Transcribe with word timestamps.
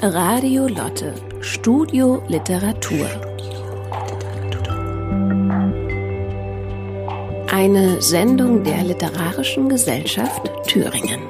Radio 0.00 0.68
Lotte, 0.68 1.12
Studio 1.40 2.22
Literatur. 2.28 3.04
Eine 7.50 8.00
Sendung 8.00 8.62
der 8.62 8.84
Literarischen 8.84 9.68
Gesellschaft 9.68 10.48
Thüringen. 10.68 11.20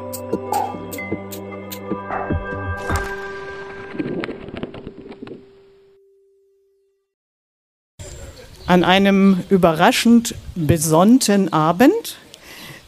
An 8.67 8.85
einem 8.85 9.45
überraschend 9.49 10.35
besonnten 10.55 11.51
Abend 11.55 12.19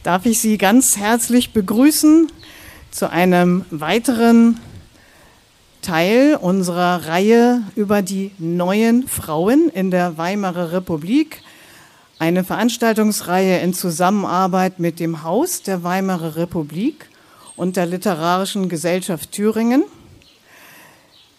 darf 0.03 0.27
ich 0.27 0.39
Sie 0.39 0.59
ganz 0.59 0.97
herzlich 0.97 1.53
begrüßen 1.53 2.31
zu 2.91 3.09
einem 3.09 3.65
weiteren 3.71 4.59
Teil 5.81 6.37
unserer 6.39 7.07
Reihe 7.07 7.63
über 7.75 8.01
die 8.01 8.31
neuen 8.37 9.07
Frauen 9.07 9.69
in 9.69 9.91
der 9.91 10.17
Weimarer 10.17 10.71
Republik. 10.71 11.41
Eine 12.19 12.43
Veranstaltungsreihe 12.43 13.59
in 13.59 13.73
Zusammenarbeit 13.73 14.79
mit 14.79 14.99
dem 14.99 15.23
Haus 15.23 15.63
der 15.63 15.83
Weimarer 15.83 16.35
Republik 16.35 17.09
und 17.55 17.77
der 17.77 17.87
Literarischen 17.87 18.69
Gesellschaft 18.69 19.31
Thüringen. 19.31 19.83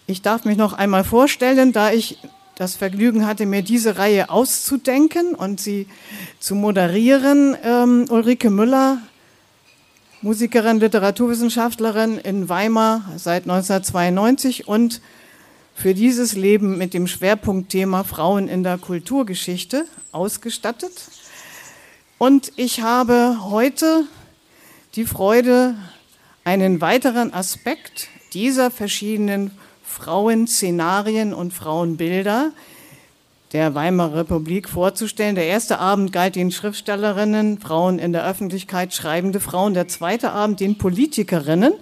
Ich 0.07 0.21
darf 0.21 0.43
mich 0.43 0.57
noch 0.57 0.73
einmal 0.73 1.05
vorstellen, 1.05 1.71
da 1.71 1.91
ich 1.91 2.17
das 2.55 2.75
Vergnügen 2.75 3.25
hatte, 3.25 3.45
mir 3.45 3.61
diese 3.61 3.97
Reihe 3.97 4.29
auszudenken 4.29 5.33
und 5.35 5.59
sie 5.59 5.87
zu 6.39 6.55
moderieren. 6.55 7.57
Ähm, 7.63 8.05
Ulrike 8.09 8.49
Müller 8.49 8.99
Musikerin, 10.23 10.79
Literaturwissenschaftlerin 10.79 12.17
in 12.17 12.47
Weimar 12.47 13.03
seit 13.17 13.43
1992 13.43 14.69
und 14.69 15.01
für 15.75 15.93
dieses 15.93 16.33
Leben 16.33 16.77
mit 16.77 16.93
dem 16.93 17.07
Schwerpunktthema 17.07 18.05
Frauen 18.05 18.47
in 18.47 18.63
der 18.63 18.77
Kulturgeschichte 18.77 19.85
ausgestattet. 20.13 20.93
Und 22.19 22.53
ich 22.55 22.79
habe 22.79 23.39
heute 23.49 24.05
die 24.95 25.03
Freude, 25.03 25.75
einen 26.45 26.79
weiteren 26.79 27.33
Aspekt 27.33 28.07
dieser 28.31 28.71
verschiedenen 28.71 29.51
Frauenszenarien 29.83 31.33
und 31.33 31.53
Frauenbilder 31.53 32.53
der 33.53 33.75
Weimarer 33.75 34.15
Republik 34.15 34.67
vorzustellen. 34.67 35.35
Der 35.35 35.45
erste 35.45 35.77
Abend 35.79 36.11
galt 36.11 36.35
den 36.35 36.51
Schriftstellerinnen, 36.51 37.59
Frauen 37.59 37.99
in 37.99 38.11
der 38.11 38.27
Öffentlichkeit, 38.27 38.93
schreibende 38.93 39.39
Frauen. 39.39 39.75
Der 39.75 39.87
zweite 39.87 40.31
Abend 40.31 40.59
den 40.59 40.77
Politikerinnen. 40.77 41.73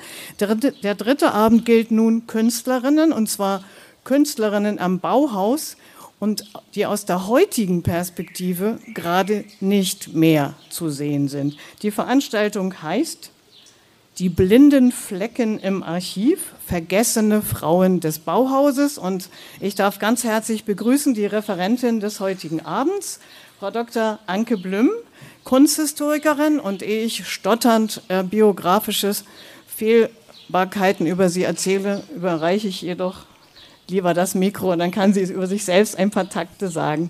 Der, 0.42 0.54
der 0.56 0.96
dritte 0.96 1.32
Abend 1.32 1.66
gilt 1.66 1.90
nun 1.90 2.28
Künstlerinnen, 2.28 3.14
und 3.14 3.30
zwar 3.30 3.64
Künstlerinnen 4.04 4.80
am 4.80 5.00
Bauhaus 5.00 5.78
und 6.20 6.44
die 6.76 6.86
aus 6.86 7.06
der 7.06 7.28
heutigen 7.28 7.84
Perspektive 7.84 8.78
gerade 8.94 9.46
nicht 9.62 10.14
mehr 10.14 10.54
zu 10.70 10.90
sehen 10.90 11.30
sind. 11.30 11.56
Die 11.82 11.92
Veranstaltung 11.92 12.84
heißt 12.84 13.32
die 14.20 14.30
blinden 14.30 14.92
Flecken 14.92 15.60
im 15.60 15.84
Archiv, 15.84 16.54
vergessene 16.66 17.42
Frauen 17.42 18.00
des 18.00 18.20
Bauhauses. 18.20 18.98
Und 18.98 19.30
ich 19.60 19.76
darf 19.76 20.00
ganz 20.00 20.24
herzlich 20.24 20.66
begrüßen 20.66 21.14
die 21.14 21.26
Referentin 21.26 22.00
des 22.00 22.20
heutigen 22.20 22.60
Abends, 22.66 23.20
Frau 23.60 23.72
Dr. 23.72 24.20
Anke 24.28 24.58
Blüm, 24.58 24.90
Kunsthistorikerin. 25.44 26.60
Und 26.60 26.84
ehe 26.84 27.04
ich 27.06 27.28
stotternd 27.28 28.02
äh, 28.10 28.24
biografisches 28.24 29.24
Fehlbarkeiten 29.68 31.08
über 31.08 31.30
sie 31.30 31.44
erzähle, 31.44 32.04
überreiche 32.16 32.68
ich 32.68 32.82
jedoch 32.82 33.26
lieber 33.88 34.14
das 34.14 34.36
Mikro 34.36 34.72
und 34.72 34.80
dann 34.80 34.92
kann 34.92 35.14
sie 35.14 35.22
über 35.24 35.48
sich 35.48 35.66
selbst 35.66 35.98
ein 35.98 36.12
paar 36.12 36.30
Takte 36.30 36.70
sagen. 36.70 37.10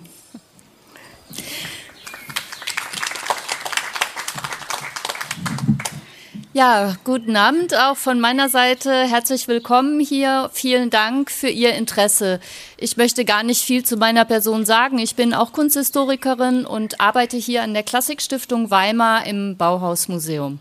Ja, 6.54 6.98
guten 7.06 7.38
Abend 7.38 7.74
auch 7.74 7.96
von 7.96 8.20
meiner 8.20 8.50
Seite. 8.50 8.92
Herzlich 8.92 9.48
willkommen 9.48 10.02
hier. 10.02 10.50
Vielen 10.52 10.90
Dank 10.90 11.32
für 11.32 11.48
Ihr 11.48 11.76
Interesse. 11.76 12.42
Ich 12.76 12.98
möchte 12.98 13.24
gar 13.24 13.44
nicht 13.44 13.62
viel 13.62 13.86
zu 13.86 13.96
meiner 13.96 14.26
Person 14.26 14.66
sagen. 14.66 14.98
Ich 14.98 15.16
bin 15.16 15.34
auch 15.34 15.54
Kunsthistorikerin 15.54 16.66
und 16.66 17.00
arbeite 17.00 17.38
hier 17.38 17.64
an 17.64 17.74
der 17.74 17.84
Klassikstiftung 17.84 18.70
Weimar 18.70 19.26
im 19.26 19.56
Bauhausmuseum. 19.56 20.60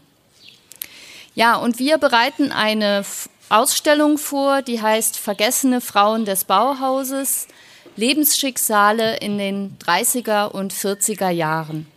Ja, 1.35 1.57
und 1.57 1.81
wir 1.81 1.99
bereiten 1.99 2.53
eine 2.53 3.05
Ausstellung 3.49 4.17
vor, 4.17 4.63
die 4.63 4.81
heißt 4.81 5.19
Vergessene 5.19 5.81
Frauen 5.81 6.25
des 6.25 6.45
Bauhauses, 6.45 7.49
Lebensschicksale 7.97 9.17
in 9.17 9.39
den 9.39 9.77
30er 9.85 10.53
und 10.53 10.73
40er 10.73 11.31
Jahren. 11.31 11.89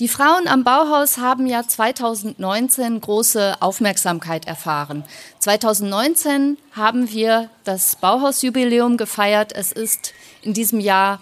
Die 0.00 0.08
Frauen 0.08 0.48
am 0.48 0.64
Bauhaus 0.64 1.18
haben 1.18 1.46
ja 1.46 1.66
2019 1.66 3.00
große 3.00 3.56
Aufmerksamkeit 3.60 4.46
erfahren. 4.46 5.04
2019 5.38 6.56
haben 6.72 7.10
wir 7.10 7.50
das 7.64 7.96
Bauhausjubiläum 7.96 8.96
gefeiert. 8.96 9.52
Es 9.54 9.70
ist 9.70 10.14
in 10.40 10.54
diesem 10.54 10.80
Jahr, 10.80 11.20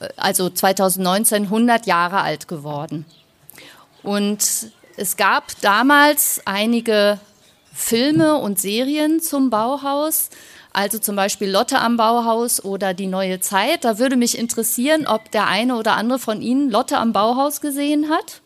äh, 0.00 0.08
also 0.16 0.48
2019, 0.48 1.44
100 1.44 1.86
Jahre 1.86 2.20
alt 2.20 2.46
geworden. 2.46 3.04
Und 4.02 4.70
es 4.96 5.16
gab 5.16 5.60
damals 5.60 6.40
einige 6.44 7.18
Filme 7.74 8.36
und 8.36 8.58
Serien 8.58 9.20
zum 9.20 9.50
Bauhaus 9.50 10.30
also 10.78 11.00
zum 11.00 11.16
Beispiel 11.16 11.50
Lotte 11.50 11.80
am 11.80 11.96
Bauhaus 11.96 12.64
oder 12.64 12.94
Die 12.94 13.08
neue 13.08 13.40
Zeit. 13.40 13.84
Da 13.84 13.98
würde 13.98 14.14
mich 14.14 14.38
interessieren, 14.38 15.08
ob 15.08 15.28
der 15.32 15.48
eine 15.48 15.74
oder 15.74 15.96
andere 15.96 16.20
von 16.20 16.40
Ihnen 16.40 16.70
Lotte 16.70 16.98
am 16.98 17.12
Bauhaus 17.12 17.60
gesehen 17.60 18.10
hat. 18.10 18.42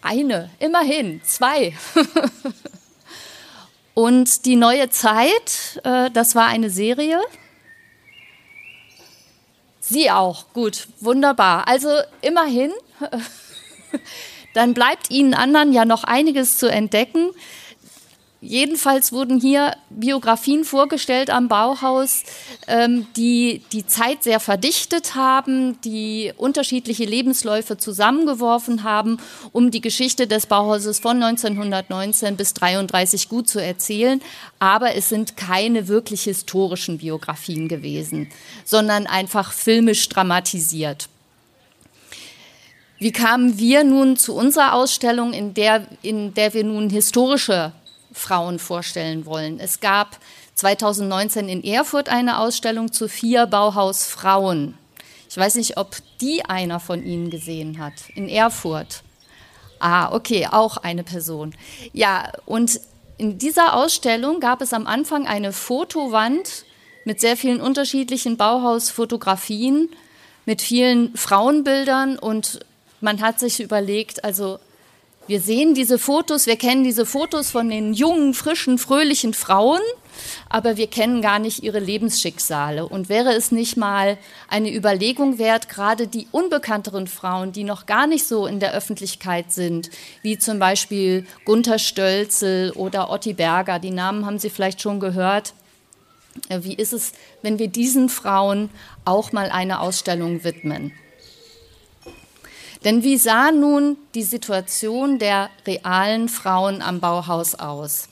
Eine, 0.00 0.48
immerhin, 0.60 1.20
zwei. 1.24 1.76
Und 3.94 4.46
die 4.46 4.56
neue 4.56 4.88
Zeit, 4.88 5.78
äh, 5.84 6.10
das 6.10 6.34
war 6.34 6.46
eine 6.46 6.70
Serie. 6.70 7.20
Sie 9.78 10.10
auch, 10.10 10.54
gut, 10.54 10.88
wunderbar. 11.00 11.68
Also 11.68 11.90
immerhin, 12.22 12.72
dann 14.54 14.72
bleibt 14.72 15.10
Ihnen 15.10 15.34
anderen 15.34 15.74
ja 15.74 15.84
noch 15.84 16.04
einiges 16.04 16.56
zu 16.56 16.72
entdecken. 16.72 17.28
Jedenfalls 18.44 19.12
wurden 19.12 19.40
hier 19.40 19.76
Biografien 19.88 20.64
vorgestellt 20.64 21.30
am 21.30 21.46
Bauhaus, 21.46 22.24
ähm, 22.66 23.06
die 23.16 23.62
die 23.70 23.86
Zeit 23.86 24.24
sehr 24.24 24.40
verdichtet 24.40 25.14
haben, 25.14 25.80
die 25.82 26.32
unterschiedliche 26.36 27.04
Lebensläufe 27.04 27.76
zusammengeworfen 27.76 28.82
haben, 28.82 29.18
um 29.52 29.70
die 29.70 29.80
Geschichte 29.80 30.26
des 30.26 30.46
Bauhauses 30.46 30.98
von 30.98 31.22
1919 31.22 32.36
bis 32.36 32.48
1933 32.48 33.28
gut 33.28 33.48
zu 33.48 33.60
erzählen. 33.60 34.20
Aber 34.58 34.96
es 34.96 35.08
sind 35.08 35.36
keine 35.36 35.86
wirklich 35.86 36.24
historischen 36.24 36.98
Biografien 36.98 37.68
gewesen, 37.68 38.28
sondern 38.64 39.06
einfach 39.06 39.52
filmisch 39.52 40.08
dramatisiert. 40.08 41.08
Wie 42.98 43.12
kamen 43.12 43.56
wir 43.56 43.84
nun 43.84 44.16
zu 44.16 44.34
unserer 44.34 44.74
Ausstellung, 44.74 45.32
in 45.32 45.54
der, 45.54 45.86
in 46.02 46.34
der 46.34 46.54
wir 46.54 46.64
nun 46.64 46.90
historische 46.90 47.72
Frauen 48.12 48.58
vorstellen 48.58 49.26
wollen. 49.26 49.58
Es 49.60 49.80
gab 49.80 50.18
2019 50.54 51.48
in 51.48 51.64
Erfurt 51.64 52.08
eine 52.08 52.38
Ausstellung 52.38 52.92
zu 52.92 53.08
vier 53.08 53.46
Bauhausfrauen. 53.46 54.76
Ich 55.28 55.36
weiß 55.36 55.54
nicht, 55.54 55.78
ob 55.78 55.96
die 56.20 56.44
einer 56.44 56.78
von 56.78 57.04
Ihnen 57.04 57.30
gesehen 57.30 57.78
hat. 57.78 57.94
In 58.14 58.28
Erfurt. 58.28 59.02
Ah, 59.78 60.12
okay, 60.12 60.46
auch 60.50 60.76
eine 60.76 61.04
Person. 61.04 61.54
Ja, 61.92 62.30
und 62.44 62.80
in 63.18 63.38
dieser 63.38 63.74
Ausstellung 63.74 64.40
gab 64.40 64.60
es 64.60 64.72
am 64.72 64.86
Anfang 64.86 65.26
eine 65.26 65.52
Fotowand 65.52 66.64
mit 67.04 67.20
sehr 67.20 67.36
vielen 67.36 67.60
unterschiedlichen 67.60 68.36
Bauhausfotografien, 68.36 69.88
mit 70.44 70.62
vielen 70.62 71.16
Frauenbildern 71.16 72.18
und 72.18 72.60
man 73.00 73.20
hat 73.20 73.40
sich 73.40 73.60
überlegt, 73.60 74.24
also 74.24 74.58
wir 75.28 75.40
sehen 75.40 75.74
diese 75.74 75.98
Fotos, 75.98 76.46
wir 76.46 76.56
kennen 76.56 76.82
diese 76.82 77.06
Fotos 77.06 77.50
von 77.50 77.68
den 77.68 77.94
jungen, 77.94 78.34
frischen, 78.34 78.76
fröhlichen 78.76 79.34
Frauen, 79.34 79.80
aber 80.48 80.76
wir 80.76 80.88
kennen 80.88 81.22
gar 81.22 81.38
nicht 81.38 81.62
ihre 81.62 81.78
Lebensschicksale. 81.78 82.86
Und 82.86 83.08
wäre 83.08 83.32
es 83.32 83.52
nicht 83.52 83.76
mal 83.76 84.18
eine 84.48 84.74
Überlegung 84.74 85.38
wert, 85.38 85.68
gerade 85.68 86.08
die 86.08 86.26
unbekannteren 86.32 87.06
Frauen, 87.06 87.52
die 87.52 87.64
noch 87.64 87.86
gar 87.86 88.06
nicht 88.06 88.26
so 88.26 88.46
in 88.46 88.58
der 88.58 88.74
Öffentlichkeit 88.74 89.52
sind, 89.52 89.90
wie 90.22 90.38
zum 90.38 90.58
Beispiel 90.58 91.24
Gunther 91.44 91.78
Stölzel 91.78 92.72
oder 92.72 93.10
Otti 93.10 93.32
Berger, 93.32 93.78
die 93.78 93.90
Namen 93.90 94.26
haben 94.26 94.38
Sie 94.38 94.50
vielleicht 94.50 94.82
schon 94.82 95.00
gehört, 95.00 95.54
wie 96.48 96.74
ist 96.74 96.92
es, 96.92 97.12
wenn 97.42 97.58
wir 97.58 97.68
diesen 97.68 98.08
Frauen 98.08 98.70
auch 99.04 99.32
mal 99.32 99.50
eine 99.50 99.80
Ausstellung 99.80 100.44
widmen? 100.44 100.92
Denn 102.84 103.04
wie 103.04 103.16
sah 103.16 103.52
nun 103.52 103.96
die 104.14 104.24
Situation 104.24 105.18
der 105.18 105.50
realen 105.66 106.28
Frauen 106.28 106.82
am 106.82 107.00
Bauhaus 107.00 107.54
aus? 107.54 108.08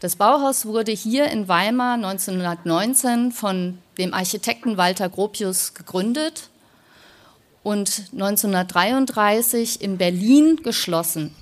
Das 0.00 0.16
Bauhaus 0.16 0.66
wurde 0.66 0.92
hier 0.92 1.26
in 1.26 1.48
Weimar 1.48 1.94
1919 1.94 3.32
von 3.32 3.78
dem 3.98 4.14
Architekten 4.14 4.76
Walter 4.76 5.08
Gropius 5.08 5.74
gegründet 5.74 6.50
und 7.62 8.04
1933 8.12 9.80
in 9.80 9.98
Berlin 9.98 10.60
geschlossen. 10.62 11.34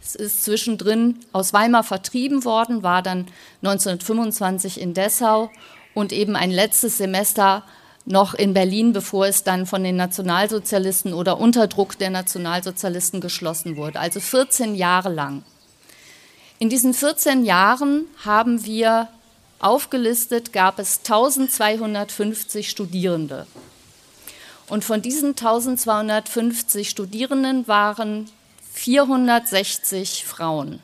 Es 0.00 0.14
ist 0.14 0.44
zwischendrin 0.44 1.18
aus 1.32 1.52
Weimar 1.52 1.84
vertrieben 1.84 2.44
worden, 2.44 2.82
war 2.82 3.02
dann 3.02 3.26
1925 3.62 4.80
in 4.80 4.94
Dessau 4.94 5.50
und 5.94 6.12
eben 6.12 6.36
ein 6.36 6.50
letztes 6.50 6.98
Semester 6.98 7.64
noch 8.08 8.34
in 8.34 8.54
Berlin, 8.54 8.92
bevor 8.92 9.26
es 9.26 9.44
dann 9.44 9.66
von 9.66 9.84
den 9.84 9.96
Nationalsozialisten 9.96 11.12
oder 11.12 11.38
unter 11.38 11.66
Druck 11.66 11.98
der 11.98 12.10
Nationalsozialisten 12.10 13.20
geschlossen 13.20 13.76
wurde. 13.76 14.00
Also 14.00 14.20
14 14.20 14.74
Jahre 14.74 15.12
lang. 15.12 15.42
In 16.58 16.70
diesen 16.70 16.94
14 16.94 17.44
Jahren 17.44 18.06
haben 18.24 18.64
wir 18.64 19.08
aufgelistet, 19.60 20.52
gab 20.52 20.78
es 20.78 20.98
1250 20.98 22.70
Studierende. 22.70 23.46
Und 24.68 24.84
von 24.84 25.02
diesen 25.02 25.30
1250 25.30 26.88
Studierenden 26.88 27.68
waren 27.68 28.30
460 28.72 30.24
Frauen. 30.24 30.80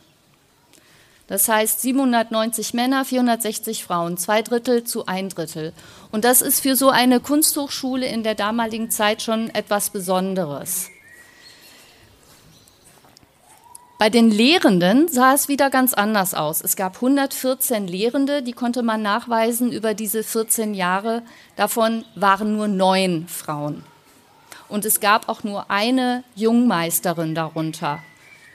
Das 1.26 1.48
heißt 1.48 1.80
790 1.80 2.74
Männer, 2.74 3.04
460 3.04 3.84
Frauen, 3.84 4.18
zwei 4.18 4.42
Drittel 4.42 4.84
zu 4.84 5.06
ein 5.06 5.30
Drittel. 5.30 5.72
Und 6.12 6.24
das 6.24 6.42
ist 6.42 6.60
für 6.60 6.76
so 6.76 6.90
eine 6.90 7.20
Kunsthochschule 7.20 8.06
in 8.06 8.22
der 8.22 8.34
damaligen 8.34 8.90
Zeit 8.90 9.22
schon 9.22 9.48
etwas 9.50 9.90
Besonderes. 9.90 10.90
Bei 13.96 14.10
den 14.10 14.30
Lehrenden 14.30 15.08
sah 15.08 15.32
es 15.32 15.48
wieder 15.48 15.70
ganz 15.70 15.94
anders 15.94 16.34
aus. 16.34 16.60
Es 16.60 16.76
gab 16.76 16.96
114 16.96 17.86
Lehrende, 17.86 18.42
die 18.42 18.52
konnte 18.52 18.82
man 18.82 19.00
nachweisen 19.00 19.72
über 19.72 19.94
diese 19.94 20.22
14 20.22 20.74
Jahre. 20.74 21.22
Davon 21.56 22.04
waren 22.14 22.54
nur 22.54 22.68
neun 22.68 23.28
Frauen. 23.28 23.82
Und 24.68 24.84
es 24.84 25.00
gab 25.00 25.28
auch 25.30 25.42
nur 25.42 25.70
eine 25.70 26.24
Jungmeisterin 26.34 27.34
darunter. 27.34 28.02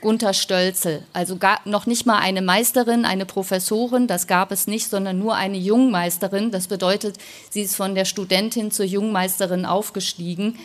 Gunther 0.00 0.34
Stölzel. 0.34 1.02
Also 1.12 1.38
noch 1.64 1.86
nicht 1.86 2.06
mal 2.06 2.18
eine 2.18 2.42
Meisterin, 2.42 3.04
eine 3.04 3.26
Professorin, 3.26 4.06
das 4.06 4.26
gab 4.26 4.52
es 4.52 4.66
nicht, 4.66 4.88
sondern 4.88 5.18
nur 5.18 5.34
eine 5.34 5.58
Jungmeisterin. 5.58 6.50
Das 6.50 6.68
bedeutet, 6.68 7.16
sie 7.50 7.62
ist 7.62 7.76
von 7.76 7.94
der 7.94 8.04
Studentin 8.04 8.70
zur 8.70 8.86
Jungmeisterin 8.86 9.66
aufgestiegen. 9.66 10.58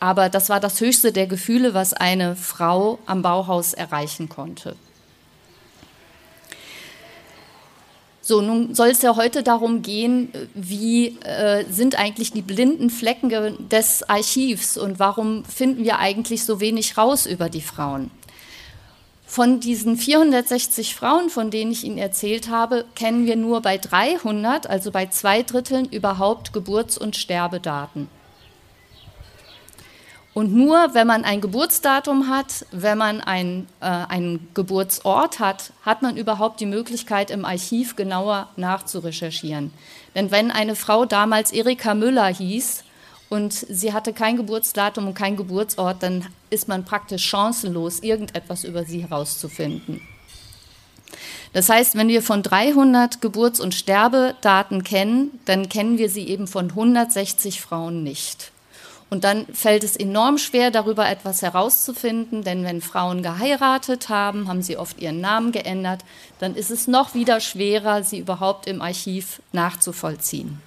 Aber 0.00 0.28
das 0.28 0.48
war 0.48 0.60
das 0.60 0.80
höchste 0.80 1.12
der 1.12 1.26
Gefühle, 1.26 1.74
was 1.74 1.92
eine 1.92 2.36
Frau 2.36 2.98
am 3.06 3.22
Bauhaus 3.22 3.74
erreichen 3.74 4.28
konnte. 4.28 4.76
So, 8.28 8.42
nun 8.42 8.74
soll 8.74 8.88
es 8.88 9.00
ja 9.00 9.16
heute 9.16 9.42
darum 9.42 9.80
gehen, 9.80 10.30
wie 10.52 11.18
äh, 11.20 11.64
sind 11.70 11.98
eigentlich 11.98 12.30
die 12.30 12.42
blinden 12.42 12.90
Flecken 12.90 13.30
des 13.70 14.06
Archivs 14.06 14.76
und 14.76 14.98
warum 14.98 15.46
finden 15.46 15.82
wir 15.82 15.98
eigentlich 15.98 16.44
so 16.44 16.60
wenig 16.60 16.98
raus 16.98 17.24
über 17.24 17.48
die 17.48 17.62
Frauen? 17.62 18.10
Von 19.30 19.60
diesen 19.60 19.98
460 19.98 20.94
Frauen, 20.94 21.28
von 21.28 21.50
denen 21.50 21.70
ich 21.70 21.84
Ihnen 21.84 21.98
erzählt 21.98 22.48
habe, 22.48 22.86
kennen 22.94 23.26
wir 23.26 23.36
nur 23.36 23.60
bei 23.60 23.76
300, 23.76 24.66
also 24.66 24.90
bei 24.90 25.04
zwei 25.06 25.42
Dritteln, 25.42 25.84
überhaupt 25.84 26.54
Geburts- 26.54 26.96
und 26.96 27.14
Sterbedaten. 27.14 28.08
Und 30.32 30.54
nur 30.54 30.94
wenn 30.94 31.06
man 31.06 31.24
ein 31.24 31.42
Geburtsdatum 31.42 32.28
hat, 32.28 32.64
wenn 32.72 32.96
man 32.96 33.20
ein, 33.20 33.66
äh, 33.80 33.86
einen 33.86 34.48
Geburtsort 34.54 35.40
hat, 35.40 35.72
hat 35.82 36.00
man 36.00 36.16
überhaupt 36.16 36.60
die 36.60 36.66
Möglichkeit, 36.66 37.30
im 37.30 37.44
Archiv 37.44 37.96
genauer 37.96 38.48
nachzurecherchieren. 38.56 39.72
Denn 40.14 40.30
wenn 40.30 40.50
eine 40.50 40.74
Frau 40.74 41.04
damals 41.04 41.52
Erika 41.52 41.94
Müller 41.94 42.28
hieß, 42.28 42.84
und 43.28 43.52
sie 43.52 43.92
hatte 43.92 44.12
kein 44.12 44.36
Geburtsdatum 44.36 45.08
und 45.08 45.14
kein 45.14 45.36
Geburtsort, 45.36 46.02
dann 46.02 46.26
ist 46.50 46.68
man 46.68 46.84
praktisch 46.84 47.26
chancenlos, 47.26 48.00
irgendetwas 48.00 48.64
über 48.64 48.84
sie 48.84 49.02
herauszufinden. 49.02 50.00
Das 51.52 51.68
heißt, 51.68 51.96
wenn 51.96 52.08
wir 52.08 52.22
von 52.22 52.42
300 52.42 53.20
Geburts- 53.20 53.60
und 53.60 53.74
Sterbedaten 53.74 54.84
kennen, 54.84 55.40
dann 55.46 55.68
kennen 55.68 55.98
wir 55.98 56.10
sie 56.10 56.28
eben 56.28 56.46
von 56.46 56.70
160 56.70 57.60
Frauen 57.60 58.02
nicht. 58.02 58.52
Und 59.10 59.24
dann 59.24 59.46
fällt 59.54 59.84
es 59.84 59.96
enorm 59.96 60.36
schwer, 60.36 60.70
darüber 60.70 61.08
etwas 61.08 61.40
herauszufinden, 61.40 62.44
denn 62.44 62.64
wenn 62.64 62.82
Frauen 62.82 63.22
geheiratet 63.22 64.10
haben, 64.10 64.48
haben 64.48 64.60
sie 64.60 64.76
oft 64.76 65.00
ihren 65.00 65.22
Namen 65.22 65.50
geändert, 65.50 66.04
dann 66.40 66.54
ist 66.54 66.70
es 66.70 66.86
noch 66.86 67.14
wieder 67.14 67.40
schwerer, 67.40 68.02
sie 68.02 68.18
überhaupt 68.18 68.66
im 68.66 68.82
Archiv 68.82 69.40
nachzuvollziehen. 69.52 70.60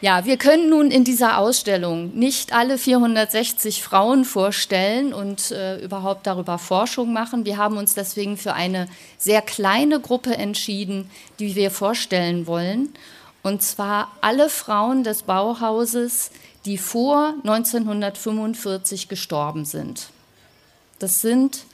Ja, 0.00 0.24
wir 0.24 0.36
können 0.36 0.70
nun 0.70 0.92
in 0.92 1.02
dieser 1.02 1.38
Ausstellung 1.38 2.14
nicht 2.16 2.52
alle 2.52 2.78
460 2.78 3.82
Frauen 3.82 4.24
vorstellen 4.24 5.12
und 5.12 5.50
äh, 5.50 5.78
überhaupt 5.80 6.24
darüber 6.28 6.58
Forschung 6.58 7.12
machen. 7.12 7.44
Wir 7.44 7.56
haben 7.56 7.76
uns 7.76 7.94
deswegen 7.94 8.36
für 8.36 8.52
eine 8.54 8.86
sehr 9.18 9.42
kleine 9.42 9.98
Gruppe 9.98 10.36
entschieden, 10.36 11.10
die 11.40 11.56
wir 11.56 11.72
vorstellen 11.72 12.46
wollen. 12.46 12.90
Und 13.42 13.62
zwar 13.62 14.12
alle 14.20 14.48
Frauen 14.50 15.02
des 15.02 15.24
Bauhauses, 15.24 16.30
die 16.64 16.78
vor 16.78 17.34
1945 17.42 19.08
gestorben 19.08 19.64
sind. 19.64 20.10
Das 21.00 21.20
sind 21.22 21.64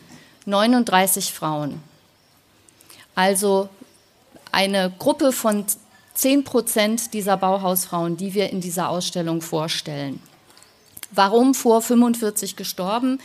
39 0.47 1.31
Frauen. 1.35 1.83
Also 3.15 3.69
eine 4.51 4.91
Gruppe 4.99 5.33
von 5.33 5.67
10 6.15 6.45
Prozent 6.45 7.13
dieser 7.13 7.37
Bauhausfrauen, 7.37 8.17
die 8.17 8.35
wir 8.35 8.51
in 8.51 8.61
dieser 8.61 8.89
Ausstellung 8.89 9.41
vorstellen. 9.41 10.21
Warum 11.11 11.55
vor 11.55 11.83
45 11.83 12.57
gestorben? 12.57 13.21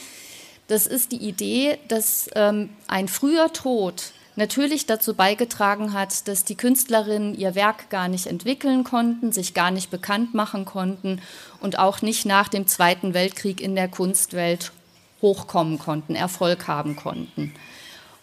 Das 0.67 0.85
ist 0.85 1.11
die 1.11 1.27
Idee, 1.27 1.77
dass 1.87 2.29
ähm, 2.35 2.69
ein 2.87 3.07
früher 3.07 3.51
Tod 3.51 4.11
natürlich 4.35 4.85
dazu 4.85 5.13
beigetragen 5.13 5.93
hat, 5.93 6.27
dass 6.27 6.45
die 6.45 6.55
Künstlerinnen 6.55 7.35
ihr 7.35 7.55
Werk 7.55 7.89
gar 7.89 8.07
nicht 8.07 8.27
entwickeln 8.27 8.83
konnten, 8.83 9.31
sich 9.31 9.53
gar 9.53 9.71
nicht 9.71 9.91
bekannt 9.91 10.33
machen 10.33 10.65
konnten 10.65 11.21
und 11.59 11.77
auch 11.77 12.01
nicht 12.01 12.25
nach 12.25 12.47
dem 12.47 12.65
Zweiten 12.67 13.13
Weltkrieg 13.13 13.61
in 13.61 13.75
der 13.75 13.87
Kunstwelt 13.87 14.71
hochkommen 15.21 15.77
konnten, 15.77 16.15
Erfolg 16.15 16.67
haben 16.67 16.95
konnten. 16.95 17.53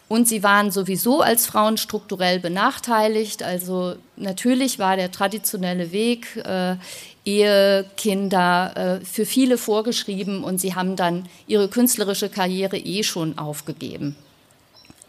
Und 0.09 0.29
sie 0.29 0.43
waren 0.43 0.71
sowieso 0.71 1.21
als 1.21 1.47
Frauen 1.47 1.79
strukturell 1.79 2.39
benachteiligt. 2.39 3.43
Also 3.43 3.97
natürlich 4.17 4.79
war 4.79 4.97
der 4.97 5.11
traditionelle 5.11 5.91
Weg 5.91 6.37
äh, 6.37 6.77
Ehe, 7.25 7.85
Kinder 7.97 9.01
äh, 9.01 9.05
für 9.05 9.27
viele 9.27 9.59
vorgeschrieben 9.59 10.45
und 10.45 10.61
sie 10.61 10.77
haben 10.77 10.95
dann 10.95 11.29
ihre 11.49 11.69
künstlerische 11.69 12.29
Karriere 12.29 12.79
eh 12.79 13.03
schon 13.03 13.37
aufgegeben. 13.37 14.15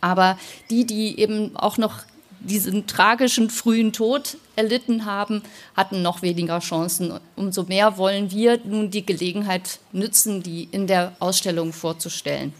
Aber 0.01 0.39
die, 0.72 0.86
die 0.86 1.20
eben 1.20 1.56
auch 1.56 1.77
noch 1.77 2.00
diesen 2.39 2.88
tragischen 2.88 3.51
frühen 3.51 3.94
Tod 3.94 4.38
erlitten 4.57 5.05
haben, 5.05 5.43
hatten 5.75 6.01
noch 6.01 6.21
weniger 6.21 6.59
Chancen. 6.59 7.13
Umso 7.35 7.63
mehr 7.63 7.97
wollen 7.97 8.31
wir 8.31 8.59
nun 8.63 8.91
die 8.91 9.05
Gelegenheit 9.05 9.79
nützen, 9.91 10.43
die 10.43 10.67
in 10.71 10.87
der 10.87 11.13
Ausstellung 11.19 11.71
vorzustellen. 11.71 12.53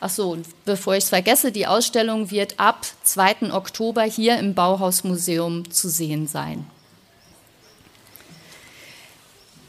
Ach 0.00 0.10
so, 0.10 0.36
bevor 0.64 0.94
ich 0.94 1.04
es 1.04 1.08
vergesse, 1.08 1.52
die 1.52 1.66
Ausstellung 1.66 2.30
wird 2.30 2.60
ab 2.60 2.84
2. 3.04 3.52
Oktober 3.52 4.02
hier 4.02 4.38
im 4.38 4.54
Bauhausmuseum 4.54 5.70
zu 5.70 5.88
sehen 5.88 6.26
sein. 6.26 6.66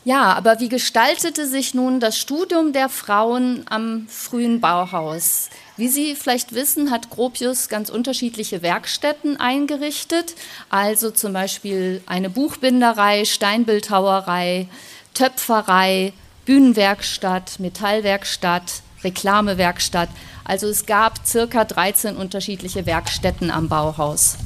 Ja, 0.07 0.33
aber 0.33 0.59
wie 0.59 0.69
gestaltete 0.69 1.47
sich 1.47 1.73
nun 1.73 1.99
das 1.99 2.19
Studium 2.19 2.73
der 2.73 2.89
Frauen 2.89 3.65
am 3.67 4.05
frühen 4.07 4.61
Bauhaus? 4.61 5.49
Wie 5.77 5.87
Sie 5.87 6.13
vielleicht 6.13 6.53
wissen, 6.53 6.91
hat 6.91 7.09
Gropius 7.09 7.69
ganz 7.69 7.89
unterschiedliche 7.89 8.61
Werkstätten 8.61 9.39
eingerichtet, 9.39 10.35
also 10.69 11.09
zum 11.09 11.33
Beispiel 11.33 12.03
eine 12.05 12.29
Buchbinderei, 12.29 13.25
Steinbildhauerei, 13.25 14.67
Töpferei, 15.15 16.13
Bühnenwerkstatt, 16.45 17.59
Metallwerkstatt, 17.59 18.83
Reklamewerkstatt. 19.03 20.09
Also 20.43 20.67
es 20.67 20.85
gab 20.85 21.25
circa 21.25 21.65
13 21.65 22.15
unterschiedliche 22.15 22.85
Werkstätten 22.85 23.49
am 23.49 23.69
Bauhaus. 23.69 24.37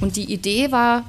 Und 0.00 0.16
die 0.16 0.32
Idee 0.32 0.72
war, 0.72 1.04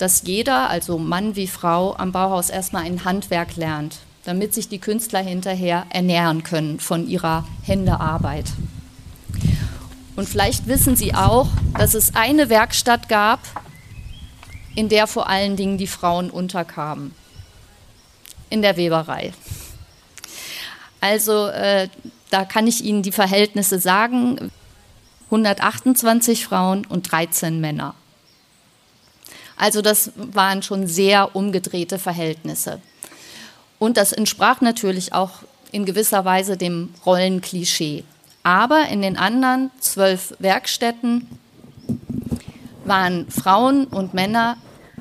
dass 0.00 0.22
jeder, 0.22 0.70
also 0.70 0.98
Mann 0.98 1.36
wie 1.36 1.46
Frau, 1.46 1.94
am 1.96 2.12
Bauhaus 2.12 2.48
erstmal 2.48 2.84
ein 2.84 3.04
Handwerk 3.04 3.56
lernt, 3.56 3.98
damit 4.24 4.54
sich 4.54 4.68
die 4.68 4.78
Künstler 4.78 5.20
hinterher 5.20 5.86
ernähren 5.90 6.42
können 6.42 6.80
von 6.80 7.06
ihrer 7.06 7.46
Händearbeit. 7.62 8.46
Und 10.16 10.28
vielleicht 10.28 10.66
wissen 10.66 10.96
Sie 10.96 11.14
auch, 11.14 11.48
dass 11.78 11.94
es 11.94 12.14
eine 12.14 12.48
Werkstatt 12.48 13.08
gab, 13.08 13.40
in 14.74 14.88
der 14.88 15.06
vor 15.06 15.28
allen 15.28 15.56
Dingen 15.56 15.78
die 15.78 15.86
Frauen 15.86 16.30
unterkamen. 16.30 17.14
in 18.50 18.62
der 18.62 18.76
Weberei. 18.76 19.32
Also 21.00 21.46
äh, 21.46 21.88
da 22.30 22.44
kann 22.44 22.66
ich 22.66 22.84
Ihnen 22.84 23.02
die 23.02 23.12
Verhältnisse 23.12 23.78
sagen. 23.78 24.50
128 25.26 26.44
Frauen 26.44 26.84
und 26.84 27.10
13 27.12 27.60
Männer. 27.60 27.94
Also 29.60 29.82
das 29.82 30.12
waren 30.16 30.62
schon 30.62 30.86
sehr 30.86 31.36
umgedrehte 31.36 31.98
Verhältnisse. 31.98 32.80
Und 33.78 33.98
das 33.98 34.12
entsprach 34.12 34.62
natürlich 34.62 35.12
auch 35.12 35.42
in 35.70 35.84
gewisser 35.84 36.24
Weise 36.24 36.56
dem 36.56 36.94
Rollenklischee. 37.04 38.04
Aber 38.42 38.86
in 38.88 39.02
den 39.02 39.18
anderen 39.18 39.70
zwölf 39.78 40.34
Werkstätten 40.38 41.28
waren 42.86 43.30
Frauen 43.30 43.84
und 43.84 44.14
Männer 44.14 44.56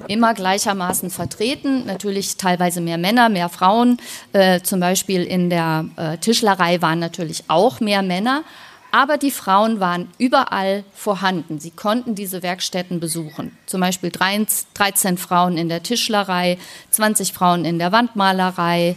immer 0.10 0.34
gleichermaßen 0.34 1.10
vertreten. 1.10 1.86
Natürlich 1.86 2.36
teilweise 2.36 2.82
mehr 2.82 2.98
Männer, 2.98 3.30
mehr 3.30 3.48
Frauen. 3.48 3.98
Äh, 4.34 4.60
zum 4.60 4.82
Beispiel 4.82 5.24
in 5.24 5.50
der 5.50 5.86
äh, 5.96 6.18
Tischlerei 6.18 6.82
waren 6.82 7.00
natürlich 7.00 7.46
auch 7.48 7.80
mehr 7.80 8.02
Männer. 8.02 8.44
Aber 8.92 9.18
die 9.18 9.32
Frauen 9.32 9.80
waren 9.80 10.10
überall 10.18 10.84
vorhanden. 10.94 11.60
Sie 11.60 11.72
konnten 11.72 12.16
diese 12.16 12.42
Werkstätten 12.42 13.00
besuchen. 13.00 13.56
Zum 13.68 13.82
Beispiel 13.82 14.12
13 14.12 15.18
Frauen 15.18 15.58
in 15.58 15.70
der 15.70 15.84
Tischlerei, 15.84 16.58
20 16.90 17.34
Frauen 17.34 17.66
in 17.66 17.78
der 17.78 17.92
Wandmalerei, 17.92 18.96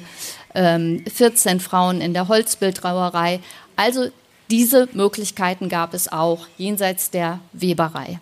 14 0.55 1.53
ähm, 1.53 1.61
Frauen 1.61 2.01
in 2.01 2.15
der 2.15 2.29
Holzbildtrauerei. 2.29 3.41
Also 3.77 4.09
diese 4.51 4.89
Möglichkeiten 4.93 5.69
gab 5.69 5.95
es 5.95 6.11
auch 6.11 6.47
jenseits 6.57 7.11
der 7.11 7.41
Weberei. 7.53 8.19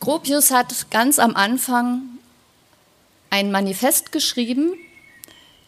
Gropius 0.00 0.50
hat 0.50 0.90
ganz 0.90 1.18
am 1.18 1.34
Anfang 1.34 2.02
ein 3.30 3.50
Manifest 3.50 4.12
geschrieben, 4.12 4.72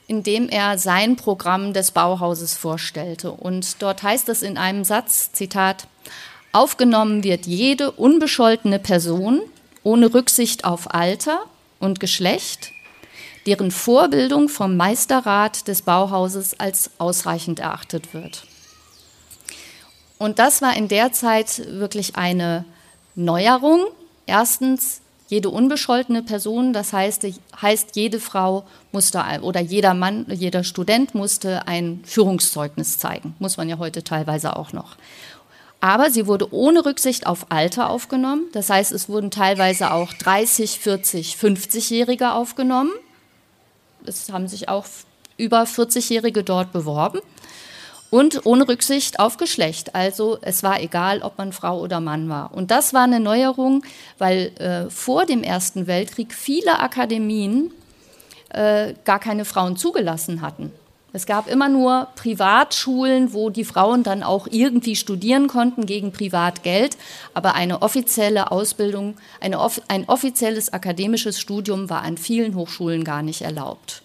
in 0.08 0.22
dem 0.22 0.48
er 0.48 0.78
sein 0.78 1.16
Programm 1.16 1.74
des 1.74 1.92
Bauhauses 1.92 2.54
vorstellte. 2.54 3.30
Und 3.30 3.80
dort 3.82 4.02
heißt 4.02 4.28
es 4.30 4.42
in 4.42 4.56
einem 4.58 4.82
Satz, 4.82 5.32
Zitat, 5.32 5.86
aufgenommen 6.50 7.22
wird 7.22 7.46
jede 7.46 7.92
unbescholtene 7.92 8.78
Person 8.78 9.40
ohne 9.84 10.12
Rücksicht 10.12 10.64
auf 10.64 10.92
Alter 10.92 11.40
und 11.78 12.00
Geschlecht, 12.00 12.72
deren 13.46 13.70
Vorbildung 13.70 14.48
vom 14.48 14.76
Meisterrat 14.76 15.68
des 15.68 15.82
Bauhauses 15.82 16.58
als 16.58 16.90
ausreichend 16.98 17.60
erachtet 17.60 18.14
wird. 18.14 18.46
Und 20.16 20.38
das 20.38 20.62
war 20.62 20.74
in 20.74 20.88
der 20.88 21.12
Zeit 21.12 21.62
wirklich 21.66 22.16
eine 22.16 22.64
Neuerung. 23.14 23.86
Erstens 24.26 25.00
jede 25.28 25.50
unbescholtene 25.50 26.22
Person, 26.22 26.72
das 26.72 26.92
heißt, 26.92 27.26
heißt 27.60 27.96
jede 27.96 28.18
Frau 28.18 28.64
musste 28.92 29.22
oder 29.42 29.60
jeder 29.60 29.94
Mann, 29.94 30.26
jeder 30.30 30.64
Student 30.64 31.14
musste 31.14 31.68
ein 31.68 32.00
Führungszeugnis 32.04 32.98
zeigen. 32.98 33.34
Muss 33.38 33.58
man 33.58 33.68
ja 33.68 33.78
heute 33.78 34.02
teilweise 34.02 34.56
auch 34.56 34.72
noch. 34.72 34.96
Aber 35.80 36.10
sie 36.10 36.26
wurde 36.26 36.52
ohne 36.52 36.84
Rücksicht 36.84 37.26
auf 37.26 37.46
Alter 37.50 37.90
aufgenommen. 37.90 38.44
Das 38.52 38.70
heißt, 38.70 38.90
es 38.90 39.08
wurden 39.08 39.30
teilweise 39.30 39.92
auch 39.92 40.12
30, 40.12 40.80
40, 40.80 41.34
50-Jährige 41.34 42.32
aufgenommen. 42.32 42.90
Es 44.04 44.32
haben 44.32 44.48
sich 44.48 44.68
auch 44.68 44.86
über 45.36 45.62
40-Jährige 45.62 46.42
dort 46.42 46.72
beworben 46.72 47.20
und 48.10 48.46
ohne 48.46 48.68
Rücksicht 48.68 49.20
auf 49.20 49.36
Geschlecht. 49.36 49.94
Also 49.94 50.38
es 50.40 50.62
war 50.62 50.80
egal, 50.80 51.22
ob 51.22 51.38
man 51.38 51.52
Frau 51.52 51.80
oder 51.80 52.00
Mann 52.00 52.28
war. 52.28 52.54
Und 52.54 52.70
das 52.70 52.94
war 52.94 53.04
eine 53.04 53.20
Neuerung, 53.20 53.84
weil 54.18 54.52
äh, 54.58 54.90
vor 54.90 55.26
dem 55.26 55.42
Ersten 55.42 55.86
Weltkrieg 55.86 56.32
viele 56.32 56.78
Akademien 56.78 57.70
äh, 58.50 58.94
gar 59.04 59.18
keine 59.18 59.44
Frauen 59.44 59.76
zugelassen 59.76 60.40
hatten. 60.40 60.72
Es 61.12 61.24
gab 61.24 61.48
immer 61.48 61.70
nur 61.70 62.08
Privatschulen, 62.16 63.32
wo 63.32 63.48
die 63.48 63.64
Frauen 63.64 64.02
dann 64.02 64.22
auch 64.22 64.46
irgendwie 64.50 64.94
studieren 64.94 65.48
konnten 65.48 65.86
gegen 65.86 66.12
Privatgeld, 66.12 66.98
aber 67.32 67.54
eine 67.54 67.80
offizielle 67.80 68.50
Ausbildung, 68.52 69.16
eine, 69.40 69.58
ein 69.88 70.04
offizielles 70.06 70.72
akademisches 70.72 71.40
Studium 71.40 71.88
war 71.88 72.02
an 72.02 72.18
vielen 72.18 72.54
Hochschulen 72.54 73.04
gar 73.04 73.22
nicht 73.22 73.40
erlaubt. 73.40 74.02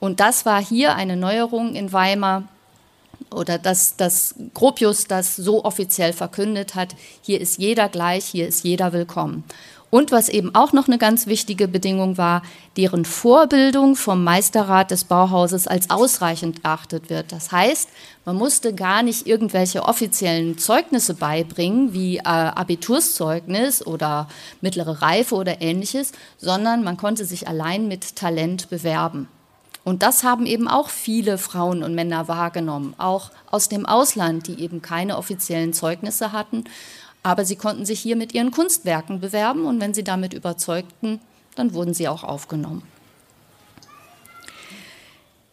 Und 0.00 0.20
das 0.20 0.46
war 0.46 0.60
hier 0.64 0.96
eine 0.96 1.16
Neuerung 1.16 1.74
in 1.74 1.92
Weimar, 1.92 2.44
oder 3.30 3.58
dass, 3.58 3.96
dass 3.96 4.34
Gropius 4.54 5.06
das 5.06 5.36
so 5.36 5.64
offiziell 5.64 6.12
verkündet 6.12 6.74
hat, 6.74 6.94
hier 7.20 7.40
ist 7.40 7.58
jeder 7.58 7.88
gleich, 7.88 8.24
hier 8.24 8.48
ist 8.48 8.64
jeder 8.64 8.92
willkommen. 8.92 9.44
Und 9.92 10.10
was 10.10 10.30
eben 10.30 10.54
auch 10.54 10.72
noch 10.72 10.88
eine 10.88 10.96
ganz 10.96 11.26
wichtige 11.26 11.68
Bedingung 11.68 12.16
war, 12.16 12.42
deren 12.78 13.04
Vorbildung 13.04 13.94
vom 13.94 14.24
Meisterrat 14.24 14.90
des 14.90 15.04
Bauhauses 15.04 15.66
als 15.66 15.90
ausreichend 15.90 16.64
erachtet 16.64 17.10
wird. 17.10 17.30
Das 17.30 17.52
heißt, 17.52 17.90
man 18.24 18.36
musste 18.36 18.74
gar 18.74 19.02
nicht 19.02 19.26
irgendwelche 19.26 19.82
offiziellen 19.82 20.56
Zeugnisse 20.56 21.12
beibringen, 21.12 21.92
wie 21.92 22.16
äh, 22.16 22.22
Abiturszeugnis 22.22 23.86
oder 23.86 24.28
mittlere 24.62 25.02
Reife 25.02 25.34
oder 25.34 25.60
ähnliches, 25.60 26.12
sondern 26.38 26.82
man 26.84 26.96
konnte 26.96 27.26
sich 27.26 27.46
allein 27.46 27.86
mit 27.86 28.16
Talent 28.16 28.70
bewerben. 28.70 29.28
Und 29.84 30.02
das 30.02 30.22
haben 30.22 30.46
eben 30.46 30.68
auch 30.68 30.88
viele 30.88 31.38
Frauen 31.38 31.82
und 31.82 31.94
Männer 31.94 32.28
wahrgenommen, 32.28 32.94
auch 32.98 33.30
aus 33.50 33.68
dem 33.68 33.84
Ausland, 33.84 34.46
die 34.46 34.60
eben 34.60 34.80
keine 34.80 35.18
offiziellen 35.18 35.72
Zeugnisse 35.72 36.32
hatten. 36.32 36.64
Aber 37.22 37.44
sie 37.44 37.56
konnten 37.56 37.84
sich 37.84 38.00
hier 38.00 38.16
mit 38.16 38.32
ihren 38.34 38.50
Kunstwerken 38.50 39.20
bewerben 39.20 39.64
und 39.64 39.80
wenn 39.80 39.94
sie 39.94 40.04
damit 40.04 40.34
überzeugten, 40.34 41.20
dann 41.56 41.74
wurden 41.74 41.94
sie 41.94 42.08
auch 42.08 42.24
aufgenommen. 42.24 42.82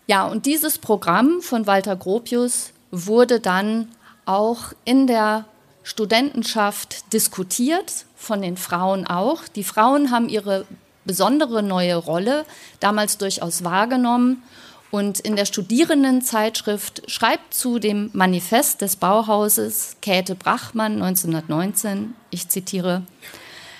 Ja, 0.07 0.25
und 0.25 0.45
dieses 0.45 0.79
Programm 0.79 1.41
von 1.41 1.67
Walter 1.67 1.95
Gropius 1.95 2.71
wurde 2.91 3.39
dann 3.39 3.89
auch 4.25 4.73
in 4.85 5.05
der 5.05 5.45
Studentenschaft 5.83 7.13
diskutiert, 7.13 8.05
von 8.15 8.41
den 8.41 8.57
Frauen 8.57 9.07
auch. 9.07 9.47
Die 9.47 9.63
Frauen 9.63 10.11
haben 10.11 10.27
ihre 10.27 10.65
besondere 11.09 11.63
neue 11.63 11.95
Rolle 11.95 12.45
damals 12.79 13.17
durchaus 13.17 13.63
wahrgenommen. 13.63 14.43
Und 14.91 15.19
in 15.19 15.35
der 15.35 15.45
Studierendenzeitschrift 15.45 17.09
schreibt 17.09 17.55
zu 17.55 17.79
dem 17.79 18.11
Manifest 18.13 18.81
des 18.81 18.95
Bauhauses 18.95 19.97
Käthe 20.03 20.35
Brachmann 20.35 21.01
1919, 21.01 22.13
ich 22.29 22.47
zitiere, 22.47 23.01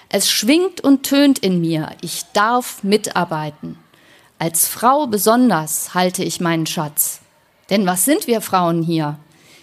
es 0.09 0.27
schwingt 0.27 0.81
und 0.81 1.03
tönt 1.03 1.38
in 1.38 1.62
mir, 1.62 1.91
ich 2.01 2.24
darf 2.33 2.83
mitarbeiten. 2.83 3.77
Als 4.39 4.67
Frau 4.67 5.05
besonders 5.05 5.93
halte 5.93 6.24
ich 6.24 6.39
meinen 6.39 6.65
Schatz. 6.65 7.19
Denn 7.69 7.86
was 7.86 8.05
sind 8.05 8.25
wir 8.25 8.41
Frauen 8.41 8.81
hier? 8.81 9.19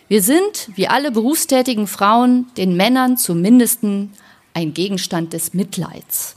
Wir 0.07 0.23
sind, 0.23 0.71
wie 0.77 0.87
alle 0.87 1.11
berufstätigen 1.11 1.89
Frauen, 1.89 2.47
den 2.57 2.77
Männern 2.77 3.17
zumindest 3.17 3.83
ein 3.83 4.73
Gegenstand 4.73 5.33
des 5.33 5.53
Mitleids. 5.53 6.36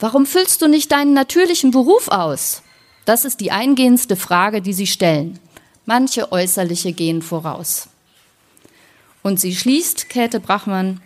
Warum 0.00 0.24
füllst 0.24 0.62
du 0.62 0.66
nicht 0.66 0.90
deinen 0.92 1.12
natürlichen 1.12 1.70
Beruf 1.70 2.08
aus? 2.08 2.62
Das 3.04 3.26
ist 3.26 3.40
die 3.40 3.52
eingehendste 3.52 4.16
Frage, 4.16 4.62
die 4.62 4.72
sie 4.72 4.86
stellen. 4.86 5.38
Manche 5.84 6.32
äußerliche 6.32 6.92
gehen 6.92 7.20
voraus. 7.20 7.88
Und 9.22 9.38
sie 9.38 9.54
schließt, 9.54 10.08
Käthe 10.08 10.40
Brachmann, 10.40 11.02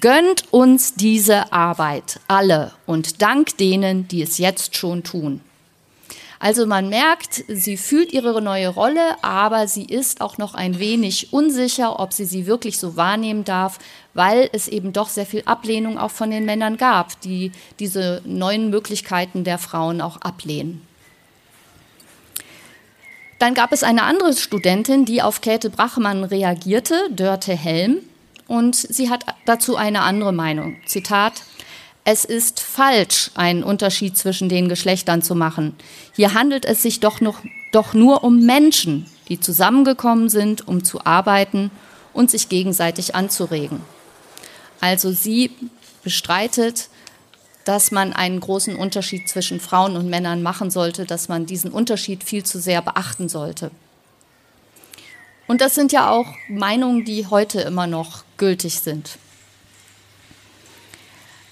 gönnt 0.00 0.52
uns 0.52 0.94
diese 0.94 1.52
Arbeit, 1.52 2.18
alle, 2.26 2.72
und 2.86 3.22
dank 3.22 3.56
denen, 3.58 4.08
die 4.08 4.22
es 4.22 4.38
jetzt 4.38 4.76
schon 4.76 5.04
tun. 5.04 5.40
Also 6.38 6.66
man 6.66 6.88
merkt, 6.88 7.44
sie 7.48 7.76
fühlt 7.76 8.12
ihre 8.12 8.42
neue 8.42 8.68
Rolle, 8.68 9.22
aber 9.22 9.68
sie 9.68 9.84
ist 9.84 10.20
auch 10.20 10.38
noch 10.38 10.54
ein 10.54 10.78
wenig 10.78 11.32
unsicher, 11.32 11.98
ob 11.98 12.12
sie 12.12 12.26
sie 12.26 12.46
wirklich 12.46 12.78
so 12.78 12.96
wahrnehmen 12.96 13.44
darf, 13.44 13.78
weil 14.12 14.50
es 14.52 14.68
eben 14.68 14.92
doch 14.92 15.08
sehr 15.08 15.26
viel 15.26 15.42
Ablehnung 15.46 15.98
auch 15.98 16.10
von 16.10 16.30
den 16.30 16.44
Männern 16.44 16.76
gab, 16.76 17.20
die 17.22 17.52
diese 17.78 18.20
neuen 18.24 18.70
Möglichkeiten 18.70 19.44
der 19.44 19.58
Frauen 19.58 20.00
auch 20.00 20.18
ablehnen. 20.18 20.86
Dann 23.38 23.54
gab 23.54 23.72
es 23.72 23.82
eine 23.82 24.02
andere 24.04 24.34
Studentin, 24.34 25.04
die 25.04 25.22
auf 25.22 25.40
Käthe 25.40 25.68
Brachmann 25.68 26.24
reagierte, 26.24 27.08
Dörte 27.10 27.54
Helm, 27.54 27.98
und 28.48 28.76
sie 28.76 29.10
hat 29.10 29.26
dazu 29.44 29.76
eine 29.76 30.02
andere 30.02 30.32
Meinung. 30.32 30.76
Zitat, 30.86 31.42
es 32.08 32.24
ist 32.24 32.60
falsch, 32.60 33.32
einen 33.34 33.64
Unterschied 33.64 34.16
zwischen 34.16 34.48
den 34.48 34.68
Geschlechtern 34.68 35.22
zu 35.22 35.34
machen. 35.34 35.74
Hier 36.14 36.34
handelt 36.34 36.64
es 36.64 36.80
sich 36.80 37.00
doch, 37.00 37.20
noch, 37.20 37.40
doch 37.72 37.94
nur 37.94 38.22
um 38.22 38.46
Menschen, 38.46 39.06
die 39.28 39.40
zusammengekommen 39.40 40.28
sind, 40.28 40.68
um 40.68 40.84
zu 40.84 41.04
arbeiten 41.04 41.72
und 42.12 42.30
sich 42.30 42.48
gegenseitig 42.48 43.16
anzuregen. 43.16 43.80
Also 44.80 45.10
sie 45.10 45.50
bestreitet, 46.04 46.90
dass 47.64 47.90
man 47.90 48.12
einen 48.12 48.38
großen 48.38 48.76
Unterschied 48.76 49.28
zwischen 49.28 49.58
Frauen 49.58 49.96
und 49.96 50.08
Männern 50.08 50.44
machen 50.44 50.70
sollte, 50.70 51.06
dass 51.06 51.26
man 51.26 51.44
diesen 51.44 51.72
Unterschied 51.72 52.22
viel 52.22 52.44
zu 52.44 52.60
sehr 52.60 52.82
beachten 52.82 53.28
sollte. 53.28 53.72
Und 55.48 55.60
das 55.60 55.74
sind 55.74 55.90
ja 55.90 56.08
auch 56.08 56.28
Meinungen, 56.48 57.04
die 57.04 57.26
heute 57.26 57.62
immer 57.62 57.88
noch 57.88 58.22
gültig 58.36 58.78
sind. 58.78 59.18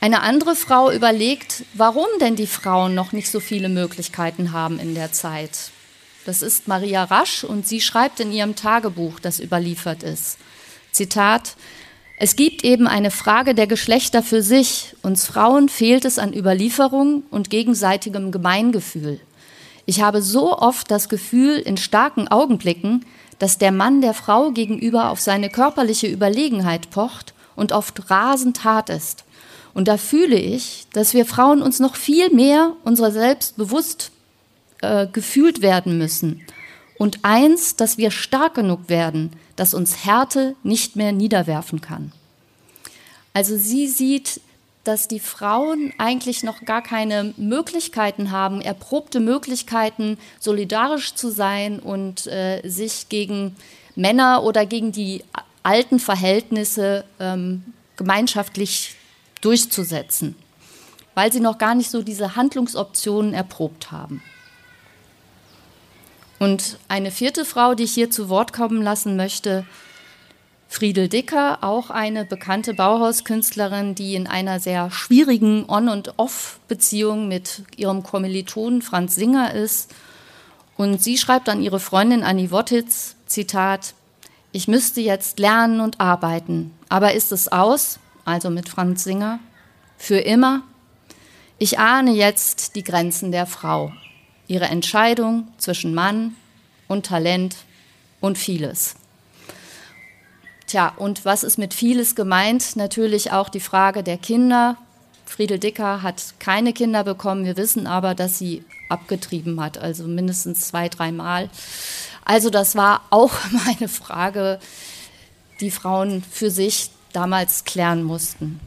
Eine 0.05 0.21
andere 0.21 0.55
Frau 0.55 0.91
überlegt, 0.91 1.65
warum 1.73 2.05
denn 2.21 2.37
die 2.37 2.47
Frauen 2.47 2.95
noch 2.95 3.13
nicht 3.13 3.31
so 3.31 3.41
viele 3.41 3.71
Möglichkeiten 3.71 4.53
haben 4.53 4.79
in 4.79 4.95
der 4.95 5.13
Zeit. 5.13 5.71
Das 6.27 6.43
ist 6.43 6.69
Maria 6.69 7.05
Rasch 7.05 7.43
und 7.43 7.67
sie 7.67 7.81
schreibt 7.81 8.21
in 8.21 8.31
ihrem 8.31 8.55
Tagebuch, 8.55 9.19
das 9.19 9.41
überliefert 9.41 10.03
ist. 10.03 10.37
Zitat, 10.93 11.57
es 12.19 12.37
gibt 12.37 12.65
eben 12.65 12.87
eine 12.87 13.11
Frage 13.11 13.55
der 13.55 13.67
Geschlechter 13.67 14.23
für 14.23 14.43
sich. 14.43 14.95
Uns 15.01 15.25
Frauen 15.25 15.71
fehlt 15.71 16.05
es 16.05 16.19
an 16.19 16.35
Überlieferung 16.35 17.23
und 17.31 17.49
gegenseitigem 17.49 18.31
Gemeingefühl. 18.31 19.21
Ich 19.87 20.03
habe 20.03 20.21
so 20.21 20.59
oft 20.59 20.91
das 20.91 21.09
Gefühl 21.09 21.57
in 21.57 21.79
starken 21.79 22.29
Augenblicken, 22.29 23.07
dass 23.39 23.57
der 23.57 23.73
Mann 23.73 24.03
der 24.03 24.13
Frau 24.13 24.51
gegenüber 24.51 25.09
auf 25.09 25.21
seine 25.21 25.49
körperliche 25.49 26.09
Überlegenheit 26.09 26.91
pocht 26.91 27.33
und 27.57 27.73
oft 27.73 28.11
rasend 28.11 28.65
hart 28.65 28.91
ist. 28.91 29.25
Und 29.75 29.89
da 29.89 29.97
fühle 29.97 30.37
ich, 30.37 30.87
dass 30.93 31.15
wir 31.15 31.27
Frauen 31.27 31.61
uns 31.61 31.81
noch 31.81 31.97
viel 31.97 32.31
mehr 32.31 32.73
unserer 32.85 33.11
selbst 33.11 33.57
bewusst 33.57 34.13
äh, 34.81 35.07
gefühlt 35.09 35.63
werden 35.63 35.99
müssen. 35.99 36.43
Und 36.97 37.19
eins, 37.23 37.75
dass 37.75 37.99
wir 37.99 38.13
stark 38.13 38.55
genug 38.55 38.89
werden, 38.89 39.33
dass 39.57 39.75
uns 39.75 40.05
Härte 40.05 40.55
nicht 40.63 40.95
mehr 40.95 41.13
niederwerfen 41.13 41.81
kann. 41.81 42.13
Also 43.33 43.57
sie 43.57 43.89
sieht, 43.89 44.41
dass 44.85 45.09
die 45.09 45.19
Frauen 45.19 45.93
eigentlich 45.99 46.45
noch 46.45 46.65
gar 46.65 46.83
keine 46.83 47.35
Möglichkeiten 47.37 48.31
haben, 48.31 48.61
erprobte 48.61 49.19
Möglichkeiten, 49.19 50.19
solidarisch 50.39 51.15
zu 51.15 51.31
sein 51.31 51.81
und 51.81 52.27
äh, 52.27 52.61
sich 52.69 53.09
gegen 53.09 53.57
Männer 53.97 54.45
oder 54.45 54.67
gegen 54.67 54.93
die 54.93 55.25
alten 55.63 55.99
Verhältnisse 55.99 57.05
ähm, 57.19 57.65
gemeinschaftlich 57.97 58.97
durchzusetzen, 59.45 60.35
weil 61.15 61.33
sie 61.33 61.41
noch 61.41 61.59
gar 61.59 61.75
nicht 61.75 61.91
so 61.91 62.03
diese 62.03 62.37
Handlungsoptionen 62.37 63.35
erprobt 63.35 63.93
haben. 63.93 64.23
Und 66.39 66.79
eine 66.89 67.11
vierte 67.11 67.45
Frau, 67.45 67.75
die 67.75 67.85
ich 67.85 67.95
hier 67.95 68.11
zu 68.11 68.29
Wort 68.29 68.53
kommen 68.53 68.83
lassen 68.83 69.17
möchte, 69.17 69.65
Friedel 70.69 71.09
Dicker, 71.09 71.59
auch 71.63 71.91
eine 71.91 72.25
bekannte 72.25 72.75
Bauhauskünstlerin, 72.75 73.95
die 73.95 74.17
in 74.17 74.27
einer 74.27 74.59
sehr 74.59 74.91
schwierigen 74.91 75.67
On- 75.69 75.89
und 75.89 76.19
Off-Beziehung 76.19 77.29
mit 77.29 77.63
ihrem 77.77 78.03
Kommilitonen 78.03 78.83
Franz 78.83 79.15
Singer 79.15 79.55
ist. 79.55 79.95
Und 80.77 81.01
sie 81.01 81.17
schreibt 81.17 81.49
an 81.49 81.63
ihre 81.63 81.79
Freundin 81.79 82.25
Annie 82.25 82.51
Wottitz, 82.51 83.15
Zitat, 83.27 83.95
ich 84.51 84.67
müsste 84.67 85.01
jetzt 85.01 85.39
lernen 85.39 85.81
und 85.81 86.01
arbeiten, 86.01 86.73
aber 86.89 87.15
ist 87.15 87.31
es 87.31 87.53
aus, 87.53 88.01
also 88.25 88.51
mit 88.51 88.69
Franz 88.69 89.05
Singer, 89.05 89.41
für 89.97 90.19
immer? 90.19 90.63
Ich 91.59 91.79
ahne 91.79 92.13
jetzt 92.13 92.77
die 92.77 92.85
Grenzen 92.85 93.33
der 93.33 93.47
Frau 93.47 93.93
ihre 94.47 94.67
Entscheidung 94.67 95.49
zwischen 95.59 95.95
Mann 95.95 96.35
und 96.89 97.07
Talent 97.07 97.57
und 98.21 98.37
vieles. 98.37 98.97
Tja, 100.67 100.93
und 100.97 101.25
was 101.25 101.45
ist 101.45 101.59
mit 101.59 101.75
vieles 101.75 102.15
gemeint? 102.15 102.77
Natürlich 102.77 103.33
auch 103.33 103.49
die 103.49 103.61
Frage 103.61 104.03
der 104.03 104.17
Kinder. 104.17 104.77
Friedel 105.27 105.59
Dicker 105.59 106.03
hat 106.03 106.35
keine 106.39 106.73
Kinder 106.73 107.05
bekommen. 107.05 107.45
Wir 107.45 107.57
wissen 107.57 107.87
aber, 107.87 108.15
dass 108.15 108.39
sie 108.39 108.65
abgetrieben 108.89 109.61
hat, 109.61 109.79
also 109.79 110.05
mindestens 110.05 110.69
zwei, 110.69 110.89
dreimal. 110.89 111.49
Also 112.25 112.51
das 112.51 112.77
war 112.77 113.03
auch 113.11 113.33
meine 113.67 113.89
Frage, 113.89 114.59
die 115.61 115.71
Frauen 115.71 116.23
für 116.23 116.51
sich 116.51 116.91
damals 117.15 117.65
klären 117.65 118.03
mussten. 118.03 118.61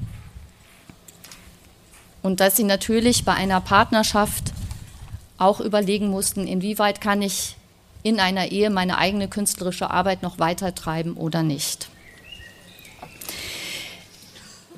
Und 2.21 2.39
dass 2.39 2.57
sie 2.57 2.63
natürlich 2.63 3.23
bei 3.25 3.33
einer 3.33 3.61
Partnerschaft 3.61 4.53
auch 5.37 5.59
überlegen 5.59 6.09
mussten, 6.09 6.47
inwieweit 6.47 6.99
kann 6.99 7.21
ich 7.21 7.55
in 8.03 8.19
einer 8.19 8.51
Ehe 8.51 8.69
meine 8.69 8.97
eigene 8.97 9.27
künstlerische 9.27 9.89
Arbeit 9.91 10.23
noch 10.23 10.39
weiter 10.39 10.73
treiben 10.73 11.13
oder 11.13 11.43
nicht. 11.43 11.89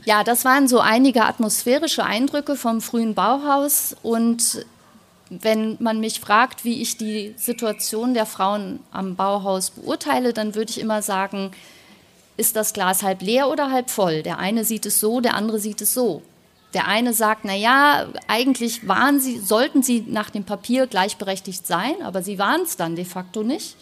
Ja, 0.06 0.24
das 0.24 0.46
waren 0.46 0.68
so 0.68 0.80
einige 0.80 1.26
atmosphärische 1.26 2.04
Eindrücke 2.04 2.56
vom 2.56 2.82
frühen 2.82 3.14
Bauhaus 3.14 3.96
und 4.02 4.66
wenn 5.30 5.78
man 5.80 6.00
mich 6.00 6.20
fragt, 6.20 6.66
wie 6.66 6.82
ich 6.82 6.98
die 6.98 7.36
Situation 7.38 8.16
der 8.16 8.26
Frauen 8.26 8.80
am 8.92 9.16
Bauhaus 9.16 9.70
beurteile, 9.70 10.34
dann 10.34 10.56
würde 10.56 10.72
ich 10.72 10.80
immer 10.80 11.04
sagen, 11.04 11.52
ist 12.40 12.56
das 12.56 12.74
Glas 12.74 13.04
halb 13.04 13.22
leer 13.22 13.50
oder 13.50 13.70
halb 13.70 13.90
voll? 13.90 14.24
Der 14.24 14.40
eine 14.40 14.64
sieht 14.64 14.86
es 14.86 15.00
so, 15.00 15.20
der 15.20 15.36
andere 15.36 15.60
sieht 15.60 15.82
es 15.82 15.94
so. 15.94 16.22
Der 16.74 16.88
eine 16.88 17.14
sagt, 17.14 17.46
na 17.46 17.56
ja, 17.56 18.08
eigentlich 18.28 18.88
waren 18.88 19.20
sie, 19.20 19.40
sollten 19.40 19.84
sie 19.84 20.06
nach 20.08 20.30
dem 20.30 20.44
Papier 20.44 20.88
gleichberechtigt 20.88 21.68
sein, 21.68 21.96
aber 22.04 22.22
sie 22.22 22.40
waren 22.40 22.62
es 22.62 22.78
dann 22.78 22.96
de 22.96 23.06
facto 23.06 23.44
nicht. 23.44 23.76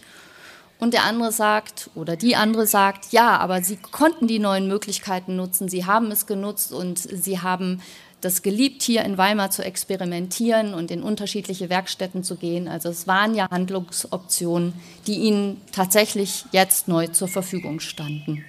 Und 0.80 0.93
der 0.93 1.04
andere 1.04 1.32
sagt, 1.32 1.89
oder 1.96 2.15
die 2.15 2.36
andere 2.36 2.67
sagt, 2.67 3.12
ja, 3.12 3.38
aber 3.38 3.62
sie 3.62 3.78
konnten 3.78 4.28
die 4.28 4.39
neuen 4.39 4.67
Möglichkeiten 4.67 5.36
nutzen, 5.36 5.70
sie 5.70 5.86
haben 5.86 6.12
es 6.12 6.28
genutzt 6.28 6.72
und 6.72 7.00
sie 7.00 7.39
haben 7.39 7.82
das 8.21 8.41
geliebt, 8.41 8.82
hier 8.82 9.03
in 9.03 9.17
Weimar 9.17 9.51
zu 9.51 9.63
experimentieren 9.63 10.73
und 10.73 10.89
in 10.89 11.03
unterschiedliche 11.03 11.69
Werkstätten 11.69 12.23
zu 12.23 12.36
gehen. 12.36 12.67
Also 12.67 12.89
es 12.89 13.08
waren 13.08 13.36
ja 13.36 13.49
Handlungsoptionen, 13.49 14.73
die 15.06 15.15
ihnen 15.15 15.62
tatsächlich 15.71 16.45
jetzt 16.51 16.88
neu 16.88 17.08
zur 17.08 17.27
Verfügung 17.27 17.80
standen. 17.80 18.43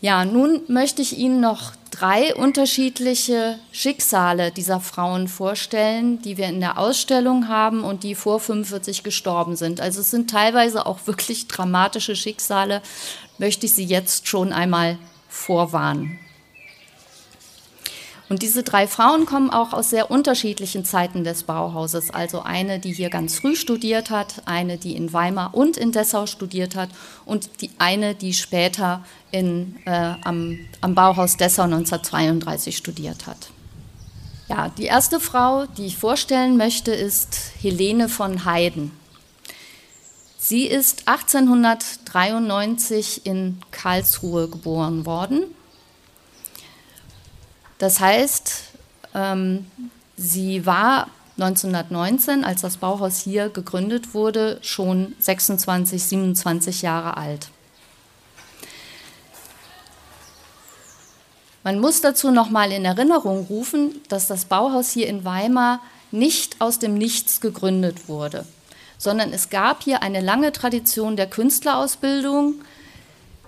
Ja, 0.00 0.26
nun 0.26 0.60
möchte 0.68 1.00
ich 1.00 1.16
Ihnen 1.16 1.40
noch 1.40 1.72
drei 1.90 2.34
unterschiedliche 2.34 3.58
Schicksale 3.72 4.50
dieser 4.50 4.78
Frauen 4.78 5.28
vorstellen, 5.28 6.20
die 6.20 6.36
wir 6.36 6.46
in 6.48 6.60
der 6.60 6.76
Ausstellung 6.76 7.48
haben 7.48 7.84
und 7.84 8.02
die 8.02 8.14
vor 8.14 8.38
45 8.38 9.02
gestorben 9.02 9.56
sind. 9.56 9.80
Also 9.80 10.02
es 10.02 10.10
sind 10.10 10.28
teilweise 10.28 10.84
auch 10.84 11.06
wirklich 11.06 11.48
dramatische 11.48 12.16
Schicksale, 12.16 12.82
möchte 13.38 13.64
ich 13.64 13.72
Sie 13.72 13.84
jetzt 13.86 14.28
schon 14.28 14.52
einmal 14.52 14.98
vorwarnen. 15.30 16.18
Und 18.34 18.42
diese 18.42 18.64
drei 18.64 18.88
Frauen 18.88 19.26
kommen 19.26 19.50
auch 19.50 19.72
aus 19.72 19.90
sehr 19.90 20.10
unterschiedlichen 20.10 20.84
Zeiten 20.84 21.22
des 21.22 21.44
Bauhauses. 21.44 22.10
Also 22.10 22.42
eine, 22.42 22.80
die 22.80 22.92
hier 22.92 23.08
ganz 23.08 23.36
früh 23.36 23.54
studiert 23.54 24.10
hat, 24.10 24.42
eine, 24.44 24.76
die 24.76 24.96
in 24.96 25.12
Weimar 25.12 25.54
und 25.54 25.76
in 25.76 25.92
Dessau 25.92 26.26
studiert 26.26 26.74
hat 26.74 26.88
und 27.26 27.48
die 27.60 27.70
eine, 27.78 28.16
die 28.16 28.32
später 28.32 29.04
in, 29.30 29.76
äh, 29.84 30.14
am, 30.24 30.58
am 30.80 30.96
Bauhaus 30.96 31.36
Dessau 31.36 31.62
1932 31.62 32.76
studiert 32.76 33.28
hat. 33.28 33.50
Ja, 34.48 34.68
die 34.68 34.86
erste 34.86 35.20
Frau, 35.20 35.66
die 35.66 35.86
ich 35.86 35.96
vorstellen 35.96 36.56
möchte, 36.56 36.90
ist 36.90 37.52
Helene 37.60 38.08
von 38.08 38.44
Heyden. 38.44 38.90
Sie 40.38 40.66
ist 40.66 41.06
1893 41.06 43.26
in 43.26 43.60
Karlsruhe 43.70 44.48
geboren 44.48 45.06
worden 45.06 45.44
das 47.84 48.00
heißt, 48.00 48.62
ähm, 49.14 49.66
sie 50.16 50.64
war 50.64 51.08
1919, 51.36 52.42
als 52.42 52.62
das 52.62 52.78
Bauhaus 52.78 53.18
hier 53.18 53.50
gegründet 53.50 54.14
wurde, 54.14 54.58
schon 54.62 55.14
26, 55.18 56.02
27 56.02 56.80
Jahre 56.80 57.18
alt. 57.18 57.48
Man 61.62 61.78
muss 61.78 62.00
dazu 62.00 62.30
noch 62.30 62.48
mal 62.48 62.72
in 62.72 62.86
Erinnerung 62.86 63.44
rufen, 63.44 64.00
dass 64.08 64.28
das 64.28 64.46
Bauhaus 64.46 64.90
hier 64.90 65.06
in 65.06 65.26
Weimar 65.26 65.80
nicht 66.10 66.62
aus 66.62 66.78
dem 66.78 66.94
Nichts 66.94 67.42
gegründet 67.42 68.08
wurde, 68.08 68.46
sondern 68.96 69.30
es 69.34 69.50
gab 69.50 69.82
hier 69.82 70.02
eine 70.02 70.22
lange 70.22 70.52
Tradition 70.52 71.16
der 71.16 71.26
Künstlerausbildung, 71.26 72.62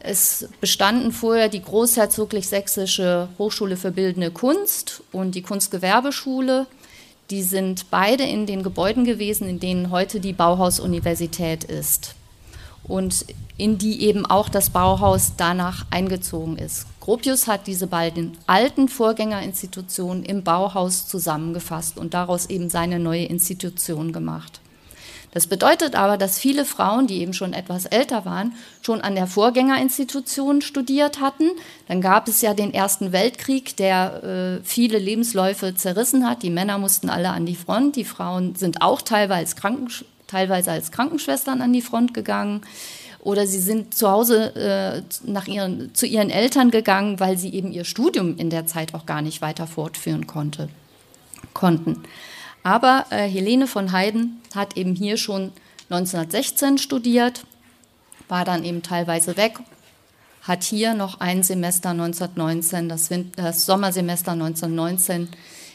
es 0.07 0.49
bestanden 0.61 1.13
vorher 1.13 1.49
die 1.49 1.63
Großherzoglich-Sächsische 1.63 3.29
Hochschule 3.39 3.77
für 3.77 3.91
Bildende 3.91 4.31
Kunst 4.31 5.03
und 5.13 5.35
die 5.35 5.43
Kunstgewerbeschule. 5.43 6.67
Die 7.31 7.43
sind 7.43 7.91
beide 7.91 8.23
in 8.23 8.47
den 8.47 8.63
Gebäuden 8.63 9.05
gewesen, 9.05 9.49
in 9.49 9.59
denen 9.59 9.91
heute 9.91 10.21
die 10.21 10.33
Bauhaus-Universität 10.33 11.65
ist 11.65 12.15
und 12.85 13.27
in 13.59 13.79
die 13.79 14.03
eben 14.03 14.27
auch 14.27 14.49
das 14.49 14.71
Bauhaus 14.71 15.33
danach 15.37 15.87
eingezogen 15.91 16.57
ist. 16.57 16.87
Gropius 17.01 17.47
hat 17.47 17.67
diese 17.67 17.87
beiden 17.87 18.37
alten 18.47 18.89
Vorgängerinstitutionen 18.89 20.25
im 20.25 20.45
Bauhaus 20.45 21.09
zusammengefasst 21.09 21.99
und 21.99 22.15
daraus 22.15 22.47
eben 22.47 22.71
seine 22.71 22.99
neue 22.99 23.25
Institution 23.25 24.13
gemacht. 24.13 24.61
Das 25.37 25.49
bedeutet 25.49 25.97
aber, 25.97 26.17
dass 26.17 26.39
viele 26.39 26.65
Frauen, 26.65 27.07
die 27.07 27.21
eben 27.21 27.35
schon 27.35 27.53
etwas 27.53 27.85
älter 27.85 28.25
waren, 28.25 28.55
schon 28.81 29.03
an 29.03 29.15
der 29.15 29.27
Vorgängerinstitution 29.27 30.63
studiert 30.63 31.21
hatten. 31.21 31.51
Dann 31.89 32.01
gab 32.01 32.27
es 32.27 32.41
ja 32.41 32.55
den 32.55 32.73
Ersten 32.73 33.13
Weltkrieg, 33.13 33.77
der 33.77 34.61
äh, 34.63 34.65
viele 34.65 34.97
Lebensläufe 34.99 35.75
zerrissen 35.75 36.27
hat. 36.27 36.43
Die 36.43 36.49
Männer 36.49 36.79
mussten 36.79 37.11
alle 37.11 37.29
an 37.29 37.45
die 37.45 37.55
Front, 37.55 37.97
die 37.97 38.07
Frauen 38.07 38.55
sind 38.55 38.81
auch 38.81 39.03
teilweise, 39.03 39.55
Kranken, 39.57 39.89
teilweise 40.27 40.71
als 40.71 40.91
Krankenschwestern 40.91 41.61
an 41.61 41.75
die 41.75 41.83
Front 41.83 42.15
gegangen. 42.15 42.63
oder 43.21 43.47
sie 43.47 43.61
sind 43.61 43.95
zu 43.95 44.11
Hause 44.11 44.57
äh, 44.57 45.03
nach 45.31 45.49
ihren, 45.49 45.95
zu 45.95 46.07
ihren 46.07 46.31
Eltern 46.31 46.71
gegangen, 46.71 47.21
weil 47.21 47.37
sie 47.37 47.53
eben 47.53 47.73
ihr 47.73 47.85
Studium 47.85 48.39
in 48.39 48.49
der 48.49 48.67
Zeit 48.67 48.95
auch 48.95 49.05
gar 49.05 49.21
nicht 49.21 49.43
weiter 49.43 49.67
fortführen 49.67 50.27
konnte, 50.27 50.71
konnten. 51.53 52.05
Aber 52.67 53.07
äh, 53.11 53.29
Helene 53.29 53.69
von 53.69 53.93
Heiden 53.93 54.43
hat 54.53 54.77
eben 54.77 54.97
hier 54.97 55.19
schon 55.19 55.53
1916 55.89 56.79
studiert, 56.79 57.45
war 58.27 58.45
dann 58.45 58.65
eben 58.65 58.83
teilweise 58.83 59.37
weg, 59.37 59.61
hat 60.43 60.65
hier 60.65 60.95
noch 60.95 61.21
ein 61.21 61.45
Semester 61.45 61.91
1919, 61.91 62.89
das, 62.89 63.09
das 63.37 63.67
Sommersemester 63.67 64.33
1919 64.33 65.29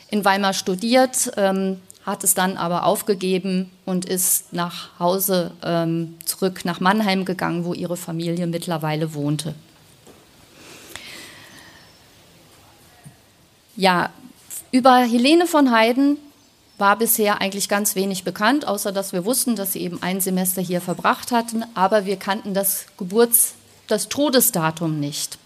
in 0.10 0.26
Weimar 0.26 0.52
studiert, 0.52 1.32
ähm, 1.38 1.80
hat 2.06 2.26
es 2.26 2.34
dann 2.34 2.58
aber 2.58 2.86
aufgegeben 2.86 3.72
und 3.86 4.04
ist 4.04 4.52
nach 4.52 5.00
Hause 5.00 5.54
ähm, 5.64 6.16
zurück 6.26 6.66
nach 6.66 6.82
Mannheim 6.82 7.24
gegangen, 7.24 7.64
wo 7.64 7.74
ihre 7.74 7.96
Familie 7.96 8.48
mittlerweile 8.48 9.14
wohnte. 9.14 9.56
Ja, 13.78 14.10
über 14.74 14.98
Helene 14.98 15.48
von 15.48 15.72
Heiden 15.72 16.18
war 16.82 16.98
bisher 16.98 17.40
eigentlich 17.40 17.70
ganz 17.70 17.96
wenig 17.96 18.26
bekannt, 18.26 18.68
außer 18.68 18.92
dass 18.92 19.14
wir 19.14 19.24
wussten, 19.24 19.56
dass 19.56 19.72
sie 19.72 19.82
eben 19.82 20.02
ein 20.02 20.20
Semester 20.20 20.62
hier 20.62 20.82
verbracht 20.82 21.32
hatten, 21.32 21.64
aber 21.76 22.06
wir 22.06 22.18
kannten 22.18 22.54
das 22.54 22.88
Geburts-, 22.98 23.54
das 23.88 24.10
Todesdatum 24.10 25.00
nicht. 25.00 25.38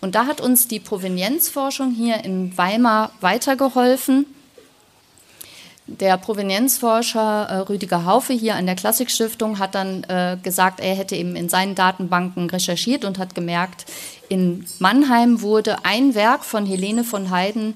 Und 0.00 0.14
da 0.14 0.26
hat 0.26 0.40
uns 0.40 0.66
die 0.66 0.80
Provenienzforschung 0.80 1.92
hier 1.92 2.24
in 2.24 2.56
Weimar 2.56 3.12
weitergeholfen. 3.20 4.26
Der 5.86 6.18
Provenienzforscher 6.18 7.46
äh, 7.48 7.56
Rüdiger 7.60 8.04
Haufe 8.04 8.32
hier 8.32 8.56
an 8.56 8.66
der 8.66 8.76
Klassikstiftung 8.76 9.58
hat 9.58 9.74
dann 9.74 10.04
äh, 10.04 10.36
gesagt, 10.42 10.80
er 10.80 10.94
hätte 10.94 11.16
eben 11.16 11.34
in 11.34 11.48
seinen 11.48 11.74
Datenbanken 11.74 12.50
recherchiert 12.50 13.04
und 13.04 13.18
hat 13.18 13.34
gemerkt, 13.34 13.86
in 14.28 14.66
Mannheim 14.78 15.40
wurde 15.40 15.84
ein 15.84 16.14
Werk 16.14 16.44
von 16.44 16.66
Helene 16.66 17.04
von 17.04 17.30
Heiden 17.30 17.74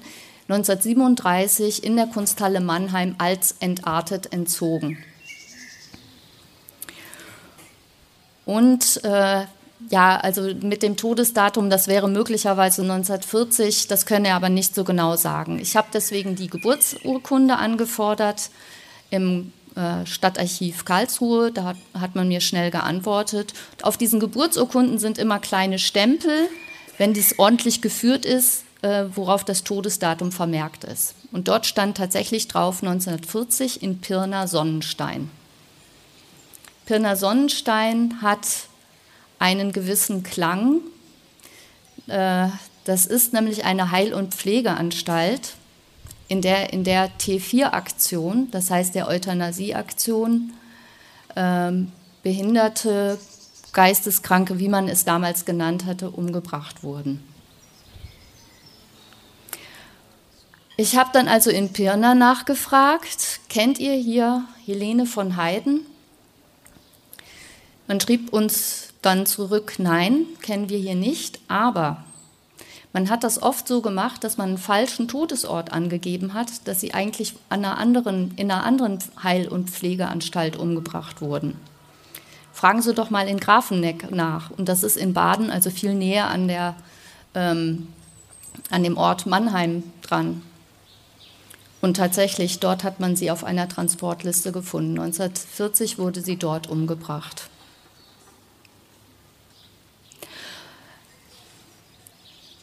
1937 0.49 1.83
in 1.83 1.95
der 1.95 2.07
Kunsthalle 2.07 2.59
Mannheim 2.59 3.15
als 3.17 3.55
entartet 3.59 4.33
entzogen. 4.33 4.97
Und 8.45 9.03
äh, 9.03 9.45
ja, 9.89 10.17
also 10.17 10.53
mit 10.61 10.83
dem 10.83 10.97
Todesdatum, 10.97 11.69
das 11.69 11.87
wäre 11.87 12.09
möglicherweise 12.09 12.81
1940, 12.81 13.87
das 13.87 14.05
könne 14.05 14.29
er 14.29 14.35
aber 14.35 14.49
nicht 14.49 14.75
so 14.75 14.83
genau 14.83 15.15
sagen. 15.15 15.59
Ich 15.59 15.75
habe 15.75 15.87
deswegen 15.93 16.35
die 16.35 16.47
Geburtsurkunde 16.47 17.57
angefordert 17.57 18.49
im 19.09 19.51
äh, 19.75 20.05
Stadtarchiv 20.05 20.85
Karlsruhe, 20.85 21.51
da 21.51 21.63
hat, 21.63 21.77
hat, 21.99 22.15
man 22.15 22.27
mir 22.27 22.41
schnell 22.41 22.71
geantwortet. 22.71 23.53
auf 23.81 23.97
diesen 23.97 24.19
Geburtsurkunden 24.19 24.99
sind 24.99 25.17
immer 25.17 25.39
kleine 25.39 25.79
Stempel. 25.79 26.49
Wenn 26.97 27.13
dies 27.13 27.39
ordentlich 27.39 27.81
geführt 27.81 28.25
ist, 28.25 28.65
äh, 28.83 29.05
worauf 29.15 29.43
das 29.43 29.63
Todesdatum 29.63 30.31
vermerkt 30.31 30.83
ist. 30.83 31.15
Und 31.31 31.47
dort 31.47 31.65
stand 31.65 31.97
tatsächlich 31.97 32.47
drauf 32.47 32.83
1940 32.83 33.81
in 33.81 33.99
Pirna 33.99 34.45
Sonnenstein. 34.45 35.31
Pirna 36.85 37.15
Sonnenstein 37.15 38.21
hat 38.21 38.45
einen 39.39 39.71
gewissen 39.71 40.23
Klang. 40.23 40.81
Äh, 42.07 42.49
das 42.83 43.05
ist 43.05 43.31
nämlich 43.31 43.63
eine 43.63 43.91
Heil- 43.91 44.13
und 44.13 44.33
Pflegeanstalt, 44.33 45.53
in 46.27 46.41
der, 46.41 46.73
in 46.73 46.83
der 46.83 47.09
T4-Aktion, 47.19 48.49
das 48.51 48.69
heißt 48.69 48.95
der 48.95 49.07
Euthanasie-Aktion, 49.07 50.53
ähm, 51.35 51.91
Behinderte, 52.21 53.17
Geisteskranke, 53.71 54.59
wie 54.59 54.69
man 54.69 54.87
es 54.87 55.05
damals 55.05 55.45
genannt 55.45 55.85
hatte, 55.85 56.09
umgebracht 56.09 56.83
wurden. 56.83 57.23
Ich 60.75 60.97
habe 60.97 61.11
dann 61.13 61.27
also 61.27 61.51
in 61.51 61.71
Pirna 61.71 62.15
nachgefragt, 62.15 63.41
kennt 63.47 63.77
ihr 63.77 63.93
hier 63.93 64.45
Helene 64.65 65.05
von 65.05 65.35
Heiden? 65.35 65.85
Man 67.87 68.01
schrieb 68.01 68.33
uns 68.33 68.89
dann 69.03 69.27
zurück, 69.27 69.75
nein, 69.77 70.25
kennen 70.41 70.69
wir 70.69 70.79
hier 70.79 70.95
nicht, 70.95 71.39
aber 71.47 72.03
man 72.91 73.09
hat 73.09 73.23
das 73.23 73.41
oft 73.41 73.67
so 73.67 73.81
gemacht, 73.81 74.23
dass 74.23 74.37
man 74.37 74.49
einen 74.49 74.57
falschen 74.57 75.07
Todesort 75.07 75.71
angegeben 75.71 76.33
hat, 76.33 76.67
dass 76.67 76.81
sie 76.81 76.93
eigentlich 76.93 77.35
einer 77.49 77.77
anderen, 77.77 78.33
in 78.35 78.49
einer 78.49 78.63
anderen 78.63 78.97
Heil- 79.21 79.47
und 79.47 79.69
Pflegeanstalt 79.69 80.55
umgebracht 80.55 81.21
wurden. 81.21 81.55
Fragen 82.51 82.81
Sie 82.81 82.93
doch 82.93 83.09
mal 83.09 83.27
in 83.27 83.39
Grafenegg 83.39 84.11
nach. 84.11 84.51
Und 84.51 84.69
das 84.69 84.83
ist 84.83 84.95
in 84.95 85.13
Baden, 85.13 85.49
also 85.49 85.69
viel 85.69 85.95
näher 85.95 86.29
an, 86.29 86.47
der, 86.47 86.75
ähm, 87.33 87.87
an 88.69 88.83
dem 88.83 88.95
Ort 88.95 89.25
Mannheim 89.25 89.83
dran. 90.01 90.43
Und 91.83 91.97
tatsächlich, 91.97 92.61
dort 92.61 92.85
hat 92.85 93.01
man 93.01 93.17
sie 93.17 93.29
auf 93.29 93.43
einer 93.43 93.67
Transportliste 93.67 94.53
gefunden. 94.53 94.97
1940 94.97 95.99
wurde 95.99 96.21
sie 96.21 96.37
dort 96.37 96.69
umgebracht. 96.69 97.49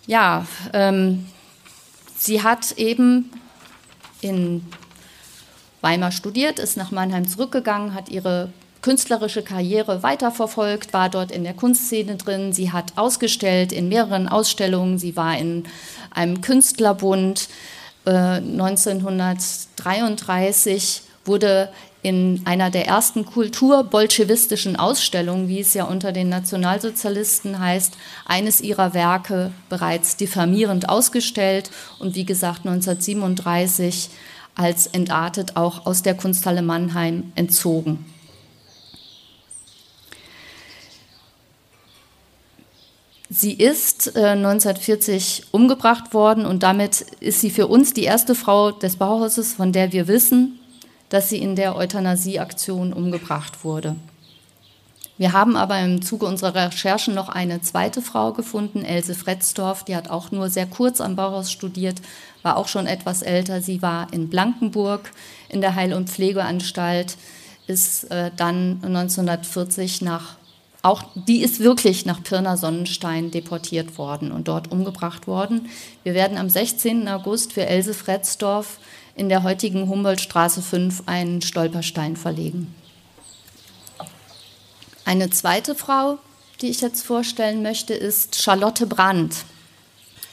Ja, 0.07 0.47
ähm, 0.73 1.27
sie 2.17 2.43
hat 2.43 2.73
eben 2.79 3.31
in 4.23 4.65
Weimar 5.83 6.13
studiert, 6.13 6.59
ist 6.59 6.79
nach 6.79 6.91
Mannheim 6.91 7.29
zurückgegangen, 7.29 7.93
hat 7.93 8.09
ihre 8.09 8.51
künstlerische 8.81 9.43
Karriere 9.43 10.03
weiterverfolgt, 10.03 10.95
war 10.95 11.11
dort 11.11 11.31
in 11.31 11.45
der 11.45 11.53
Kunstszene 11.53 12.17
drin. 12.17 12.55
Sie 12.55 12.73
hat 12.73 12.97
ausgestellt 12.97 13.71
in 13.71 13.91
mehreren 13.91 14.29
Ausstellungen. 14.29 14.99
Sie 14.99 15.15
war 15.15 15.37
in 15.37 15.65
einem 16.11 16.41
Künstlerbund, 16.41 17.51
1933 18.05 20.75
äh, 20.75 21.27
wurde 21.27 21.71
in 22.03 22.41
einer 22.47 22.71
der 22.71 22.87
ersten 22.87 23.27
kulturbolschewistischen 23.27 24.77
Ausstellungen, 24.77 25.49
wie 25.49 25.61
es 25.61 25.75
ja 25.75 25.85
unter 25.85 26.13
den 26.13 26.31
Nationalsozialisten 26.31 27.59
heißt, 27.59 27.93
eines 28.25 28.63
ihrer 28.63 28.95
Werke 28.95 29.53
bereits 29.69 30.17
diffamierend 30.17 30.89
ausgestellt 30.89 31.71
und 31.99 32.15
wie 32.15 32.25
gesagt 32.25 32.65
1937 32.65 34.09
als 34.55 34.87
entartet 34.87 35.57
auch 35.57 35.85
aus 35.87 36.03
der 36.03 36.15
Kunsthalle 36.15 36.63
Mannheim 36.63 37.33
entzogen. 37.35 38.07
Sie 43.33 43.53
ist 43.53 44.17
äh, 44.17 44.31
1940 44.31 45.45
umgebracht 45.53 46.13
worden 46.13 46.47
und 46.47 46.65
damit 46.65 47.03
ist 47.21 47.41
sie 47.41 47.51
für 47.51 47.69
uns 47.69 47.95
die 47.95 48.03
erste 48.03 48.35
Frau 48.35 48.73
des 48.73 48.97
Bauhauses, 48.97 49.55
von 49.55 49.73
der 49.73 49.93
wir 49.93 50.09
wissen, 50.09 50.59
dass 51.11 51.29
sie 51.29 51.39
in 51.39 51.55
der 51.55 51.77
Euthanasieaktion 51.77 52.93
umgebracht 52.93 53.65
wurde. 53.65 53.95
Wir 55.17 55.33
haben 55.33 55.57
aber 55.57 55.79
im 55.79 56.03
Zuge 56.03 56.27
unserer 56.27 56.73
Recherchen 56.73 57.15
noch 57.15 57.29
eine 57.29 57.61
zweite 57.61 58.03
Frau 58.03 58.33
gefunden, 58.33 58.85
Else 58.85 59.15
Fretzdorf, 59.15 59.85
die 59.85 59.95
hat 59.95 60.11
auch 60.11 60.33
nur 60.33 60.51
sehr 60.51 60.67
kurz 60.67 61.01
am 61.01 61.15
Bauhaus 61.15 61.53
studiert, 61.53 62.03
war 62.43 62.57
auch 62.57 62.67
schon 62.67 62.89
etwas 62.89 63.23
älter. 63.23 63.61
Sie 63.61 63.81
war 63.81 64.13
in 64.13 64.29
Blankenburg 64.29 65.13
in 65.49 65.61
der 65.61 65.77
Heil- 65.77 65.95
und 65.95 66.11
Pflegeanstalt, 66.11 67.17
ist 67.69 68.11
äh, 68.11 68.33
dann 68.37 68.81
1940 68.83 70.03
nach 70.03 70.40
auch 70.83 71.05
die 71.15 71.43
ist 71.43 71.61
wirklich 71.61 72.07
nach 72.07 72.23
Pirna 72.23 72.57
Sonnenstein 72.57 73.31
deportiert 73.31 73.99
worden 73.99 74.33
und 74.33 74.49
dort 74.49 74.73
umgebracht 74.73 75.27
worden. 75.27 75.69
Wir 76.05 76.15
werden 76.15 76.39
am 76.39 76.49
16. 76.49 77.07
August 77.09 77.53
für 77.53 77.67
Else 77.67 77.93
Fretzdorf 77.93 78.79
in 79.15 79.29
der 79.29 79.43
heutigen 79.43 79.89
Humboldtstraße 79.89 80.63
5 80.63 81.03
einen 81.07 81.43
Stolperstein 81.43 82.17
verlegen. 82.17 82.75
Eine 85.05 85.29
zweite 85.31 85.75
Frau, 85.75 86.19
die 86.61 86.69
ich 86.69 86.81
jetzt 86.81 87.03
vorstellen 87.03 87.63
möchte, 87.63 87.93
ist 87.93 88.41
Charlotte 88.41 88.87
Brandt. 88.87 89.45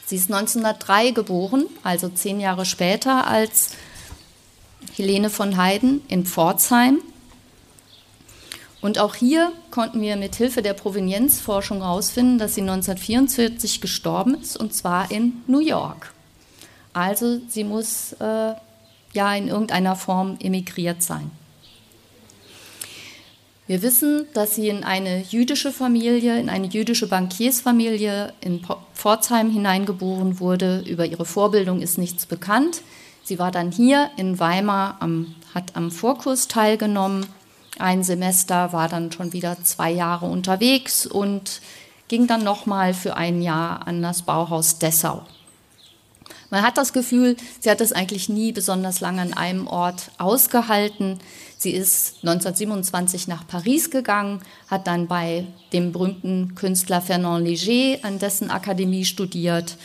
Sie 0.06 0.16
ist 0.16 0.32
1903 0.32 1.10
geboren, 1.10 1.66
also 1.82 2.08
zehn 2.08 2.40
Jahre 2.40 2.64
später 2.64 3.26
als 3.26 3.70
Helene 4.96 5.28
von 5.28 5.58
Heiden 5.58 6.00
in 6.08 6.24
Pforzheim. 6.24 7.02
Und 8.80 8.98
auch 8.98 9.14
hier 9.16 9.52
konnten 9.70 10.00
wir 10.00 10.16
mit 10.16 10.36
Hilfe 10.36 10.62
der 10.62 10.72
Provenienzforschung 10.72 11.78
herausfinden, 11.78 12.38
dass 12.38 12.54
sie 12.54 12.60
1944 12.60 13.80
gestorben 13.80 14.36
ist, 14.40 14.56
und 14.56 14.72
zwar 14.72 15.10
in 15.10 15.42
New 15.46 15.60
York. 15.60 16.12
Also 16.92 17.40
sie 17.48 17.64
muss 17.64 18.12
äh, 18.20 18.54
ja 19.12 19.34
in 19.34 19.48
irgendeiner 19.48 19.96
Form 19.96 20.36
emigriert 20.40 21.02
sein. 21.02 21.30
Wir 23.66 23.82
wissen, 23.82 24.26
dass 24.32 24.54
sie 24.54 24.68
in 24.68 24.82
eine 24.82 25.20
jüdische 25.20 25.72
Familie, 25.72 26.40
in 26.40 26.48
eine 26.48 26.68
jüdische 26.68 27.06
Bankiersfamilie 27.06 28.32
in 28.40 28.66
Pforzheim 28.94 29.50
hineingeboren 29.50 30.40
wurde. 30.40 30.84
Über 30.86 31.04
ihre 31.04 31.26
Vorbildung 31.26 31.82
ist 31.82 31.98
nichts 31.98 32.24
bekannt. 32.24 32.80
Sie 33.24 33.38
war 33.38 33.50
dann 33.50 33.70
hier 33.70 34.10
in 34.16 34.38
Weimar, 34.38 34.96
am, 35.00 35.34
hat 35.54 35.76
am 35.76 35.90
Vorkurs 35.90 36.48
teilgenommen 36.48 37.26
ein 37.80 38.02
Semester, 38.02 38.72
war 38.72 38.88
dann 38.88 39.12
schon 39.12 39.32
wieder 39.32 39.56
zwei 39.62 39.90
Jahre 39.90 40.26
unterwegs 40.26 41.06
und 41.06 41.60
ging 42.08 42.26
dann 42.26 42.42
nochmal 42.42 42.94
für 42.94 43.16
ein 43.16 43.42
Jahr 43.42 43.86
an 43.86 44.02
das 44.02 44.22
Bauhaus 44.22 44.78
Dessau. 44.78 45.24
Man 46.50 46.62
hat 46.62 46.78
das 46.78 46.94
Gefühl, 46.94 47.36
sie 47.60 47.70
hat 47.70 47.82
es 47.82 47.92
eigentlich 47.92 48.30
nie 48.30 48.52
besonders 48.52 49.00
lange 49.00 49.20
an 49.20 49.34
einem 49.34 49.66
Ort 49.66 50.10
ausgehalten. 50.16 51.18
Sie 51.58 51.72
ist 51.72 52.16
1927 52.22 53.28
nach 53.28 53.46
Paris 53.46 53.90
gegangen, 53.90 54.40
hat 54.68 54.86
dann 54.86 55.08
bei 55.08 55.44
dem 55.74 55.92
berühmten 55.92 56.54
Künstler 56.54 57.02
Fernand 57.02 57.46
Léger 57.46 58.02
an 58.02 58.18
dessen 58.18 58.50
Akademie 58.50 59.04
studiert. 59.04 59.76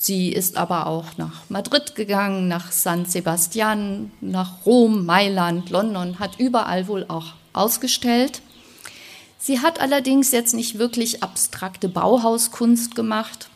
Sie 0.00 0.32
ist 0.32 0.56
aber 0.56 0.86
auch 0.86 1.16
nach 1.16 1.42
Madrid 1.48 1.96
gegangen, 1.96 2.46
nach 2.46 2.70
San 2.70 3.04
Sebastian, 3.04 4.12
nach 4.20 4.64
Rom, 4.64 5.04
Mailand, 5.04 5.70
London, 5.70 6.20
hat 6.20 6.38
überall 6.38 6.86
wohl 6.86 7.04
auch 7.08 7.34
ausgestellt. 7.52 8.40
Sie 9.40 9.58
hat 9.58 9.80
allerdings 9.80 10.30
jetzt 10.30 10.54
nicht 10.54 10.78
wirklich 10.78 11.24
abstrakte 11.24 11.88
Bauhauskunst 11.88 12.94
gemacht, 12.94 13.48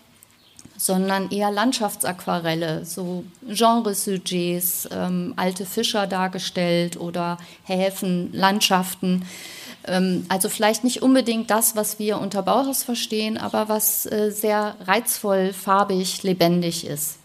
sondern 0.77 1.31
eher 1.31 1.53
Landschaftsaquarelle, 1.53 2.85
so 2.85 3.23
Genresujets, 3.47 4.89
ähm, 4.91 5.35
alte 5.37 5.65
Fischer 5.65 6.09
dargestellt 6.09 6.97
oder 6.97 7.39
Häfen, 7.63 8.33
Landschaften. 8.33 9.25
Ähm, 9.87 10.27
also 10.29 10.49
vielleicht 10.49 10.85
nicht 10.85 11.03
unbedingt 11.03 11.51
das, 11.51 11.77
was 11.77 11.99
wir 11.99 12.19
unter 12.19 12.43
Bauhaus 12.43 12.83
verstehen, 12.83 13.39
aber 13.39 13.69
was 13.69 14.07
äh, 14.07 14.31
sehr 14.31 14.77
reizvoll, 14.87 15.53
farbig, 15.53 16.23
lebendig 16.23 16.87
ist. 16.87 17.19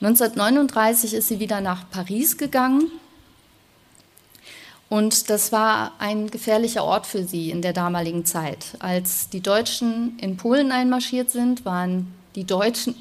1939 0.00 1.14
ist 1.14 1.28
sie 1.28 1.40
wieder 1.40 1.60
nach 1.60 1.88
Paris 1.90 2.36
gegangen 2.36 2.90
und 4.88 5.30
das 5.30 5.50
war 5.50 5.92
ein 5.98 6.30
gefährlicher 6.30 6.84
Ort 6.84 7.06
für 7.06 7.24
sie 7.24 7.50
in 7.50 7.62
der 7.62 7.72
damaligen 7.72 8.24
Zeit. 8.24 8.76
Als 8.80 9.28
die 9.28 9.40
Deutschen 9.40 10.18
in 10.20 10.36
Polen 10.36 10.72
einmarschiert 10.72 11.30
sind, 11.30 11.64
waren 11.64 12.14
die 12.34 12.44
Deutschen 12.44 12.94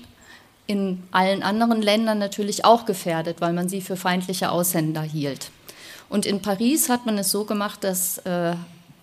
in 0.66 1.04
allen 1.12 1.44
anderen 1.44 1.82
Ländern 1.82 2.20
natürlich 2.20 2.64
auch 2.64 2.86
gefährdet, 2.86 3.42
weil 3.42 3.54
man 3.54 3.68
sie 3.68 3.82
für 3.82 3.98
feindliche 3.98 4.50
Ausländer 4.50 5.02
hielt. 5.02 5.52
Und 6.10 6.26
in 6.26 6.42
Paris 6.42 6.90
hat 6.90 7.06
man 7.06 7.18
es 7.18 7.32
so 7.32 7.46
gemacht, 7.46 7.84
dass 7.84 8.20
äh, 8.20 8.56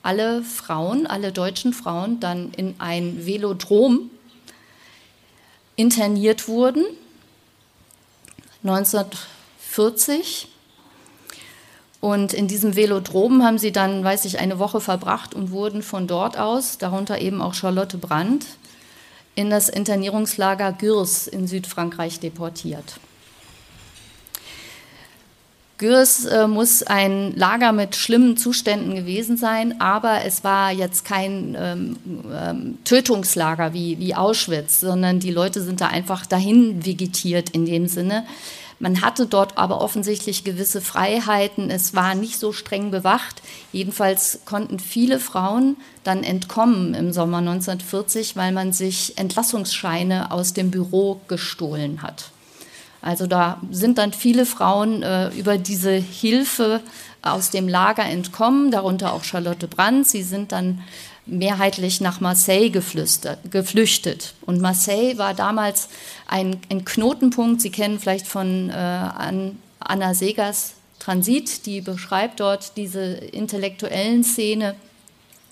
alle 0.03 0.43
Frauen, 0.43 1.07
alle 1.07 1.33
deutschen 1.33 1.73
Frauen 1.73 2.21
dann 2.21 2.53
in 2.53 2.75
ein 2.79 3.27
Velodrom 3.27 4.11
interniert 5.77 6.49
wurden. 6.49 6.85
1940 8.63 10.49
und 12.01 12.33
in 12.33 12.49
diesem 12.49 12.77
Velodrom 12.77 13.43
haben 13.43 13.59
sie 13.59 13.73
dann, 13.73 14.03
weiß 14.03 14.25
ich, 14.25 14.39
eine 14.39 14.59
Woche 14.59 14.81
verbracht 14.81 15.35
und 15.35 15.51
wurden 15.51 15.83
von 15.83 16.07
dort 16.07 16.39
aus, 16.39 16.79
darunter 16.79 17.21
eben 17.21 17.43
auch 17.43 17.55
Charlotte 17.55 17.99
Brandt, 17.99 18.47
in 19.35 19.51
das 19.51 19.69
Internierungslager 19.69 20.73
Gürs 20.73 21.27
in 21.27 21.47
Südfrankreich 21.47 22.19
deportiert. 22.21 23.01
Gürs 25.81 26.27
äh, 26.27 26.47
muss 26.47 26.83
ein 26.83 27.35
Lager 27.37 27.73
mit 27.73 27.97
schlimmen 27.97 28.37
Zuständen 28.37 28.95
gewesen 28.95 29.39
sein, 29.39 29.81
aber 29.81 30.27
es 30.27 30.45
war 30.45 30.71
jetzt 30.73 31.07
kein 31.07 31.57
ähm, 31.59 31.97
ähm, 32.31 32.79
Tötungslager 32.85 33.73
wie, 33.73 33.99
wie 33.99 34.15
Auschwitz, 34.15 34.81
sondern 34.81 35.21
die 35.21 35.31
Leute 35.31 35.63
sind 35.63 35.81
da 35.81 35.87
einfach 35.87 36.27
dahin 36.27 36.85
vegetiert 36.85 37.49
in 37.51 37.65
dem 37.65 37.89
Sinne. 37.89 38.27
Man 38.79 39.01
hatte 39.01 39.25
dort 39.25 39.57
aber 39.57 39.81
offensichtlich 39.81 40.45
gewisse 40.45 40.83
Freiheiten. 40.83 41.71
Es 41.71 41.95
war 41.95 42.15
nicht 42.15 42.39
so 42.39 42.53
streng 42.53 42.91
bewacht. 42.91 43.41
Jedenfalls 43.73 44.41
konnten 44.45 44.79
viele 44.81 45.19
Frauen 45.19 45.77
dann 46.05 46.25
entkommen 46.25 46.93
im 46.93 47.11
Sommer 47.11 47.39
1940, 47.39 48.37
weil 48.37 48.53
man 48.53 48.75
sich 48.75 49.17
Entlassungsscheine 49.17 50.31
aus 50.31 50.53
dem 50.53 50.71
Büro 50.71 51.23
gestohlen 51.27 52.03
hat. 52.03 52.33
Also 53.03 53.27
da 53.27 53.61
sind 53.71 53.99
dann 53.99 54.13
viele 54.13 54.45
Frauen 54.45 55.03
äh, 55.03 55.29
über 55.31 55.57
diese 55.59 55.93
Hilfe 55.93 56.81
aus 57.23 57.51
dem 57.51 57.69
Lager 57.69 58.05
entkommen, 58.05 58.71
darunter 58.71 59.13
auch 59.13 59.25
Charlotte 59.25 59.69
Brandt. 59.69 60.07
Sie 60.07 60.23
sind 60.23 60.53
dann 60.53 60.83
mehrheitlich 61.27 62.01
nach 62.01 62.21
Marseille 62.21 62.71
geflüchtet. 62.71 64.35
Und 64.47 64.61
Marseille 64.61 65.17
war 65.17 65.35
damals 65.35 65.89
ein, 66.27 66.61
ein 66.71 66.85
Knotenpunkt. 66.85 67.61
Sie 67.61 67.71
kennen 67.71 67.99
vielleicht 67.99 68.27
von 68.27 68.71
äh, 68.71 69.53
Anna 69.79 70.15
Segers 70.15 70.75
Transit, 70.99 71.65
die 71.67 71.81
beschreibt 71.81 72.41
dort 72.41 72.77
diese 72.77 73.01
intellektuellen 73.01 74.23
Szene 74.23 74.75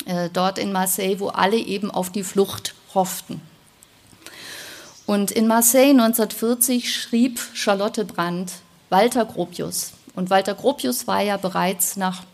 äh, 0.04 0.28
dort 0.32 0.58
in 0.58 0.72
Marseille, 0.72 1.18
wo 1.20 1.28
alle 1.28 1.56
eben 1.56 1.90
auf 1.90 2.11
die 2.11 2.22
Flucht 2.22 2.74
hofften. 2.94 3.40
Und 5.09 5.31
in 5.31 5.47
Marseille 5.47 5.92
1940 5.92 6.92
schrieb 6.92 7.40
Charlotte 7.55 8.05
Brandt 8.05 8.53
Walter 8.90 9.25
Gropius. 9.25 9.94
Und 10.14 10.29
Walter 10.29 10.55
Gropius 10.55 11.07
war 11.07 11.23
ja 11.23 11.38
bereits 11.38 11.97
nach, 11.97 12.25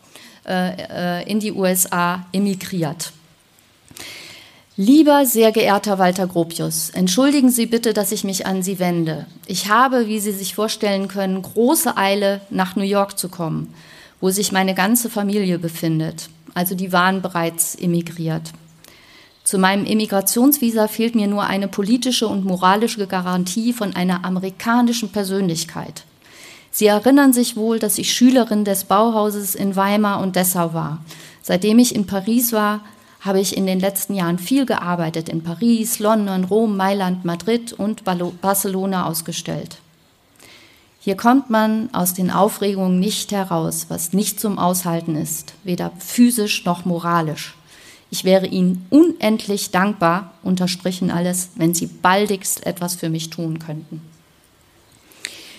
äh, 0.45 1.21
äh 1.21 1.31
in 1.31 1.39
die 1.39 1.53
USA 1.53 2.25
emigriert. 2.33 3.13
Lieber 4.75 5.25
sehr 5.25 5.53
geehrter 5.53 5.99
Walter 5.99 6.27
Gropius, 6.27 6.89
entschuldigen 6.89 7.49
Sie 7.49 7.65
bitte, 7.65 7.93
dass 7.93 8.11
ich 8.11 8.25
mich 8.25 8.45
an 8.45 8.61
Sie 8.61 8.77
wende. 8.77 9.25
Ich 9.47 9.69
habe, 9.69 10.07
wie 10.07 10.19
Sie 10.19 10.33
sich 10.33 10.53
vorstellen 10.53 11.07
können, 11.07 11.41
große 11.41 11.95
Eile, 11.95 12.41
nach 12.49 12.75
New 12.75 12.83
York 12.83 13.17
zu 13.17 13.29
kommen, 13.29 13.73
wo 14.19 14.31
sich 14.31 14.51
meine 14.51 14.75
ganze 14.75 15.09
Familie 15.09 15.59
befindet. 15.59 16.27
Also 16.53 16.75
die 16.75 16.91
waren 16.91 17.21
bereits 17.21 17.75
emigriert. 17.75 18.51
Zu 19.45 19.59
meinem 19.59 19.85
Emigrationsvisa 19.85 20.87
fehlt 20.87 21.13
mir 21.13 21.27
nur 21.27 21.43
eine 21.43 21.67
politische 21.67 22.27
und 22.27 22.45
moralische 22.45 23.05
Garantie 23.05 23.73
von 23.73 23.95
einer 23.95 24.25
amerikanischen 24.25 25.09
Persönlichkeit. 25.09 26.03
Sie 26.71 26.87
erinnern 26.87 27.31
sich 27.31 27.55
wohl, 27.55 27.77
dass 27.77 27.99
ich 27.99 28.11
Schülerin 28.11 28.65
des 28.65 28.85
Bauhauses 28.85 29.53
in 29.53 29.75
Weimar 29.75 30.19
und 30.21 30.35
Dessau 30.35 30.73
war. 30.73 31.05
Seitdem 31.43 31.77
ich 31.77 31.93
in 31.93 32.07
Paris 32.07 32.53
war, 32.53 32.81
habe 33.21 33.39
ich 33.39 33.55
in 33.55 33.67
den 33.67 33.79
letzten 33.79 34.15
Jahren 34.15 34.39
viel 34.39 34.65
gearbeitet, 34.65 35.29
in 35.29 35.43
Paris, 35.43 35.99
London, 35.99 36.45
Rom, 36.45 36.75
Mailand, 36.75 37.23
Madrid 37.23 37.71
und 37.71 38.03
Barcelona 38.41 39.05
ausgestellt. 39.05 39.77
Hier 40.99 41.15
kommt 41.15 41.51
man 41.51 41.93
aus 41.93 42.15
den 42.15 42.31
Aufregungen 42.31 42.99
nicht 42.99 43.31
heraus, 43.31 43.85
was 43.89 44.11
nicht 44.11 44.39
zum 44.39 44.57
Aushalten 44.57 45.15
ist, 45.15 45.53
weder 45.63 45.91
physisch 45.99 46.65
noch 46.65 46.85
moralisch. 46.85 47.53
Ich 48.15 48.23
wäre 48.23 48.47
Ihnen 48.47 48.85
unendlich 48.91 49.71
dankbar, 49.71 50.31
unterstrichen 50.41 51.11
alles, 51.11 51.49
wenn 51.55 51.73
Sie 51.73 51.87
baldigst 51.87 52.65
etwas 52.65 52.95
für 52.95 53.09
mich 53.09 53.29
tun 53.29 53.59
könnten. 53.59 53.99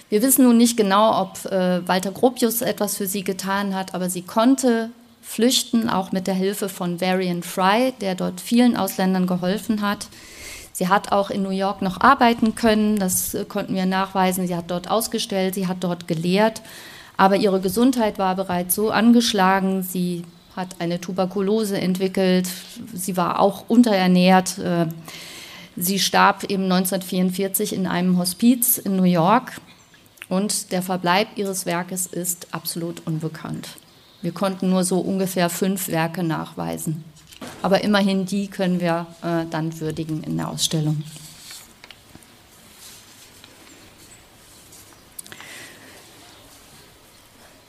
Wir 0.09 0.23
wissen 0.23 0.45
nun 0.45 0.57
nicht 0.57 0.79
genau, 0.79 1.21
ob 1.21 1.45
äh, 1.53 1.87
Walter 1.87 2.13
Gropius 2.13 2.63
etwas 2.63 2.97
für 2.97 3.07
sie 3.07 3.25
getan 3.25 3.75
hat, 3.75 3.95
aber 3.95 4.09
sie 4.09 4.23
konnte 4.23 4.89
flüchten, 5.21 5.91
auch 5.91 6.13
mit 6.13 6.27
der 6.27 6.33
Hilfe 6.33 6.71
von 6.71 6.99
Varian 6.99 7.43
Fry, 7.43 7.93
der 8.01 8.15
dort 8.15 8.41
vielen 8.41 8.75
Ausländern 8.75 9.27
geholfen 9.27 9.83
hat. 9.83 10.07
Sie 10.73 10.89
hat 10.89 11.13
auch 11.13 11.29
in 11.29 11.43
New 11.43 11.51
York 11.51 11.83
noch 11.83 12.01
arbeiten 12.01 12.55
können, 12.55 12.99
das 12.99 13.35
äh, 13.35 13.45
konnten 13.45 13.75
wir 13.75 13.85
nachweisen. 13.85 14.47
Sie 14.47 14.57
hat 14.57 14.71
dort 14.71 14.91
ausgestellt, 14.91 15.57
sie 15.57 15.67
hat 15.67 15.85
dort 15.85 16.09
gelehrt, 16.09 16.63
aber 17.19 17.37
ihre 17.37 17.61
Gesundheit 17.61 18.19
war 18.19 18.35
bereits 18.35 18.75
so 18.75 18.91
angeschlagen, 18.91 19.83
sie 19.83 20.25
hat 20.57 20.81
eine 20.81 21.01
Tuberkulose 21.01 21.79
entwickelt, 21.79 22.49
sie 22.95 23.17
war 23.17 23.41
auch 23.41 23.69
unterernährt. 23.69 24.59
Äh, 24.59 24.87
sie 25.77 25.99
starb 25.99 26.45
eben 26.45 26.65
1944 26.65 27.75
in 27.75 27.87
einem 27.87 28.19
Hospiz 28.19 28.79
in 28.79 28.97
New 28.97 29.05
York 29.05 29.61
und 30.29 30.73
der 30.73 30.83
Verbleib 30.83 31.29
ihres 31.37 31.67
Werkes 31.67 32.07
ist 32.07 32.49
absolut 32.53 33.07
unbekannt. 33.07 33.69
Wir 34.23 34.33
konnten 34.33 34.71
nur 34.71 34.83
so 34.83 34.99
ungefähr 34.99 35.51
fünf 35.51 35.89
Werke 35.89 36.23
nachweisen. 36.23 37.05
Aber 37.63 37.85
immerhin 37.85 38.25
die 38.25 38.49
können 38.49 38.81
wir 38.81 39.07
äh, 39.23 39.45
dann 39.51 39.79
würdigen 39.79 40.23
in 40.23 40.37
der 40.37 40.49
Ausstellung. 40.49 41.03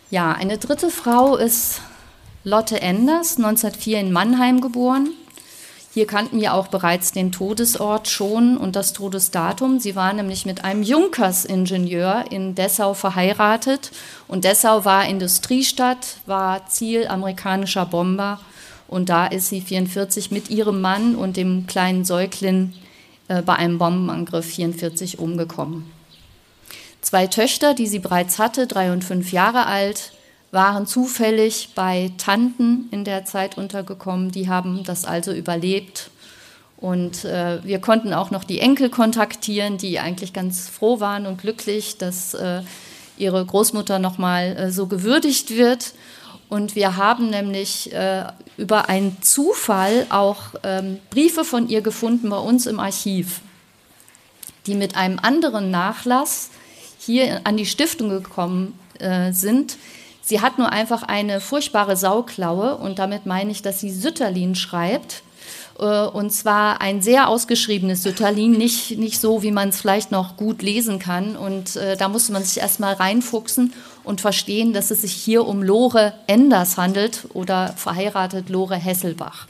Ja, 0.09 0.31
eine 0.31 0.57
dritte 0.57 0.89
Frau 0.89 1.35
ist 1.35 1.81
Lotte 2.47 2.81
Enders, 2.81 3.35
1904 3.35 3.99
in 3.99 4.13
Mannheim 4.13 4.61
geboren. 4.61 5.09
Hier 5.93 6.07
kannten 6.07 6.39
wir 6.39 6.53
auch 6.53 6.67
bereits 6.67 7.11
den 7.11 7.33
Todesort 7.33 8.07
schon 8.07 8.55
und 8.55 8.77
das 8.77 8.93
Todesdatum. 8.93 9.81
Sie 9.81 9.97
war 9.97 10.13
nämlich 10.13 10.45
mit 10.45 10.63
einem 10.63 10.81
Junkersingenieur 10.81 12.23
in 12.31 12.55
Dessau 12.55 12.93
verheiratet 12.93 13.91
und 14.29 14.45
Dessau 14.45 14.85
war 14.85 15.05
Industriestadt, 15.05 16.19
war 16.25 16.65
Ziel 16.67 17.07
amerikanischer 17.09 17.85
Bomber 17.85 18.39
und 18.87 19.09
da 19.09 19.27
ist 19.27 19.49
sie 19.49 19.59
44 19.59 20.31
mit 20.31 20.49
ihrem 20.49 20.79
Mann 20.79 21.15
und 21.15 21.35
dem 21.35 21.67
kleinen 21.67 22.05
Säugling 22.05 22.71
äh, 23.27 23.41
bei 23.41 23.55
einem 23.55 23.77
Bombenangriff 23.77 24.45
44 24.45 25.19
umgekommen. 25.19 25.91
Zwei 27.01 27.27
Töchter, 27.27 27.73
die 27.73 27.87
sie 27.87 27.99
bereits 27.99 28.39
hatte, 28.39 28.67
drei 28.67 28.93
und 28.93 29.03
fünf 29.03 29.33
Jahre 29.33 29.65
alt, 29.65 30.13
waren 30.57 30.87
zufällig 30.87 31.69
bei 31.75 32.11
Tanten 32.17 32.87
in 32.89 33.03
der 33.03 33.25
Zeit 33.25 33.59
untergekommen. 33.59 34.31
Die 34.31 34.49
haben 34.49 34.83
das 34.83 35.05
also 35.05 35.31
überlebt. 35.31 36.09
Und 36.77 37.25
äh, 37.25 37.63
wir 37.63 37.79
konnten 37.79 38.11
auch 38.11 38.31
noch 38.31 38.43
die 38.43 38.59
Enkel 38.59 38.89
kontaktieren, 38.89 39.77
die 39.77 39.99
eigentlich 39.99 40.33
ganz 40.33 40.67
froh 40.67 40.99
waren 40.99 41.27
und 41.27 41.39
glücklich, 41.39 41.99
dass 41.99 42.33
äh, 42.33 42.63
ihre 43.19 43.45
Großmutter 43.45 43.99
nochmal 43.99 44.57
äh, 44.57 44.71
so 44.71 44.87
gewürdigt 44.87 45.51
wird. 45.51 45.93
Und 46.49 46.75
wir 46.75 46.97
haben 46.97 47.29
nämlich 47.29 47.93
äh, 47.93 48.23
über 48.57 48.89
einen 48.89 49.21
Zufall 49.21 50.07
auch 50.09 50.55
ähm, 50.63 50.97
Briefe 51.11 51.45
von 51.45 51.69
ihr 51.69 51.81
gefunden 51.81 52.29
bei 52.29 52.39
uns 52.39 52.65
im 52.65 52.79
Archiv, 52.79 53.41
die 54.65 54.73
mit 54.73 54.95
einem 54.95 55.19
anderen 55.19 55.69
Nachlass 55.69 56.49
hier 56.97 57.41
an 57.43 57.57
die 57.57 57.67
Stiftung 57.67 58.09
gekommen 58.09 58.73
äh, 58.97 59.31
sind. 59.33 59.77
Sie 60.27 60.41
hat 60.41 60.57
nur 60.57 60.73
einfach 60.73 61.03
eine 61.03 61.39
furchtbare 61.39 61.95
Sauklaue 61.95 62.75
und 62.75 62.99
damit 62.99 63.25
meine 63.25 63.49
ich, 63.49 63.61
dass 63.61 63.79
sie 63.79 63.89
Sütterlin 63.89 64.55
schreibt. 64.55 65.23
Äh, 65.79 65.83
und 66.07 66.31
zwar 66.31 66.81
ein 66.81 67.01
sehr 67.01 67.29
ausgeschriebenes 67.29 68.03
Sütterlin, 68.03 68.51
nicht, 68.51 68.97
nicht 68.97 69.21
so, 69.21 69.41
wie 69.41 69.51
man 69.51 69.69
es 69.69 69.79
vielleicht 69.79 70.11
noch 70.11 70.35
gut 70.35 70.61
lesen 70.61 70.99
kann. 70.99 71.37
Und 71.37 71.77
äh, 71.77 71.95
da 71.95 72.09
musste 72.09 72.33
man 72.33 72.43
sich 72.43 72.57
erstmal 72.61 72.95
reinfuchsen 72.95 73.71
und 74.03 74.19
verstehen, 74.19 74.73
dass 74.73 74.91
es 74.91 75.03
sich 75.03 75.13
hier 75.13 75.47
um 75.47 75.63
Lore 75.63 76.11
Enders 76.27 76.75
handelt 76.75 77.29
oder 77.33 77.69
verheiratet 77.77 78.49
Lore 78.49 78.75
Hesselbach. 78.75 79.47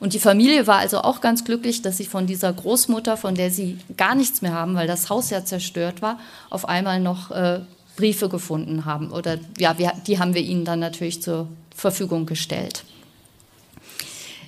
Und 0.00 0.12
die 0.12 0.18
Familie 0.18 0.66
war 0.66 0.78
also 0.78 1.02
auch 1.02 1.20
ganz 1.20 1.44
glücklich, 1.44 1.82
dass 1.82 1.98
sie 1.98 2.04
von 2.04 2.26
dieser 2.26 2.52
Großmutter, 2.52 3.16
von 3.16 3.36
der 3.36 3.52
sie 3.52 3.78
gar 3.96 4.16
nichts 4.16 4.42
mehr 4.42 4.54
haben, 4.54 4.74
weil 4.74 4.88
das 4.88 5.08
Haus 5.08 5.30
ja 5.30 5.44
zerstört 5.44 6.02
war, 6.02 6.18
auf 6.50 6.68
einmal 6.68 6.98
noch 6.98 7.30
äh, 7.30 7.60
Briefe 7.96 8.28
gefunden 8.28 8.84
haben. 8.84 9.10
Oder 9.10 9.38
ja, 9.58 9.78
wir, 9.78 9.92
die 10.06 10.18
haben 10.18 10.34
wir 10.34 10.42
ihnen 10.42 10.64
dann 10.64 10.80
natürlich 10.80 11.22
zur 11.22 11.48
Verfügung 11.74 12.26
gestellt. 12.26 12.84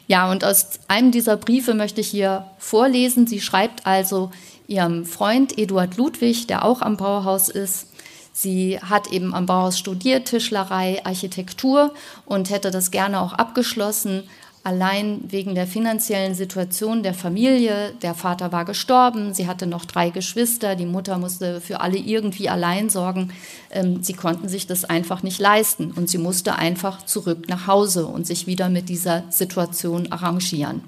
Ja, 0.06 0.30
und 0.30 0.42
aus 0.44 0.80
einem 0.88 1.12
dieser 1.12 1.36
Briefe 1.36 1.74
möchte 1.74 2.00
ich 2.00 2.08
hier 2.08 2.46
vorlesen. 2.58 3.26
Sie 3.26 3.40
schreibt 3.40 3.86
also 3.86 4.30
ihrem 4.66 5.04
Freund 5.04 5.58
Eduard 5.58 5.96
Ludwig, 5.96 6.46
der 6.46 6.64
auch 6.64 6.80
am 6.80 6.96
Bauhaus 6.96 7.48
ist. 7.48 7.88
Sie 8.32 8.78
hat 8.78 9.08
eben 9.08 9.34
am 9.34 9.46
Bauhaus 9.46 9.78
studiert, 9.78 10.28
Tischlerei, 10.28 11.04
Architektur 11.04 11.92
und 12.24 12.50
hätte 12.50 12.70
das 12.70 12.90
gerne 12.90 13.20
auch 13.20 13.32
abgeschlossen, 13.32 14.22
allein 14.64 15.20
wegen 15.28 15.54
der 15.54 15.66
finanziellen 15.66 16.34
Situation 16.34 17.02
der 17.02 17.14
Familie. 17.14 17.92
Der 18.02 18.14
Vater 18.14 18.52
war 18.52 18.64
gestorben, 18.64 19.32
sie 19.34 19.46
hatte 19.46 19.66
noch 19.66 19.84
drei 19.84 20.10
Geschwister, 20.10 20.76
die 20.76 20.86
Mutter 20.86 21.18
musste 21.18 21.60
für 21.60 21.80
alle 21.80 21.96
irgendwie 21.96 22.48
allein 22.48 22.90
sorgen. 22.90 23.32
Ähm, 23.70 24.02
sie 24.02 24.14
konnten 24.14 24.48
sich 24.48 24.66
das 24.66 24.84
einfach 24.84 25.22
nicht 25.22 25.40
leisten 25.40 25.92
und 25.92 26.10
sie 26.10 26.18
musste 26.18 26.56
einfach 26.56 27.04
zurück 27.04 27.48
nach 27.48 27.66
Hause 27.66 28.06
und 28.06 28.26
sich 28.26 28.46
wieder 28.46 28.68
mit 28.68 28.88
dieser 28.88 29.24
Situation 29.30 30.12
arrangieren. 30.12 30.82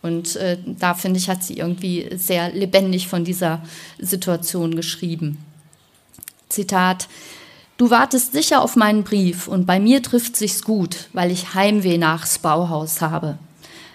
Und 0.00 0.36
äh, 0.36 0.58
da 0.64 0.94
finde 0.94 1.18
ich, 1.18 1.28
hat 1.28 1.42
sie 1.42 1.54
irgendwie 1.54 2.08
sehr 2.14 2.52
lebendig 2.52 3.08
von 3.08 3.24
dieser 3.24 3.62
Situation 3.98 4.76
geschrieben. 4.76 5.38
Zitat, 6.48 7.08
Du 7.78 7.90
wartest 7.90 8.32
sicher 8.32 8.60
auf 8.60 8.74
meinen 8.74 9.04
Brief 9.04 9.46
und 9.46 9.64
bei 9.64 9.78
mir 9.78 10.02
trifft 10.02 10.34
sich's 10.34 10.64
gut, 10.64 11.08
weil 11.12 11.30
ich 11.30 11.54
Heimweh 11.54 11.96
nachs 11.96 12.40
Bauhaus 12.40 13.00
habe. 13.00 13.38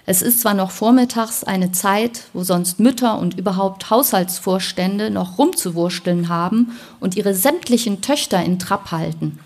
Es 0.06 0.22
ist 0.22 0.40
zwar 0.40 0.54
noch 0.54 0.72
vormittags 0.72 1.44
eine 1.44 1.74
Zeit, 1.74 2.24
wo 2.32 2.46
sonst 2.46 2.80
Mütter 2.80 3.20
und 3.20 3.38
überhaupt 3.38 3.90
Haushaltsvorstände 3.90 5.10
noch 5.12 5.38
rumzuwursteln 5.38 6.30
haben 6.30 6.80
und 7.02 7.18
ihre 7.18 7.36
sämtlichen 7.36 8.00
Töchter 8.00 8.42
in 8.42 8.58
Trab 8.58 8.92
halten. 8.92 9.38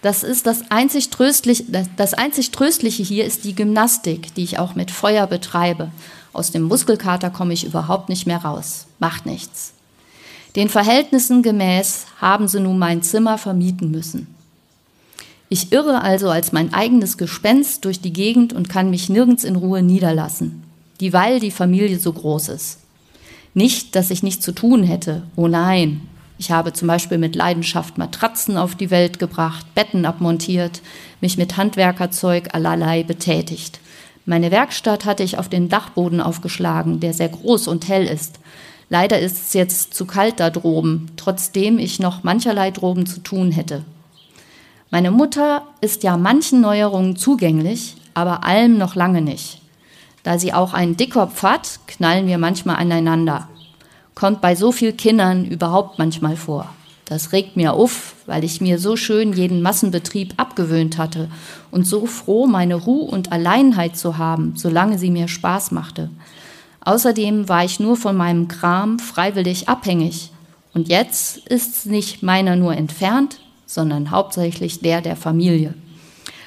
Das 0.00 0.22
ist 0.22 0.46
das 0.46 0.70
einzig 0.70 1.10
tröstliche, 1.10 1.64
das 1.98 2.14
einzig 2.14 2.52
Tröstliche 2.52 3.02
hier 3.02 3.26
ist 3.26 3.44
die 3.44 3.54
Gymnastik, 3.54 4.34
die 4.34 4.44
ich 4.44 4.58
auch 4.58 4.74
mit 4.74 4.90
Feuer 4.90 5.26
betreibe. 5.26 5.90
Aus 6.32 6.50
dem 6.50 6.62
Muskelkater 6.62 7.28
komme 7.28 7.52
ich 7.52 7.64
überhaupt 7.64 8.08
nicht 8.08 8.26
mehr 8.26 8.38
raus. 8.38 8.86
Macht 9.00 9.26
nichts. 9.26 9.75
Den 10.56 10.70
Verhältnissen 10.70 11.42
gemäß 11.42 12.06
haben 12.18 12.48
sie 12.48 12.60
nun 12.60 12.78
mein 12.78 13.02
Zimmer 13.02 13.36
vermieten 13.36 13.90
müssen. 13.90 14.26
Ich 15.50 15.70
irre 15.70 16.00
also 16.00 16.30
als 16.30 16.52
mein 16.52 16.72
eigenes 16.72 17.18
Gespenst 17.18 17.84
durch 17.84 18.00
die 18.00 18.12
Gegend 18.12 18.54
und 18.54 18.70
kann 18.70 18.88
mich 18.88 19.10
nirgends 19.10 19.44
in 19.44 19.54
Ruhe 19.54 19.82
niederlassen, 19.82 20.64
dieweil 20.98 21.40
die 21.40 21.50
Familie 21.50 21.98
so 21.98 22.12
groß 22.12 22.48
ist. 22.48 22.78
Nicht, 23.52 23.94
dass 23.94 24.10
ich 24.10 24.22
nichts 24.22 24.44
zu 24.44 24.52
tun 24.52 24.82
hätte, 24.82 25.22
oh 25.36 25.46
nein. 25.46 26.00
Ich 26.38 26.50
habe 26.50 26.72
zum 26.72 26.88
Beispiel 26.88 27.18
mit 27.18 27.36
Leidenschaft 27.36 27.96
Matratzen 27.96 28.56
auf 28.56 28.74
die 28.74 28.90
Welt 28.90 29.18
gebracht, 29.18 29.66
Betten 29.74 30.04
abmontiert, 30.04 30.82
mich 31.20 31.38
mit 31.38 31.56
Handwerkerzeug 31.56 32.54
allerlei 32.54 33.02
betätigt. 33.02 33.78
Meine 34.26 34.50
Werkstatt 34.50 35.04
hatte 35.04 35.22
ich 35.22 35.38
auf 35.38 35.48
den 35.48 35.68
Dachboden 35.68 36.20
aufgeschlagen, 36.20 36.98
der 37.00 37.14
sehr 37.14 37.28
groß 37.28 37.68
und 37.68 37.88
hell 37.88 38.06
ist, 38.06 38.40
Leider 38.88 39.18
ist 39.18 39.36
es 39.36 39.52
jetzt 39.52 39.94
zu 39.94 40.06
kalt 40.06 40.38
da 40.38 40.50
droben, 40.50 41.10
trotzdem 41.16 41.78
ich 41.78 41.98
noch 41.98 42.22
mancherlei 42.22 42.70
droben 42.70 43.06
zu 43.06 43.20
tun 43.20 43.50
hätte. 43.50 43.84
Meine 44.90 45.10
Mutter 45.10 45.66
ist 45.80 46.04
ja 46.04 46.16
manchen 46.16 46.60
Neuerungen 46.60 47.16
zugänglich, 47.16 47.96
aber 48.14 48.44
allem 48.44 48.78
noch 48.78 48.94
lange 48.94 49.22
nicht. 49.22 49.60
Da 50.22 50.38
sie 50.38 50.52
auch 50.52 50.72
einen 50.72 50.96
Dickkopf 50.96 51.42
hat, 51.42 51.80
knallen 51.86 52.28
wir 52.28 52.38
manchmal 52.38 52.76
aneinander. 52.76 53.48
Kommt 54.14 54.40
bei 54.40 54.54
so 54.54 54.72
vielen 54.72 54.96
Kindern 54.96 55.44
überhaupt 55.44 55.98
manchmal 55.98 56.36
vor. 56.36 56.68
Das 57.04 57.32
regt 57.32 57.56
mir 57.56 57.72
auf, 57.72 58.14
weil 58.26 58.42
ich 58.42 58.60
mir 58.60 58.80
so 58.80 58.96
schön 58.96 59.32
jeden 59.32 59.62
Massenbetrieb 59.62 60.34
abgewöhnt 60.36 60.98
hatte 60.98 61.28
und 61.70 61.86
so 61.86 62.06
froh, 62.06 62.46
meine 62.46 62.74
Ruhe 62.74 63.08
und 63.08 63.30
Alleinheit 63.30 63.96
zu 63.96 64.18
haben, 64.18 64.54
solange 64.56 64.98
sie 64.98 65.10
mir 65.10 65.28
Spaß 65.28 65.70
machte. 65.70 66.10
Außerdem 66.86 67.48
war 67.48 67.64
ich 67.64 67.80
nur 67.80 67.96
von 67.96 68.16
meinem 68.16 68.46
Kram 68.46 69.00
freiwillig 69.00 69.68
abhängig. 69.68 70.30
Und 70.72 70.88
jetzt 70.88 71.38
ist 71.48 71.76
es 71.78 71.84
nicht 71.86 72.22
meiner 72.22 72.54
nur 72.54 72.76
entfernt, 72.76 73.40
sondern 73.66 74.12
hauptsächlich 74.12 74.80
der 74.80 75.00
der 75.00 75.16
Familie. 75.16 75.74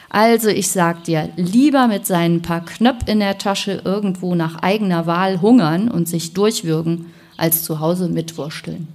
Also 0.10 0.48
ich 0.48 0.70
sag 0.70 1.04
dir, 1.04 1.30
lieber 1.36 1.88
mit 1.88 2.08
seinen 2.08 2.42
paar 2.42 2.64
Knöpf 2.64 3.08
in 3.08 3.20
der 3.20 3.38
Tasche 3.38 3.82
irgendwo 3.84 4.34
nach 4.34 4.64
eigener 4.64 5.06
Wahl 5.06 5.42
hungern 5.42 5.92
und 5.92 6.08
sich 6.08 6.34
durchwürgen, 6.34 7.08
als 7.36 7.64
zu 7.64 7.82
Hause 7.82 8.08
mitwursteln. 8.08 8.88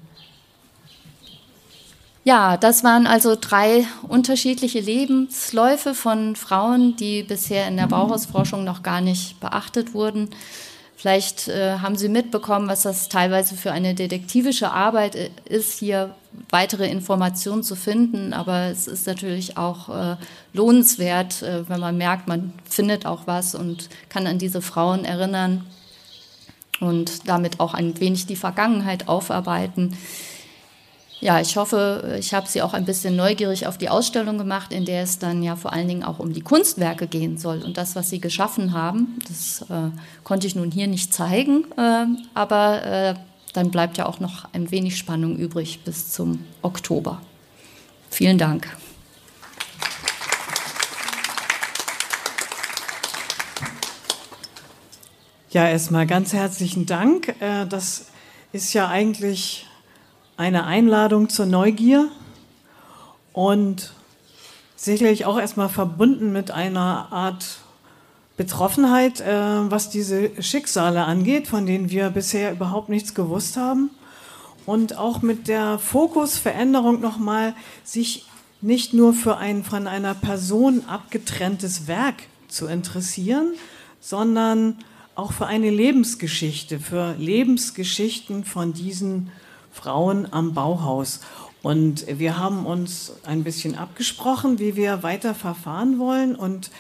Ja, 2.24 2.57
das 2.57 2.83
waren 2.85 3.07
also 3.07 3.37
drei 3.38 3.87
unterschiedliche 4.09 4.80
Lebensläufe 4.80 5.92
von 5.94 6.37
Frauen, 6.37 6.96
die 6.96 7.22
bisher 7.22 7.68
in 7.68 7.76
der 7.76 7.87
Bauhausforschung 7.87 8.64
noch 8.64 8.83
gar 8.83 9.02
nicht 9.02 9.38
beachtet 9.40 9.92
wurden. 9.92 10.30
Vielleicht 10.96 11.48
äh, 11.48 11.78
haben 11.78 11.96
Sie 11.96 12.09
mitbekommen, 12.09 12.68
was 12.68 12.83
das 12.83 13.09
teilweise 13.09 13.57
für 13.57 13.72
eine 13.72 13.94
detektivische 13.94 14.70
Arbeit 14.70 15.16
äh, 15.16 15.30
ist, 15.44 15.78
hier 15.78 16.14
weitere 16.50 16.88
Informationen 16.88 17.62
zu 17.62 17.76
finden. 17.76 18.33
Aber 18.33 18.66
es 18.66 18.87
ist 18.87 19.07
natürlich 19.07 19.57
auch 19.57 19.88
äh, 19.88 20.16
lohnenswert, 20.52 21.42
äh, 21.42 21.68
wenn 21.68 21.80
man 21.80 21.96
merkt, 21.98 22.28
man 22.28 22.52
findet 22.68 23.07
auch 23.07 23.26
was 23.26 23.54
und 23.54 23.88
kann 24.09 24.26
an 24.26 24.38
diese 24.38 24.62
Frauen 24.62 25.04
erinnern 25.04 25.66
und 26.80 27.28
damit 27.28 27.61
auch 27.61 27.74
ein 27.74 27.98
wenig 28.00 28.26
die 28.26 28.37
Vergangenheit 28.37 29.09
aufarbeiten 29.09 29.96
ja, 31.20 31.40
ich 31.40 31.57
hoffe, 31.57 32.16
ich 32.18 32.35
habe 32.35 32.48
Sie 32.48 32.61
auch 32.61 32.74
ein 32.74 32.85
bisschen 32.85 33.16
neugierig 33.16 33.66
auf 33.66 33.79
die 33.79 33.88
Ausstellung 33.88 34.37
gemacht, 34.37 34.72
in 34.72 34.85
der 34.85 35.03
es 35.03 35.18
dann 35.18 35.42
ja 35.42 35.57
vor 35.57 35.72
allen 35.72 35.88
Dingen 35.88 36.05
auch 36.05 36.18
um 36.18 36.33
die 36.33 36.42
Kunstwerke 36.42 37.07
gehen 37.07 37.38
soll 37.38 37.62
und 37.62 37.77
das, 37.77 37.96
was 37.96 38.11
Sie 38.11 38.20
geschaffen 38.20 38.72
haben. 38.72 39.18
Das 39.29 39.62
äh, 39.70 39.90
konnte 40.22 40.46
ich 40.46 40.55
nun 40.55 40.70
hier 40.70 40.87
nicht 40.87 41.14
zeigen, 41.14 41.64
äh, 41.79 42.07
aber 42.35 42.85
äh, 42.85 43.14
dann 43.55 43.70
bleibt 43.70 43.96
ja 43.96 44.07
auch 44.07 44.20
noch 44.20 44.46
ein 44.53 44.70
wenig 44.70 44.98
Spannung 44.98 45.37
übrig 45.37 45.81
bis 45.85 46.11
zum 46.11 46.44
Oktober. 46.62 47.22
Vielen 48.11 48.37
Dank. 48.37 48.77
Ja, 55.50 55.68
erstmal 55.68 56.05
ganz 56.07 56.33
herzlichen 56.33 56.85
Dank. 56.85 57.29
Äh, 57.40 57.64
das 57.66 58.07
ist 58.53 58.72
ja 58.72 58.88
eigentlich 58.88 59.66
eine 60.37 60.64
Einladung 60.64 61.29
zur 61.29 61.46
Neugier 61.46 62.08
und 63.33 63.92
sicherlich 64.77 65.25
auch 65.25 65.38
erstmal 65.38 65.69
verbunden 65.69 66.33
mit 66.33 66.50
einer 66.50 67.13
Art 67.13 67.58
Betroffenheit, 68.37 69.21
äh, 69.21 69.71
was 69.71 69.90
diese 69.90 70.42
Schicksale 70.42 71.04
angeht, 71.04 71.46
von 71.46 71.67
denen 71.67 71.90
wir 71.90 72.11
bisher 72.11 72.52
überhaupt 72.52 72.88
nichts 72.88 73.15
gewusst 73.15 73.56
haben. 73.56 73.90
Und 74.67 74.96
auch 74.96 75.23
mit 75.23 75.46
der 75.46 75.79
Fokusveränderung 75.79 77.00
nochmal, 77.00 77.54
sich 77.85 78.27
nicht 78.61 78.94
nur 78.94 79.13
für 79.13 79.37
ein 79.37 79.63
von 79.63 79.87
einer 79.87 80.15
Person 80.15 80.85
abgetrenntes 80.88 81.87
Werk 81.87 82.15
zu 82.48 82.67
interessieren, 82.67 83.52
sondern 84.00 84.79
auch 85.15 85.33
für 85.33 85.46
eine 85.46 85.71
Lebensgeschichte, 85.71 86.81
für 86.81 87.15
Lebensgeschichten 87.19 88.44
von 88.44 88.73
diesen 88.73 89.31
Frauen 89.75 90.33
am 90.33 90.54
Bauhaus. 90.54 91.20
Und 91.62 92.06
wir 92.06 92.38
haben 92.38 92.64
uns 92.64 93.12
ein 93.27 93.44
bisschen 93.44 93.75
abgesprochen, 93.75 94.58
wie 94.58 94.77
wir 94.77 95.02
weiter 95.02 95.35
verfahren 95.35 95.98
wollen. 95.98 96.37
Und 96.37 96.70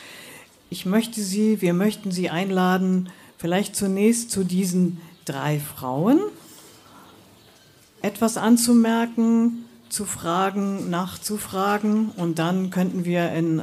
ich 0.70 0.86
möchte 0.86 1.20
Sie, 1.22 1.60
wir 1.60 1.74
möchten 1.74 2.10
Sie 2.10 2.30
einladen, 2.30 3.10
vielleicht 3.36 3.76
zunächst 3.76 4.30
zu 4.30 4.44
diesen 4.44 5.00
drei 5.24 5.58
Frauen 5.58 6.20
etwas 8.00 8.36
anzumerken, 8.36 9.64
zu 9.88 10.04
fragen, 10.04 10.90
nachzufragen. 10.90 12.10
Und 12.16 12.38
dann 12.38 12.70
könnten 12.70 13.04
wir 13.04 13.32
in 13.32 13.62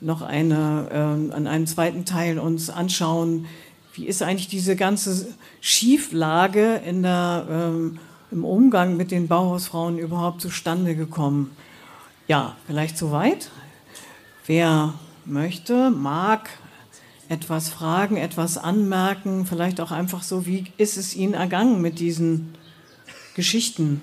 noch 0.00 0.22
eine, 0.22 0.88
äh, 0.90 1.34
an 1.34 1.46
einem 1.46 1.66
zweiten 1.66 2.04
Teil 2.04 2.38
uns 2.38 2.68
anschauen, 2.70 3.46
wie 3.94 4.06
ist 4.06 4.22
eigentlich 4.22 4.48
diese 4.48 4.76
ganze 4.76 5.28
Schieflage 5.60 6.82
in 6.86 7.02
der 7.02 7.46
ähm, 7.50 7.98
im 8.30 8.44
Umgang 8.44 8.96
mit 8.96 9.10
den 9.10 9.28
Bauhausfrauen 9.28 9.98
überhaupt 9.98 10.40
zustande 10.40 10.96
gekommen? 10.96 11.56
Ja, 12.28 12.56
vielleicht 12.66 12.98
soweit. 12.98 13.50
Wer 14.46 14.94
möchte, 15.24 15.90
mag 15.90 16.50
etwas 17.28 17.68
fragen, 17.68 18.16
etwas 18.16 18.58
anmerken, 18.58 19.46
vielleicht 19.46 19.80
auch 19.80 19.90
einfach 19.90 20.22
so, 20.22 20.46
wie 20.46 20.64
ist 20.76 20.96
es 20.96 21.14
Ihnen 21.16 21.34
ergangen 21.34 21.80
mit 21.82 21.98
diesen 21.98 22.54
Geschichten? 23.34 24.00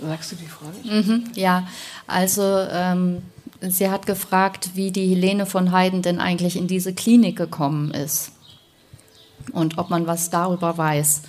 Sagst 0.00 0.32
du 0.32 0.36
die 0.36 0.46
Frage? 0.46 0.76
Mhm, 0.84 1.24
ja, 1.34 1.66
also 2.06 2.42
ähm, 2.42 3.22
sie 3.60 3.88
hat 3.88 4.06
gefragt, 4.06 4.70
wie 4.74 4.90
die 4.90 5.08
Helene 5.08 5.46
von 5.46 5.72
Heiden 5.72 6.02
denn 6.02 6.20
eigentlich 6.20 6.56
in 6.56 6.66
diese 6.66 6.94
Klinik 6.94 7.36
gekommen 7.36 7.90
ist 7.90 8.33
und 9.52 9.78
ob 9.78 9.90
man 9.90 10.06
was 10.06 10.30
darüber 10.30 10.76
weiß. 10.76 11.22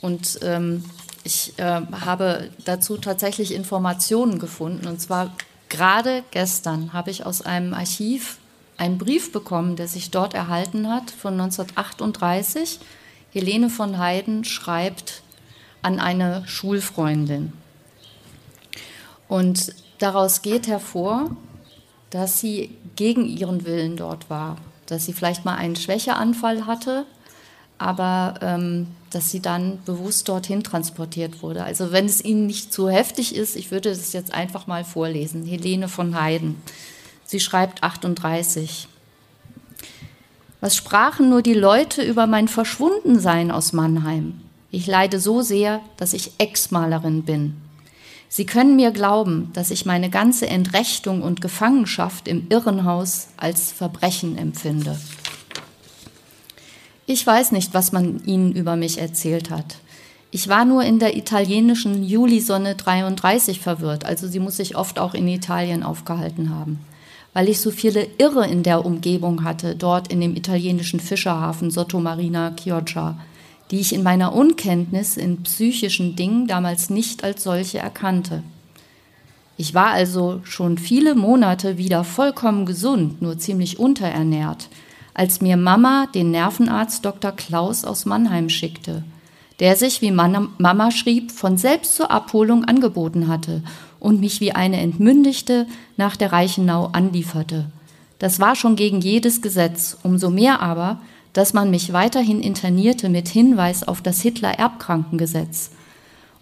Und 0.00 0.38
ähm, 0.42 0.84
ich 1.24 1.58
äh, 1.58 1.80
habe 2.04 2.50
dazu 2.64 2.98
tatsächlich 2.98 3.54
Informationen 3.54 4.38
gefunden. 4.38 4.86
Und 4.86 5.00
zwar 5.00 5.32
gerade 5.68 6.22
gestern 6.30 6.92
habe 6.92 7.10
ich 7.10 7.24
aus 7.24 7.42
einem 7.42 7.72
Archiv 7.72 8.38
einen 8.76 8.98
Brief 8.98 9.32
bekommen, 9.32 9.76
der 9.76 9.88
sich 9.88 10.10
dort 10.10 10.34
erhalten 10.34 10.88
hat 10.88 11.10
von 11.10 11.34
1938. 11.34 12.80
Helene 13.32 13.70
von 13.70 13.98
Heiden 13.98 14.44
schreibt 14.44 15.22
an 15.82 16.00
eine 16.00 16.46
Schulfreundin. 16.46 17.52
Und 19.28 19.74
daraus 19.98 20.42
geht 20.42 20.66
hervor, 20.66 21.30
dass 22.10 22.38
sie 22.40 22.76
gegen 22.96 23.26
ihren 23.26 23.64
Willen 23.64 23.96
dort 23.96 24.30
war, 24.30 24.56
dass 24.86 25.06
sie 25.06 25.12
vielleicht 25.12 25.44
mal 25.44 25.56
einen 25.56 25.76
Schwächeanfall 25.76 26.66
hatte 26.66 27.06
aber 27.78 28.34
ähm, 28.40 28.88
dass 29.10 29.30
sie 29.30 29.40
dann 29.40 29.78
bewusst 29.84 30.28
dorthin 30.28 30.62
transportiert 30.62 31.42
wurde. 31.42 31.64
Also 31.64 31.92
wenn 31.92 32.06
es 32.06 32.24
Ihnen 32.24 32.46
nicht 32.46 32.72
zu 32.72 32.88
heftig 32.88 33.34
ist, 33.34 33.56
ich 33.56 33.70
würde 33.70 33.90
das 33.90 34.12
jetzt 34.12 34.34
einfach 34.34 34.66
mal 34.66 34.84
vorlesen. 34.84 35.44
Helene 35.44 35.88
von 35.88 36.20
Heiden. 36.20 36.56
Sie 37.24 37.40
schreibt 37.40 37.82
38. 37.82 38.88
Was 40.60 40.76
sprachen 40.76 41.28
nur 41.28 41.42
die 41.42 41.54
Leute 41.54 42.02
über 42.02 42.26
mein 42.26 42.48
Verschwundensein 42.48 43.50
aus 43.50 43.72
Mannheim? 43.72 44.40
Ich 44.70 44.86
leide 44.86 45.20
so 45.20 45.42
sehr, 45.42 45.80
dass 45.96 46.14
ich 46.14 46.32
Ex-Malerin 46.38 47.22
bin. 47.22 47.56
Sie 48.28 48.46
können 48.46 48.74
mir 48.74 48.90
glauben, 48.90 49.50
dass 49.52 49.70
ich 49.70 49.86
meine 49.86 50.10
ganze 50.10 50.48
Entrechtung 50.48 51.22
und 51.22 51.40
Gefangenschaft 51.40 52.26
im 52.26 52.48
Irrenhaus 52.48 53.28
als 53.36 53.70
Verbrechen 53.70 54.36
empfinde. 54.36 54.98
Ich 57.06 57.26
weiß 57.26 57.52
nicht, 57.52 57.74
was 57.74 57.92
man 57.92 58.24
ihnen 58.24 58.52
über 58.52 58.76
mich 58.76 58.98
erzählt 58.98 59.50
hat. 59.50 59.76
Ich 60.30 60.48
war 60.48 60.64
nur 60.64 60.82
in 60.82 60.98
der 60.98 61.16
italienischen 61.16 62.02
Julisonne 62.02 62.74
33 62.74 63.60
verwirrt, 63.60 64.04
also 64.04 64.26
sie 64.26 64.40
muss 64.40 64.56
sich 64.56 64.74
oft 64.74 64.98
auch 64.98 65.14
in 65.14 65.28
Italien 65.28 65.82
aufgehalten 65.82 66.50
haben, 66.50 66.80
weil 67.34 67.48
ich 67.48 67.60
so 67.60 67.70
viele 67.70 68.08
Irre 68.18 68.48
in 68.48 68.62
der 68.62 68.84
Umgebung 68.84 69.44
hatte, 69.44 69.76
dort 69.76 70.10
in 70.10 70.20
dem 70.20 70.34
italienischen 70.34 70.98
Fischerhafen 70.98 71.70
Sottomarina 71.70 72.52
Chioggia, 72.56 73.18
die 73.70 73.80
ich 73.80 73.94
in 73.94 74.02
meiner 74.02 74.34
Unkenntnis 74.34 75.16
in 75.16 75.42
psychischen 75.42 76.16
Dingen 76.16 76.48
damals 76.48 76.90
nicht 76.90 77.22
als 77.22 77.44
solche 77.44 77.78
erkannte. 77.78 78.42
Ich 79.56 79.74
war 79.74 79.90
also 79.90 80.40
schon 80.42 80.78
viele 80.78 81.14
Monate 81.14 81.78
wieder 81.78 82.02
vollkommen 82.02 82.66
gesund, 82.66 83.22
nur 83.22 83.38
ziemlich 83.38 83.78
unterernährt, 83.78 84.68
als 85.14 85.40
mir 85.40 85.56
Mama 85.56 86.08
den 86.14 86.32
Nervenarzt 86.32 87.04
Dr. 87.04 87.32
Klaus 87.32 87.84
aus 87.84 88.04
Mannheim 88.04 88.48
schickte, 88.48 89.04
der 89.60 89.76
sich, 89.76 90.02
wie 90.02 90.10
Mama 90.10 90.90
schrieb, 90.90 91.30
von 91.30 91.56
selbst 91.56 91.94
zur 91.94 92.10
Abholung 92.10 92.64
angeboten 92.64 93.28
hatte 93.28 93.62
und 94.00 94.20
mich 94.20 94.40
wie 94.40 94.52
eine 94.52 94.80
Entmündigte 94.80 95.66
nach 95.96 96.16
der 96.16 96.32
Reichenau 96.32 96.86
anlieferte. 96.92 97.66
Das 98.18 98.40
war 98.40 98.56
schon 98.56 98.74
gegen 98.74 99.00
jedes 99.00 99.40
Gesetz, 99.40 99.96
umso 100.02 100.30
mehr 100.30 100.60
aber, 100.60 101.00
dass 101.32 101.52
man 101.52 101.70
mich 101.70 101.92
weiterhin 101.92 102.40
internierte 102.40 103.08
mit 103.08 103.28
Hinweis 103.28 103.86
auf 103.86 104.02
das 104.02 104.20
Hitler-Erbkrankengesetz 104.20 105.70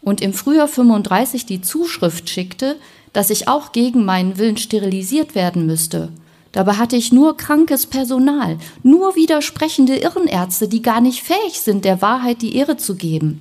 und 0.02 0.20
im 0.20 0.32
Frühjahr 0.32 0.68
35 0.68 1.46
die 1.46 1.60
Zuschrift 1.60 2.28
schickte, 2.28 2.76
dass 3.12 3.30
ich 3.30 3.48
auch 3.48 3.72
gegen 3.72 4.04
meinen 4.04 4.36
Willen 4.38 4.56
sterilisiert 4.56 5.34
werden 5.34 5.66
müsste 5.66 6.10
Dabei 6.52 6.74
hatte 6.74 6.96
ich 6.96 7.12
nur 7.12 7.36
krankes 7.36 7.86
Personal, 7.86 8.58
nur 8.82 9.16
widersprechende 9.16 9.96
Irrenärzte, 9.96 10.68
die 10.68 10.82
gar 10.82 11.00
nicht 11.00 11.22
fähig 11.22 11.60
sind, 11.60 11.84
der 11.84 12.02
Wahrheit 12.02 12.42
die 12.42 12.56
Ehre 12.56 12.76
zu 12.76 12.94
geben. 12.94 13.40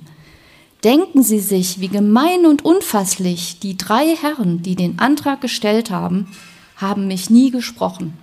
Denken 0.82 1.22
Sie 1.22 1.38
sich, 1.38 1.78
wie 1.78 1.88
gemein 1.88 2.46
und 2.46 2.64
unfasslich 2.64 3.60
die 3.60 3.76
drei 3.76 4.16
Herren, 4.16 4.62
die 4.62 4.74
den 4.74 4.98
Antrag 4.98 5.40
gestellt 5.40 5.90
haben, 5.90 6.28
haben 6.76 7.06
mich 7.06 7.30
nie 7.30 7.50
gesprochen. 7.50 8.18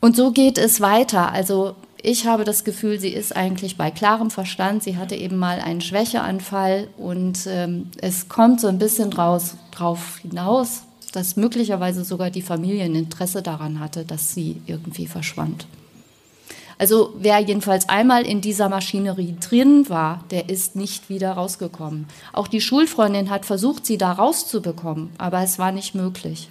Und 0.00 0.16
so 0.16 0.32
geht 0.32 0.58
es 0.58 0.80
weiter. 0.80 1.30
Also 1.32 1.76
ich 2.02 2.26
habe 2.26 2.44
das 2.44 2.64
Gefühl, 2.64 2.98
sie 2.98 3.12
ist 3.12 3.36
eigentlich 3.36 3.76
bei 3.76 3.90
klarem 3.90 4.30
Verstand. 4.30 4.82
Sie 4.82 4.96
hatte 4.96 5.14
eben 5.14 5.36
mal 5.36 5.60
einen 5.60 5.80
Schwächeanfall 5.80 6.88
und 6.96 7.46
ähm, 7.46 7.90
es 8.00 8.28
kommt 8.28 8.60
so 8.60 8.68
ein 8.68 8.78
bisschen 8.78 9.10
draus, 9.10 9.56
drauf 9.70 10.18
hinaus, 10.22 10.82
dass 11.12 11.36
möglicherweise 11.36 12.04
sogar 12.04 12.30
die 12.30 12.42
Familie 12.42 12.84
ein 12.84 12.94
Interesse 12.94 13.42
daran 13.42 13.80
hatte, 13.80 14.04
dass 14.04 14.34
sie 14.34 14.60
irgendwie 14.66 15.06
verschwand. 15.06 15.66
Also 16.78 17.14
wer 17.18 17.40
jedenfalls 17.40 17.88
einmal 17.88 18.24
in 18.24 18.40
dieser 18.40 18.68
Maschinerie 18.68 19.34
drin 19.40 19.88
war, 19.88 20.22
der 20.30 20.48
ist 20.48 20.76
nicht 20.76 21.08
wieder 21.08 21.32
rausgekommen. 21.32 22.06
Auch 22.32 22.46
die 22.46 22.60
Schulfreundin 22.60 23.30
hat 23.30 23.44
versucht, 23.44 23.84
sie 23.84 23.98
da 23.98 24.12
rauszubekommen, 24.12 25.10
aber 25.18 25.42
es 25.42 25.58
war 25.58 25.72
nicht 25.72 25.96
möglich. 25.96 26.48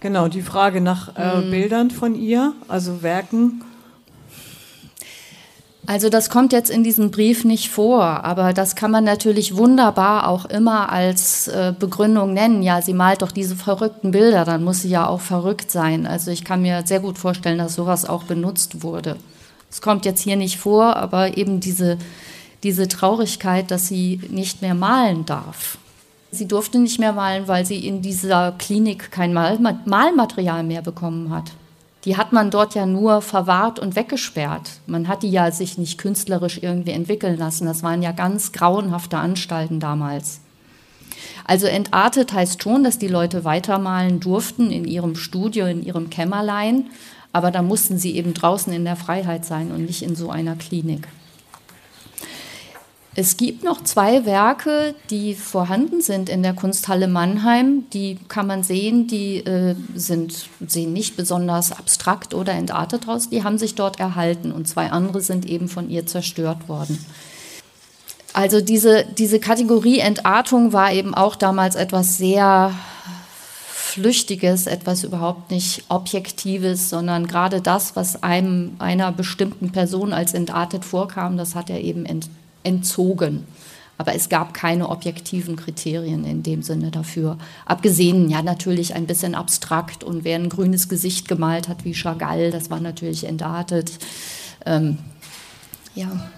Genau, 0.00 0.28
die 0.28 0.42
Frage 0.42 0.80
nach 0.80 1.16
äh, 1.16 1.42
hm. 1.42 1.50
Bildern 1.50 1.90
von 1.90 2.14
ihr, 2.14 2.54
also 2.68 3.02
Werken 3.02 3.62
also 5.90 6.08
das 6.08 6.30
kommt 6.30 6.52
jetzt 6.52 6.70
in 6.70 6.84
diesem 6.84 7.10
Brief 7.10 7.44
nicht 7.44 7.68
vor, 7.68 8.04
aber 8.04 8.52
das 8.52 8.76
kann 8.76 8.92
man 8.92 9.02
natürlich 9.02 9.56
wunderbar 9.56 10.28
auch 10.28 10.44
immer 10.44 10.92
als 10.92 11.48
äh, 11.48 11.74
Begründung 11.76 12.32
nennen. 12.32 12.62
Ja, 12.62 12.80
sie 12.80 12.94
malt 12.94 13.22
doch 13.22 13.32
diese 13.32 13.56
verrückten 13.56 14.12
Bilder, 14.12 14.44
dann 14.44 14.62
muss 14.62 14.82
sie 14.82 14.88
ja 14.88 15.08
auch 15.08 15.20
verrückt 15.20 15.72
sein. 15.72 16.06
Also 16.06 16.30
ich 16.30 16.44
kann 16.44 16.62
mir 16.62 16.84
sehr 16.86 17.00
gut 17.00 17.18
vorstellen, 17.18 17.58
dass 17.58 17.74
sowas 17.74 18.08
auch 18.08 18.22
benutzt 18.22 18.84
wurde. 18.84 19.16
Es 19.68 19.80
kommt 19.82 20.04
jetzt 20.04 20.20
hier 20.20 20.36
nicht 20.36 20.58
vor, 20.58 20.94
aber 20.94 21.36
eben 21.36 21.58
diese, 21.58 21.98
diese 22.62 22.86
Traurigkeit, 22.86 23.72
dass 23.72 23.88
sie 23.88 24.20
nicht 24.30 24.62
mehr 24.62 24.76
malen 24.76 25.26
darf. 25.26 25.76
Sie 26.30 26.46
durfte 26.46 26.78
nicht 26.78 27.00
mehr 27.00 27.14
malen, 27.14 27.48
weil 27.48 27.66
sie 27.66 27.84
in 27.84 28.00
dieser 28.00 28.52
Klinik 28.52 29.10
kein 29.10 29.32
Malmaterial 29.32 30.62
mehr 30.62 30.82
bekommen 30.82 31.34
hat 31.34 31.50
die 32.04 32.16
hat 32.16 32.32
man 32.32 32.50
dort 32.50 32.74
ja 32.74 32.86
nur 32.86 33.20
verwahrt 33.20 33.78
und 33.78 33.94
weggesperrt. 33.94 34.80
Man 34.86 35.06
hat 35.06 35.22
die 35.22 35.30
ja 35.30 35.50
sich 35.50 35.76
nicht 35.76 35.98
künstlerisch 35.98 36.58
irgendwie 36.62 36.92
entwickeln 36.92 37.36
lassen. 37.36 37.66
Das 37.66 37.82
waren 37.82 38.02
ja 38.02 38.12
ganz 38.12 38.52
grauenhafte 38.52 39.18
Anstalten 39.18 39.80
damals. 39.80 40.40
Also 41.44 41.66
entartet 41.66 42.32
heißt 42.32 42.62
schon, 42.62 42.84
dass 42.84 42.98
die 42.98 43.08
Leute 43.08 43.44
weitermalen 43.44 44.20
durften 44.20 44.70
in 44.70 44.86
ihrem 44.86 45.16
Studio, 45.16 45.66
in 45.66 45.82
ihrem 45.82 46.08
Kämmerlein, 46.08 46.86
aber 47.32 47.50
da 47.50 47.62
mussten 47.62 47.98
sie 47.98 48.16
eben 48.16 48.34
draußen 48.34 48.72
in 48.72 48.84
der 48.84 48.96
Freiheit 48.96 49.44
sein 49.44 49.70
und 49.70 49.84
nicht 49.84 50.02
in 50.02 50.16
so 50.16 50.30
einer 50.30 50.56
Klinik. 50.56 51.08
Es 53.16 53.36
gibt 53.36 53.64
noch 53.64 53.82
zwei 53.82 54.24
Werke, 54.24 54.94
die 55.10 55.34
vorhanden 55.34 56.00
sind 56.00 56.28
in 56.28 56.44
der 56.44 56.54
Kunsthalle 56.54 57.08
Mannheim. 57.08 57.84
Die 57.92 58.18
kann 58.28 58.46
man 58.46 58.62
sehen, 58.62 59.08
die 59.08 59.38
äh, 59.38 59.74
sind, 59.96 60.48
sehen 60.64 60.92
nicht 60.92 61.16
besonders 61.16 61.72
abstrakt 61.72 62.34
oder 62.34 62.52
entartet 62.52 63.08
aus. 63.08 63.28
Die 63.28 63.42
haben 63.42 63.58
sich 63.58 63.74
dort 63.74 63.98
erhalten 63.98 64.52
und 64.52 64.68
zwei 64.68 64.92
andere 64.92 65.20
sind 65.22 65.44
eben 65.44 65.68
von 65.68 65.90
ihr 65.90 66.06
zerstört 66.06 66.68
worden. 66.68 67.04
Also 68.32 68.60
diese, 68.60 69.04
diese 69.18 69.40
Kategorie 69.40 69.98
Entartung 69.98 70.72
war 70.72 70.92
eben 70.92 71.12
auch 71.12 71.34
damals 71.34 71.74
etwas 71.74 72.16
sehr 72.16 72.72
Flüchtiges, 73.66 74.68
etwas 74.68 75.02
überhaupt 75.02 75.50
nicht 75.50 75.82
Objektives, 75.88 76.90
sondern 76.90 77.26
gerade 77.26 77.60
das, 77.60 77.96
was 77.96 78.22
einem 78.22 78.76
einer 78.78 79.10
bestimmten 79.10 79.72
Person 79.72 80.12
als 80.12 80.32
entartet 80.32 80.84
vorkam, 80.84 81.36
das 81.36 81.56
hat 81.56 81.70
er 81.70 81.80
eben 81.80 82.06
ent, 82.06 82.30
entzogen. 82.62 83.44
Aber 83.98 84.14
es 84.14 84.30
gab 84.30 84.54
keine 84.54 84.88
objektiven 84.88 85.56
Kriterien 85.56 86.24
in 86.24 86.42
dem 86.42 86.62
Sinne 86.62 86.90
dafür. 86.90 87.36
Abgesehen, 87.66 88.30
ja, 88.30 88.40
natürlich 88.42 88.94
ein 88.94 89.06
bisschen 89.06 89.34
abstrakt 89.34 90.04
und 90.04 90.24
wer 90.24 90.36
ein 90.36 90.48
grünes 90.48 90.88
Gesicht 90.88 91.28
gemalt 91.28 91.68
hat 91.68 91.84
wie 91.84 91.92
Chagall, 91.92 92.50
das 92.50 92.70
war 92.70 92.80
natürlich 92.80 93.24
entartet. 93.24 93.92
Ähm, 94.64 94.96
ja. 95.94 96.30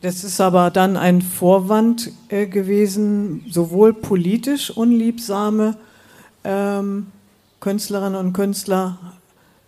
Das 0.00 0.24
ist 0.24 0.40
aber 0.40 0.70
dann 0.70 0.96
ein 0.96 1.20
Vorwand 1.22 2.10
äh, 2.28 2.46
gewesen, 2.46 3.44
sowohl 3.50 3.92
politisch 3.92 4.70
unliebsame 4.70 5.76
ähm, 6.44 7.06
Künstlerinnen 7.60 8.18
und 8.18 8.32
Künstler 8.34 8.98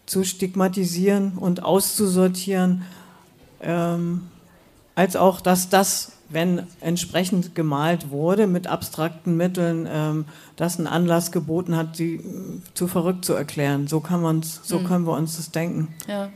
zu 0.07 0.25
stigmatisieren 0.25 1.33
und 1.39 1.63
auszusortieren. 1.63 2.83
Ähm, 3.61 4.29
als 4.95 5.15
auch, 5.15 5.41
dass 5.41 5.69
das, 5.69 6.13
wenn 6.29 6.67
entsprechend 6.81 7.55
gemalt 7.55 8.11
wurde 8.11 8.47
mit 8.47 8.67
abstrakten 8.67 9.37
Mitteln, 9.37 9.87
ähm, 9.91 10.25
das 10.57 10.79
einen 10.79 10.87
Anlass 10.87 11.33
geboten 11.33 11.77
hat, 11.77 11.97
sie 11.97 12.15
äh, 12.17 12.21
zu 12.75 12.89
verrückt 12.89 13.25
zu 13.25 13.35
erklären. 13.35 13.87
So 13.87 14.01
kann 14.01 14.23
man's, 14.23 14.61
so 14.65 14.81
mhm. 14.81 14.87
können 14.87 15.07
wir 15.07 15.13
uns 15.13 15.37
das 15.37 15.51
denken. 15.51 15.95
Ja. 16.09 16.31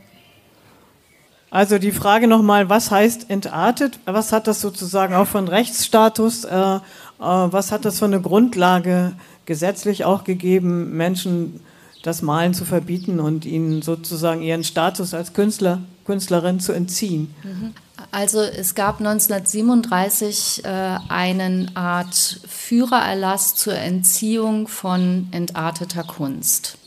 Also 1.49 1.79
die 1.79 1.91
Frage 1.91 2.27
nochmal, 2.27 2.69
was 2.69 2.91
heißt 2.91 3.29
entartet? 3.29 3.99
Was 4.05 4.31
hat 4.31 4.47
das 4.47 4.61
sozusagen 4.61 5.13
auch 5.15 5.27
von 5.27 5.49
Rechtsstatus? 5.49 6.45
Äh, 6.45 6.55
äh, 6.55 6.79
was 7.19 7.71
hat 7.71 7.83
das 7.83 7.99
für 7.99 8.05
eine 8.05 8.21
Grundlage 8.21 9.13
gesetzlich 9.45 10.05
auch 10.05 10.23
gegeben, 10.23 10.95
Menschen 10.95 11.59
das 12.03 12.21
Malen 12.21 12.53
zu 12.53 12.63
verbieten 12.65 13.19
und 13.19 13.45
ihnen 13.45 13.81
sozusagen 13.81 14.41
ihren 14.41 14.63
Status 14.63 15.13
als 15.13 15.33
Künstler, 15.33 15.79
Künstlerin 16.05 16.59
zu 16.59 16.71
entziehen? 16.71 17.33
Mhm. 17.43 17.73
Also 18.09 18.41
es 18.41 18.73
gab 18.75 18.99
1937 18.99 20.65
äh, 20.65 20.67
einen 21.07 21.75
Art 21.75 22.39
Führererlass 22.47 23.55
zur 23.55 23.75
Entziehung 23.75 24.67
von 24.67 25.27
entarteter 25.31 26.03
Kunst. 26.03 26.77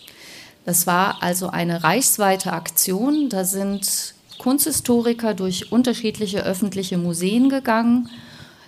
Das 0.64 0.86
war 0.86 1.22
also 1.22 1.48
eine 1.48 1.84
reichsweite 1.84 2.52
Aktion. 2.52 3.28
Da 3.28 3.44
sind 3.44 4.14
Kunsthistoriker 4.38 5.34
durch 5.34 5.70
unterschiedliche 5.70 6.44
öffentliche 6.44 6.98
Museen 6.98 7.48
gegangen, 7.48 8.08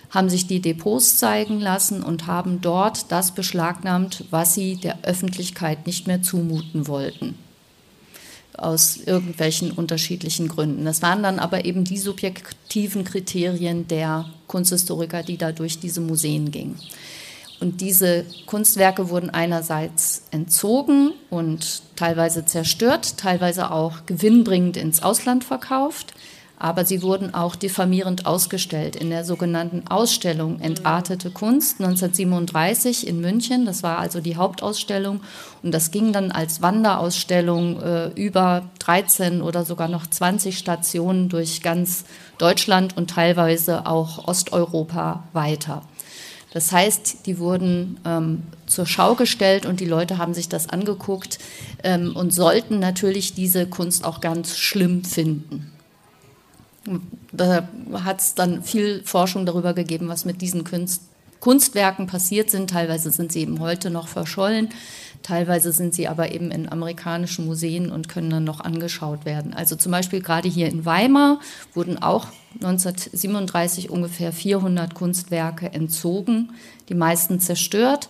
haben 0.09 0.29
sich 0.29 0.47
die 0.47 0.61
Depots 0.61 1.17
zeigen 1.17 1.59
lassen 1.59 2.01
und 2.01 2.27
haben 2.27 2.61
dort 2.61 3.11
das 3.11 3.31
beschlagnahmt, 3.31 4.23
was 4.31 4.53
sie 4.53 4.77
der 4.77 4.99
Öffentlichkeit 5.03 5.85
nicht 5.85 6.07
mehr 6.07 6.21
zumuten 6.21 6.87
wollten 6.87 7.35
aus 8.57 8.97
irgendwelchen 8.97 9.71
unterschiedlichen 9.71 10.47
Gründen. 10.47 10.85
Das 10.85 11.01
waren 11.01 11.23
dann 11.23 11.39
aber 11.39 11.65
eben 11.65 11.83
die 11.83 11.97
subjektiven 11.97 13.03
Kriterien 13.03 13.87
der 13.87 14.25
Kunsthistoriker, 14.47 15.23
die 15.23 15.37
da 15.37 15.51
durch 15.51 15.79
diese 15.79 16.01
Museen 16.01 16.51
gingen. 16.51 16.79
Und 17.59 17.81
diese 17.81 18.25
Kunstwerke 18.45 19.09
wurden 19.09 19.31
einerseits 19.31 20.23
entzogen 20.31 21.13
und 21.29 21.81
teilweise 21.95 22.45
zerstört, 22.45 23.17
teilweise 23.17 23.71
auch 23.71 24.05
gewinnbringend 24.05 24.77
ins 24.77 25.01
Ausland 25.01 25.43
verkauft 25.43 26.13
aber 26.59 26.85
sie 26.85 27.03
wurden 27.03 27.33
auch 27.35 27.55
diffamierend 27.55 28.25
ausgestellt 28.25 28.95
in 28.95 29.09
der 29.11 29.23
sogenannten 29.23 29.87
Ausstellung 29.87 30.59
Entartete 30.59 31.29
Kunst 31.29 31.79
1937 31.79 33.05
in 33.07 33.21
München. 33.21 33.65
Das 33.65 33.83
war 33.83 33.99
also 33.99 34.21
die 34.21 34.37
Hauptausstellung 34.37 35.21
und 35.61 35.71
das 35.71 35.91
ging 35.91 36.13
dann 36.13 36.31
als 36.31 36.61
Wanderausstellung 36.61 37.81
äh, 37.81 38.07
über 38.15 38.63
13 38.79 39.41
oder 39.41 39.65
sogar 39.65 39.87
noch 39.87 40.07
20 40.07 40.57
Stationen 40.57 41.29
durch 41.29 41.61
ganz 41.61 42.05
Deutschland 42.39 42.97
und 42.97 43.11
teilweise 43.11 43.85
auch 43.85 44.27
Osteuropa 44.27 45.23
weiter. 45.33 45.83
Das 46.53 46.71
heißt, 46.71 47.27
die 47.27 47.37
wurden 47.37 47.99
ähm, 48.03 48.43
zur 48.65 48.87
Schau 48.87 49.13
gestellt 49.13 49.67
und 49.67 49.79
die 49.79 49.85
Leute 49.85 50.17
haben 50.17 50.33
sich 50.33 50.49
das 50.49 50.69
angeguckt 50.69 51.37
ähm, 51.83 52.15
und 52.15 52.33
sollten 52.33 52.79
natürlich 52.79 53.35
diese 53.35 53.67
Kunst 53.67 54.03
auch 54.05 54.21
ganz 54.21 54.57
schlimm 54.57 55.03
finden. 55.03 55.71
Da 57.31 57.67
hat 57.93 58.21
es 58.21 58.35
dann 58.35 58.63
viel 58.63 59.01
Forschung 59.03 59.45
darüber 59.45 59.73
gegeben, 59.73 60.07
was 60.07 60.25
mit 60.25 60.41
diesen 60.41 60.63
Kunst, 60.63 61.01
Kunstwerken 61.39 62.07
passiert 62.07 62.49
sind. 62.49 62.69
Teilweise 62.69 63.11
sind 63.11 63.31
sie 63.31 63.41
eben 63.41 63.59
heute 63.59 63.89
noch 63.89 64.07
verschollen, 64.07 64.69
teilweise 65.21 65.71
sind 65.71 65.93
sie 65.93 66.07
aber 66.07 66.31
eben 66.31 66.51
in 66.51 66.71
amerikanischen 66.71 67.45
Museen 67.45 67.91
und 67.91 68.09
können 68.09 68.29
dann 68.29 68.43
noch 68.43 68.61
angeschaut 68.61 69.25
werden. 69.25 69.53
Also 69.53 69.75
zum 69.75 69.91
Beispiel 69.91 70.21
gerade 70.21 70.49
hier 70.49 70.67
in 70.67 70.85
Weimar 70.85 71.39
wurden 71.73 72.01
auch 72.01 72.27
1937 72.55 73.89
ungefähr 73.89 74.31
400 74.31 74.93
Kunstwerke 74.93 75.71
entzogen, 75.73 76.51
die 76.89 76.95
meisten 76.95 77.39
zerstört. 77.39 78.09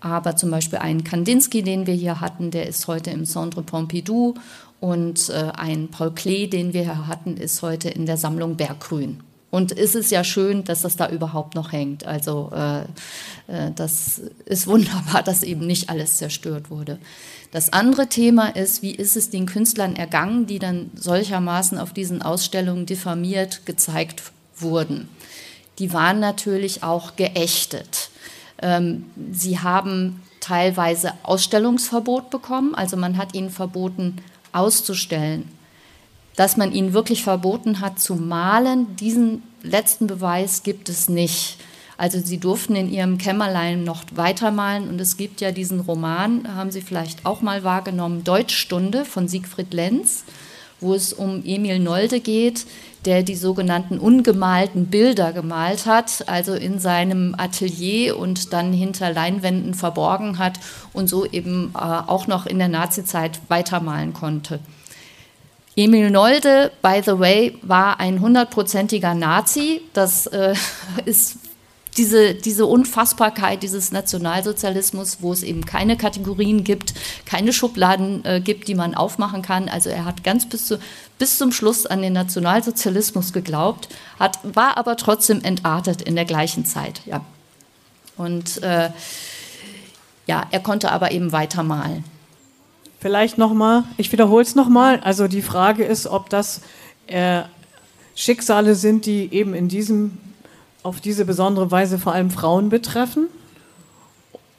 Aber 0.00 0.36
zum 0.36 0.52
Beispiel 0.52 0.78
einen 0.78 1.02
Kandinsky, 1.02 1.64
den 1.64 1.88
wir 1.88 1.94
hier 1.94 2.20
hatten, 2.20 2.52
der 2.52 2.68
ist 2.68 2.86
heute 2.86 3.10
im 3.10 3.24
Centre 3.24 3.62
Pompidou 3.62 4.34
und 4.80 5.28
äh, 5.30 5.50
ein 5.56 5.88
Paul 5.88 6.12
Klee, 6.12 6.46
den 6.46 6.72
wir 6.72 6.82
hier 6.82 7.06
hatten, 7.06 7.36
ist 7.36 7.62
heute 7.62 7.88
in 7.88 8.06
der 8.06 8.16
Sammlung 8.16 8.56
Berggrün. 8.56 9.20
Und 9.50 9.76
es 9.76 9.94
ist 9.94 10.10
ja 10.10 10.24
schön, 10.24 10.64
dass 10.64 10.82
das 10.82 10.96
da 10.96 11.08
überhaupt 11.08 11.54
noch 11.54 11.72
hängt. 11.72 12.04
Also 12.06 12.52
äh, 12.54 12.80
äh, 13.48 13.72
das 13.74 14.20
ist 14.44 14.66
wunderbar, 14.66 15.22
dass 15.24 15.42
eben 15.42 15.66
nicht 15.66 15.88
alles 15.88 16.18
zerstört 16.18 16.70
wurde. 16.70 16.98
Das 17.50 17.72
andere 17.72 18.08
Thema 18.08 18.48
ist, 18.48 18.82
wie 18.82 18.94
ist 18.94 19.16
es 19.16 19.30
den 19.30 19.46
Künstlern 19.46 19.96
ergangen, 19.96 20.46
die 20.46 20.58
dann 20.58 20.90
solchermaßen 20.94 21.78
auf 21.78 21.94
diesen 21.94 22.20
Ausstellungen 22.20 22.84
diffamiert 22.84 23.64
gezeigt 23.64 24.22
wurden. 24.54 25.08
Die 25.78 25.92
waren 25.94 26.20
natürlich 26.20 26.82
auch 26.82 27.16
geächtet. 27.16 28.10
Ähm, 28.60 29.06
sie 29.32 29.60
haben 29.60 30.22
teilweise 30.40 31.12
Ausstellungsverbot 31.22 32.30
bekommen, 32.30 32.74
also 32.74 32.96
man 32.96 33.16
hat 33.16 33.34
ihnen 33.34 33.50
verboten, 33.50 34.16
auszustellen. 34.58 35.48
Dass 36.36 36.56
man 36.56 36.72
ihnen 36.72 36.92
wirklich 36.92 37.22
verboten 37.22 37.80
hat 37.80 37.98
zu 37.98 38.14
malen, 38.14 38.96
diesen 38.96 39.42
letzten 39.62 40.06
Beweis 40.06 40.62
gibt 40.62 40.88
es 40.88 41.08
nicht. 41.08 41.56
Also 41.96 42.20
sie 42.20 42.38
durften 42.38 42.76
in 42.76 42.92
ihrem 42.92 43.18
Kämmerlein 43.18 43.82
noch 43.82 44.04
weitermalen 44.14 44.88
und 44.88 45.00
es 45.00 45.16
gibt 45.16 45.40
ja 45.40 45.50
diesen 45.50 45.80
Roman, 45.80 46.54
haben 46.54 46.70
Sie 46.70 46.80
vielleicht 46.80 47.26
auch 47.26 47.42
mal 47.42 47.64
wahrgenommen, 47.64 48.22
Deutschstunde 48.22 49.04
von 49.04 49.26
Siegfried 49.26 49.74
Lenz, 49.74 50.22
wo 50.80 50.94
es 50.94 51.12
um 51.12 51.42
Emil 51.44 51.80
Nolde 51.80 52.20
geht, 52.20 52.66
der 53.08 53.22
die 53.22 53.36
sogenannten 53.36 53.98
ungemalten 53.98 54.88
Bilder 54.88 55.32
gemalt 55.32 55.86
hat, 55.86 56.28
also 56.28 56.52
in 56.52 56.78
seinem 56.78 57.34
Atelier 57.38 58.18
und 58.18 58.52
dann 58.52 58.74
hinter 58.74 59.10
Leinwänden 59.10 59.72
verborgen 59.72 60.36
hat 60.36 60.60
und 60.92 61.08
so 61.08 61.24
eben 61.24 61.72
äh, 61.74 61.78
auch 61.78 62.26
noch 62.26 62.44
in 62.44 62.58
der 62.58 62.68
Nazizeit 62.68 63.40
weitermalen 63.48 64.12
konnte. 64.12 64.60
Emil 65.74 66.10
Nolde, 66.10 66.70
by 66.82 67.00
the 67.02 67.18
way, 67.18 67.56
war 67.62 67.98
ein 67.98 68.20
hundertprozentiger 68.20 69.14
Nazi. 69.14 69.80
Das 69.94 70.26
äh, 70.26 70.54
ist 71.06 71.37
diese, 71.98 72.34
diese 72.34 72.64
Unfassbarkeit 72.64 73.62
dieses 73.62 73.92
Nationalsozialismus, 73.92 75.18
wo 75.20 75.32
es 75.32 75.42
eben 75.42 75.66
keine 75.66 75.96
Kategorien 75.96 76.64
gibt, 76.64 76.94
keine 77.26 77.52
Schubladen 77.52 78.24
äh, 78.24 78.40
gibt, 78.40 78.68
die 78.68 78.74
man 78.74 78.94
aufmachen 78.94 79.42
kann. 79.42 79.68
Also 79.68 79.90
er 79.90 80.04
hat 80.04 80.22
ganz 80.24 80.48
bis, 80.48 80.66
zu, 80.66 80.78
bis 81.18 81.36
zum 81.36 81.52
Schluss 81.52 81.84
an 81.84 82.00
den 82.00 82.12
Nationalsozialismus 82.12 83.32
geglaubt, 83.32 83.88
hat, 84.18 84.38
war 84.44 84.78
aber 84.78 84.96
trotzdem 84.96 85.42
entartet 85.42 86.00
in 86.00 86.14
der 86.14 86.24
gleichen 86.24 86.64
Zeit. 86.64 87.02
Ja. 87.04 87.24
Und 88.16 88.62
äh, 88.62 88.90
ja, 90.26 90.46
er 90.50 90.60
konnte 90.60 90.92
aber 90.92 91.10
eben 91.10 91.32
weitermalen. 91.32 92.04
Vielleicht 93.00 93.38
nochmal, 93.38 93.84
ich 93.96 94.10
wiederhole 94.12 94.42
es 94.42 94.54
nochmal. 94.54 95.00
Also 95.00 95.28
die 95.28 95.42
Frage 95.42 95.84
ist, 95.84 96.06
ob 96.06 96.30
das 96.30 96.60
äh, 97.06 97.42
Schicksale 98.14 98.74
sind, 98.74 99.06
die 99.06 99.32
eben 99.32 99.54
in 99.54 99.68
diesem 99.68 100.18
auf 100.88 101.00
diese 101.00 101.24
besondere 101.24 101.70
Weise 101.70 101.98
vor 101.98 102.12
allem 102.12 102.30
Frauen 102.30 102.68
betreffen? 102.68 103.28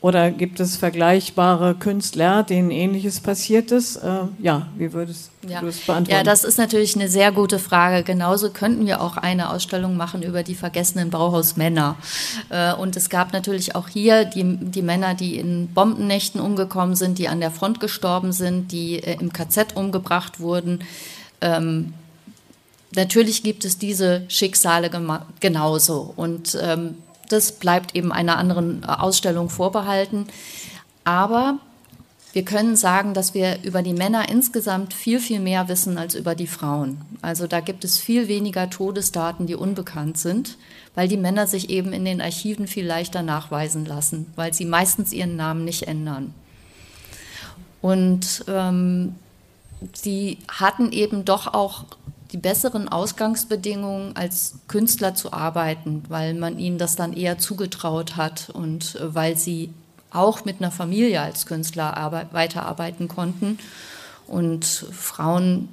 Oder 0.02 0.32
gibt 0.32 0.62
es 0.62 0.78
vergleichbare 0.78 1.76
Künstler, 1.76 2.44
denen 2.44 2.72
Ähnliches 2.72 3.20
passiert 3.20 3.72
ist? 3.72 3.98
Äh, 3.98 4.20
ja, 4.42 4.68
wie 4.78 4.94
würdest 4.94 5.30
ja. 5.46 5.60
du 5.60 5.66
das 5.66 5.80
beantworten? 5.80 6.18
Ja, 6.18 6.24
das 6.24 6.46
ist 6.46 6.58
natürlich 6.58 6.96
eine 6.96 7.10
sehr 7.10 7.34
gute 7.34 7.60
Frage. 7.60 8.04
Genauso 8.04 8.50
könnten 8.50 8.86
wir 8.86 9.02
auch 9.02 9.18
eine 9.18 9.50
Ausstellung 9.50 9.98
machen 9.98 10.24
über 10.24 10.42
die 10.42 10.56
vergessenen 10.56 11.10
Bauhausmänner. 11.10 11.98
Äh, 12.50 12.74
und 12.76 12.96
es 12.96 13.10
gab 13.10 13.34
natürlich 13.34 13.76
auch 13.76 13.90
hier 13.90 14.24
die, 14.24 14.58
die 14.62 14.82
Männer, 14.82 15.16
die 15.16 15.38
in 15.38 15.68
Bombennächten 15.74 16.40
umgekommen 16.40 16.96
sind, 16.96 17.18
die 17.18 17.28
an 17.28 17.42
der 17.42 17.52
Front 17.52 17.82
gestorben 17.82 18.32
sind, 18.32 18.72
die 18.72 19.04
äh, 19.04 19.18
im 19.20 19.34
KZ 19.34 19.76
umgebracht 19.76 20.40
wurden. 20.40 20.80
Ähm, 21.42 21.94
natürlich 22.96 23.44
gibt 23.44 23.66
es 23.66 23.78
diese 23.78 24.24
Schicksale 24.28 24.90
genauso. 25.40 26.14
Und 26.16 26.58
ähm, 26.62 26.96
das 27.30 27.54
bleibt 27.54 27.96
eben 27.96 28.12
einer 28.12 28.38
anderen 28.38 28.84
Ausstellung 28.84 29.50
vorbehalten. 29.50 30.28
Aber 31.04 31.60
wir 32.34 32.46
können 32.46 32.76
sagen, 32.76 33.14
dass 33.14 33.34
wir 33.34 33.64
über 33.64 33.82
die 33.82 33.94
Männer 33.94 34.30
insgesamt 34.30 34.94
viel, 34.94 35.20
viel 35.20 35.40
mehr 35.40 35.68
wissen 35.68 35.98
als 35.98 36.14
über 36.14 36.36
die 36.36 36.48
Frauen. 36.48 37.02
Also 37.22 37.48
da 37.48 37.60
gibt 37.60 37.84
es 37.84 37.98
viel 37.98 38.28
weniger 38.28 38.70
Todesdaten, 38.70 39.48
die 39.48 39.56
unbekannt 39.56 40.18
sind, 40.18 40.58
weil 40.94 41.08
die 41.08 41.18
Männer 41.18 41.48
sich 41.48 41.72
eben 41.72 41.92
in 41.92 42.06
den 42.06 42.22
Archiven 42.22 42.68
viel 42.68 42.86
leichter 42.86 43.24
nachweisen 43.24 43.86
lassen, 43.86 44.28
weil 44.36 44.54
sie 44.54 44.66
meistens 44.66 45.12
ihren 45.12 45.36
Namen 45.38 45.66
nicht 45.66 45.88
ändern. 45.88 46.34
Und 47.82 48.46
ähm, 48.48 49.16
sie 49.94 50.38
hatten 50.48 50.92
eben 50.92 51.26
doch 51.26 51.48
auch 51.48 51.86
die 52.32 52.38
besseren 52.38 52.88
Ausgangsbedingungen, 52.90 54.16
als 54.16 54.60
Künstler 54.68 55.16
zu 55.16 55.34
arbeiten, 55.34 56.04
weil 56.10 56.34
man 56.34 56.60
ihnen 56.60 56.78
das 56.78 56.96
dann 56.96 57.14
eher 57.14 57.38
zugetraut 57.40 58.18
hat 58.18 58.50
und 58.52 58.96
äh, 58.96 59.16
weil 59.16 59.38
sie 59.38 59.74
auch 60.12 60.46
mit 60.46 60.60
einer 60.60 60.72
Familie 60.72 61.22
als 61.22 61.46
Künstler 61.46 62.28
weiterarbeiten 62.32 63.08
konnten. 63.08 63.60
Und 64.26 64.66
Frauen 64.66 65.70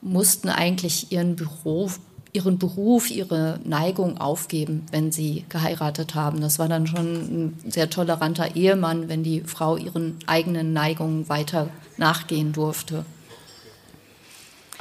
mussten 0.00 0.48
eigentlich 0.48 1.10
ihren 1.10 1.34
Beruf, 1.34 1.98
ihren 2.32 2.58
Beruf, 2.58 3.10
ihre 3.10 3.58
Neigung 3.64 4.18
aufgeben, 4.18 4.86
wenn 4.92 5.10
sie 5.10 5.44
geheiratet 5.48 6.14
haben. 6.14 6.40
Das 6.40 6.60
war 6.60 6.68
dann 6.68 6.86
schon 6.86 7.06
ein 7.06 7.58
sehr 7.68 7.90
toleranter 7.90 8.54
Ehemann, 8.54 9.08
wenn 9.08 9.24
die 9.24 9.40
Frau 9.40 9.76
ihren 9.76 10.18
eigenen 10.26 10.72
Neigungen 10.72 11.28
weiter 11.28 11.68
nachgehen 11.96 12.52
durfte. 12.52 13.04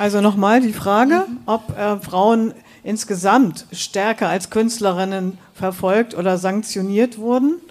Also 0.02 0.20
nochmal 0.20 0.62
die 0.62 0.74
Frage, 0.74 1.26
mhm. 1.28 1.38
ob 1.46 1.78
äh, 1.78 1.96
Frauen 2.00 2.56
insgesamt 2.84 3.68
stärker 3.72 4.30
als 4.30 4.50
Künstlerinnen 4.50 5.38
verfolgt 5.54 6.16
oder 6.16 6.40
sanktioniert 6.40 7.20
wurden 7.20 7.62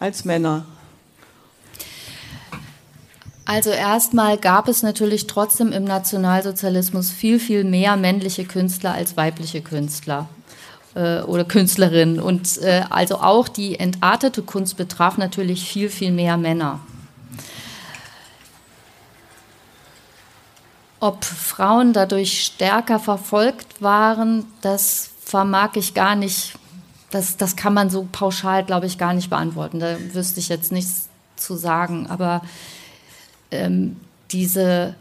als 0.00 0.24
Männer. 0.24 0.64
Also 3.44 3.70
erstmal 3.70 4.36
gab 4.36 4.66
es 4.66 4.82
natürlich 4.82 5.28
trotzdem 5.28 5.70
im 5.70 5.84
Nationalsozialismus 5.84 7.12
viel, 7.12 7.38
viel 7.38 7.62
mehr 7.62 7.96
männliche 7.96 8.46
Künstler 8.46 8.94
als 8.94 9.16
weibliche 9.16 9.60
Künstler 9.60 10.28
äh, 10.96 11.20
oder 11.20 11.44
Künstlerinnen. 11.44 12.18
Und 12.18 12.60
äh, 12.62 12.82
also 12.90 13.18
auch 13.20 13.46
die 13.46 13.78
entartete 13.78 14.42
Kunst 14.42 14.76
betraf 14.76 15.18
natürlich 15.18 15.62
viel, 15.68 15.88
viel 15.88 16.10
mehr 16.10 16.36
Männer. 16.36 16.80
Ob 20.98 21.24
Frauen 21.24 21.92
dadurch 21.92 22.44
stärker 22.44 22.98
verfolgt 22.98 23.82
waren, 23.82 24.44
das 24.62 25.10
vermag 25.22 25.70
ich 25.74 25.92
gar 25.92 26.14
nicht, 26.14 26.54
das, 27.10 27.36
das 27.36 27.56
kann 27.56 27.74
man 27.74 27.90
so 27.90 28.08
pauschal, 28.10 28.64
glaube 28.64 28.86
ich, 28.86 28.96
gar 28.96 29.12
nicht 29.12 29.28
beantworten. 29.28 29.80
Da 29.80 29.96
wüsste 30.14 30.40
ich 30.40 30.48
jetzt 30.48 30.72
nichts 30.72 31.08
zu 31.36 31.56
sagen. 31.56 32.06
Aber 32.06 32.42
ähm, 33.50 33.96
diese, 34.30 34.94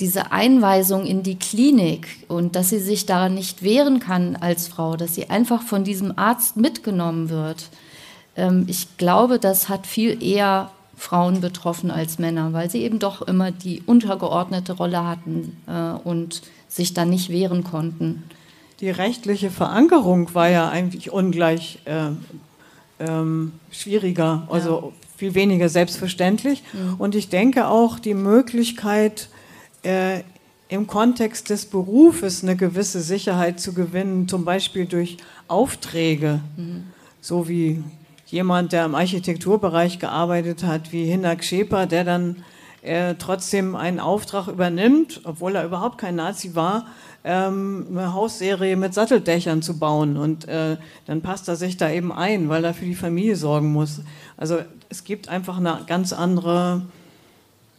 diese 0.00 0.32
Einweisung 0.32 1.06
in 1.06 1.22
die 1.22 1.38
Klinik 1.38 2.24
und 2.28 2.54
dass 2.54 2.68
sie 2.68 2.78
sich 2.78 3.06
daran 3.06 3.34
nicht 3.34 3.62
wehren 3.62 4.00
kann 4.00 4.36
als 4.36 4.68
Frau, 4.68 4.96
dass 4.96 5.14
sie 5.14 5.30
einfach 5.30 5.62
von 5.62 5.84
diesem 5.84 6.16
Arzt 6.18 6.56
mitgenommen 6.56 7.30
wird. 7.30 7.68
Ähm, 8.36 8.64
ich 8.68 8.96
glaube, 8.96 9.38
das 9.38 9.68
hat 9.68 9.86
viel 9.86 10.22
eher 10.22 10.70
Frauen 10.98 11.40
betroffen 11.40 11.90
als 11.90 12.18
Männer, 12.18 12.52
weil 12.52 12.70
sie 12.70 12.82
eben 12.82 12.98
doch 12.98 13.22
immer 13.22 13.50
die 13.50 13.82
untergeordnete 13.86 14.74
Rolle 14.74 15.06
hatten 15.06 15.56
äh, 15.66 15.92
und 16.06 16.42
sich 16.68 16.92
dann 16.92 17.10
nicht 17.10 17.30
wehren 17.30 17.64
konnten. 17.64 18.24
Die 18.80 18.90
rechtliche 18.90 19.50
Verankerung 19.50 20.34
war 20.34 20.48
ja 20.48 20.68
eigentlich 20.68 21.10
ungleich 21.10 21.78
äh, 21.86 22.10
ähm, 23.00 23.52
schwieriger. 23.70 24.46
Also 24.50 24.92
ja 24.92 24.92
viel 25.18 25.34
weniger 25.34 25.68
selbstverständlich. 25.68 26.62
Mhm. 26.72 26.94
Und 26.98 27.14
ich 27.16 27.28
denke 27.28 27.66
auch 27.66 27.98
die 27.98 28.14
Möglichkeit, 28.14 29.28
äh, 29.82 30.20
im 30.68 30.86
Kontext 30.86 31.50
des 31.50 31.66
Berufes 31.66 32.42
eine 32.42 32.54
gewisse 32.54 33.00
Sicherheit 33.00 33.58
zu 33.58 33.72
gewinnen, 33.72 34.28
zum 34.28 34.44
Beispiel 34.44 34.86
durch 34.86 35.16
Aufträge, 35.48 36.40
mhm. 36.56 36.84
so 37.20 37.48
wie 37.48 37.82
jemand, 38.30 38.72
der 38.72 38.84
im 38.84 38.94
Architekturbereich 38.94 39.98
gearbeitet 39.98 40.64
hat, 40.64 40.92
wie 40.92 41.04
Hinak 41.04 41.44
Scheper, 41.44 41.86
der 41.86 42.04
dann 42.04 42.44
äh, 42.82 43.14
trotzdem 43.18 43.74
einen 43.74 44.00
Auftrag 44.00 44.48
übernimmt, 44.48 45.20
obwohl 45.24 45.56
er 45.56 45.64
überhaupt 45.64 45.98
kein 45.98 46.16
Nazi 46.16 46.54
war, 46.54 46.86
ähm, 47.24 47.86
eine 47.90 48.14
Hausserie 48.14 48.76
mit 48.76 48.94
Satteldächern 48.94 49.62
zu 49.62 49.78
bauen. 49.78 50.16
Und 50.16 50.46
äh, 50.46 50.76
dann 51.06 51.22
passt 51.22 51.48
er 51.48 51.56
sich 51.56 51.76
da 51.76 51.90
eben 51.90 52.12
ein, 52.12 52.48
weil 52.48 52.64
er 52.64 52.74
für 52.74 52.84
die 52.84 52.94
Familie 52.94 53.36
sorgen 53.36 53.72
muss. 53.72 54.02
Also 54.36 54.58
es 54.88 55.04
gibt 55.04 55.28
einfach 55.28 55.58
eine 55.58 55.80
ganz 55.86 56.12
andere 56.12 56.82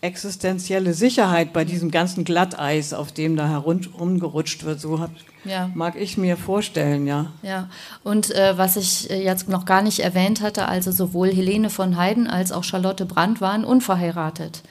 existenzielle 0.02 0.93
Sicherheit 0.93 1.52
bei 1.52 1.66
diesem 1.66 1.91
ganzen 1.91 2.24
Glatteis, 2.24 2.93
auf 2.93 3.12
dem 3.12 3.36
da 3.36 3.47
herumgerutscht 3.47 4.64
wird. 4.64 4.80
So 4.80 5.00
hab, 5.00 5.12
ja. 5.43 5.70
mag 5.74 5.95
ich 5.95 6.18
mir 6.18 6.38
vorstellen, 6.38 7.06
ja. 7.06 7.28
Ja, 7.41 7.70
und 8.04 8.32
äh, 8.32 8.58
was 8.58 8.78
ich 8.78 9.10
äh, 9.10 9.24
jetzt 9.24 9.50
noch 9.50 9.66
gar 9.66 9.82
nicht 9.82 10.00
erwähnt 10.00 10.41
hatte, 10.41 10.68
also 10.68 10.91
sowohl 10.91 11.30
Helene 11.30 11.70
von 11.70 11.97
Heiden 11.97 12.28
als 12.28 12.52
auch 12.52 12.64
Charlotte 12.64 13.06
Brandt 13.06 13.41
waren 13.41 13.66
unverheiratet. 13.66 14.64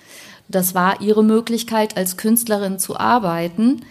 Das 0.49 0.75
war 0.75 1.03
ihre 1.03 1.23
Möglichkeit, 1.23 1.97
als 1.99 2.17
Künstlerin 2.17 2.79
zu 2.79 2.99
arbeiten 2.99 3.83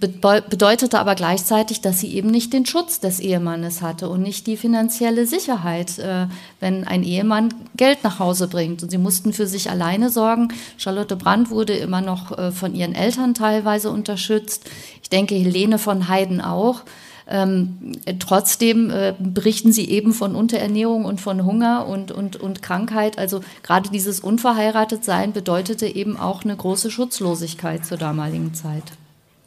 bedeutete 0.00 0.98
aber 0.98 1.14
gleichzeitig, 1.14 1.80
dass 1.80 2.00
sie 2.00 2.14
eben 2.14 2.30
nicht 2.30 2.52
den 2.52 2.66
Schutz 2.66 3.00
des 3.00 3.18
Ehemannes 3.18 3.82
hatte 3.82 4.08
und 4.08 4.22
nicht 4.22 4.46
die 4.46 4.56
finanzielle 4.56 5.26
Sicherheit, 5.26 5.98
äh, 5.98 6.26
wenn 6.60 6.86
ein 6.86 7.02
Ehemann 7.02 7.52
Geld 7.76 8.04
nach 8.04 8.20
Hause 8.20 8.46
bringt. 8.46 8.82
Und 8.82 8.90
sie 8.90 8.98
mussten 8.98 9.32
für 9.32 9.46
sich 9.46 9.70
alleine 9.70 10.10
sorgen. 10.10 10.48
Charlotte 10.76 11.16
Brandt 11.16 11.50
wurde 11.50 11.72
immer 11.74 12.00
noch 12.00 12.36
äh, 12.38 12.52
von 12.52 12.74
ihren 12.74 12.94
Eltern 12.94 13.34
teilweise 13.34 13.90
unterstützt. 13.90 14.70
Ich 15.02 15.10
denke, 15.10 15.34
Helene 15.34 15.78
von 15.78 16.08
Heiden 16.08 16.40
auch. 16.40 16.82
Ähm, 17.30 17.92
trotzdem 18.20 18.90
äh, 18.90 19.14
berichten 19.18 19.72
sie 19.72 19.90
eben 19.90 20.14
von 20.14 20.34
Unterernährung 20.34 21.04
und 21.04 21.20
von 21.20 21.44
Hunger 21.44 21.86
und, 21.86 22.10
und, 22.10 22.36
und 22.36 22.62
Krankheit. 22.62 23.18
Also 23.18 23.40
gerade 23.62 23.90
dieses 23.90 24.20
Unverheiratetsein 24.20 25.32
bedeutete 25.32 25.86
eben 25.86 26.16
auch 26.16 26.44
eine 26.44 26.56
große 26.56 26.90
Schutzlosigkeit 26.90 27.84
zur 27.84 27.98
damaligen 27.98 28.54
Zeit. 28.54 28.84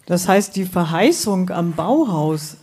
Das 0.06 0.28
heißt, 0.28 0.56
die 0.56 0.66
Verheißung 0.66 1.49
am 1.49 1.74
Bauhaus, 1.74 2.58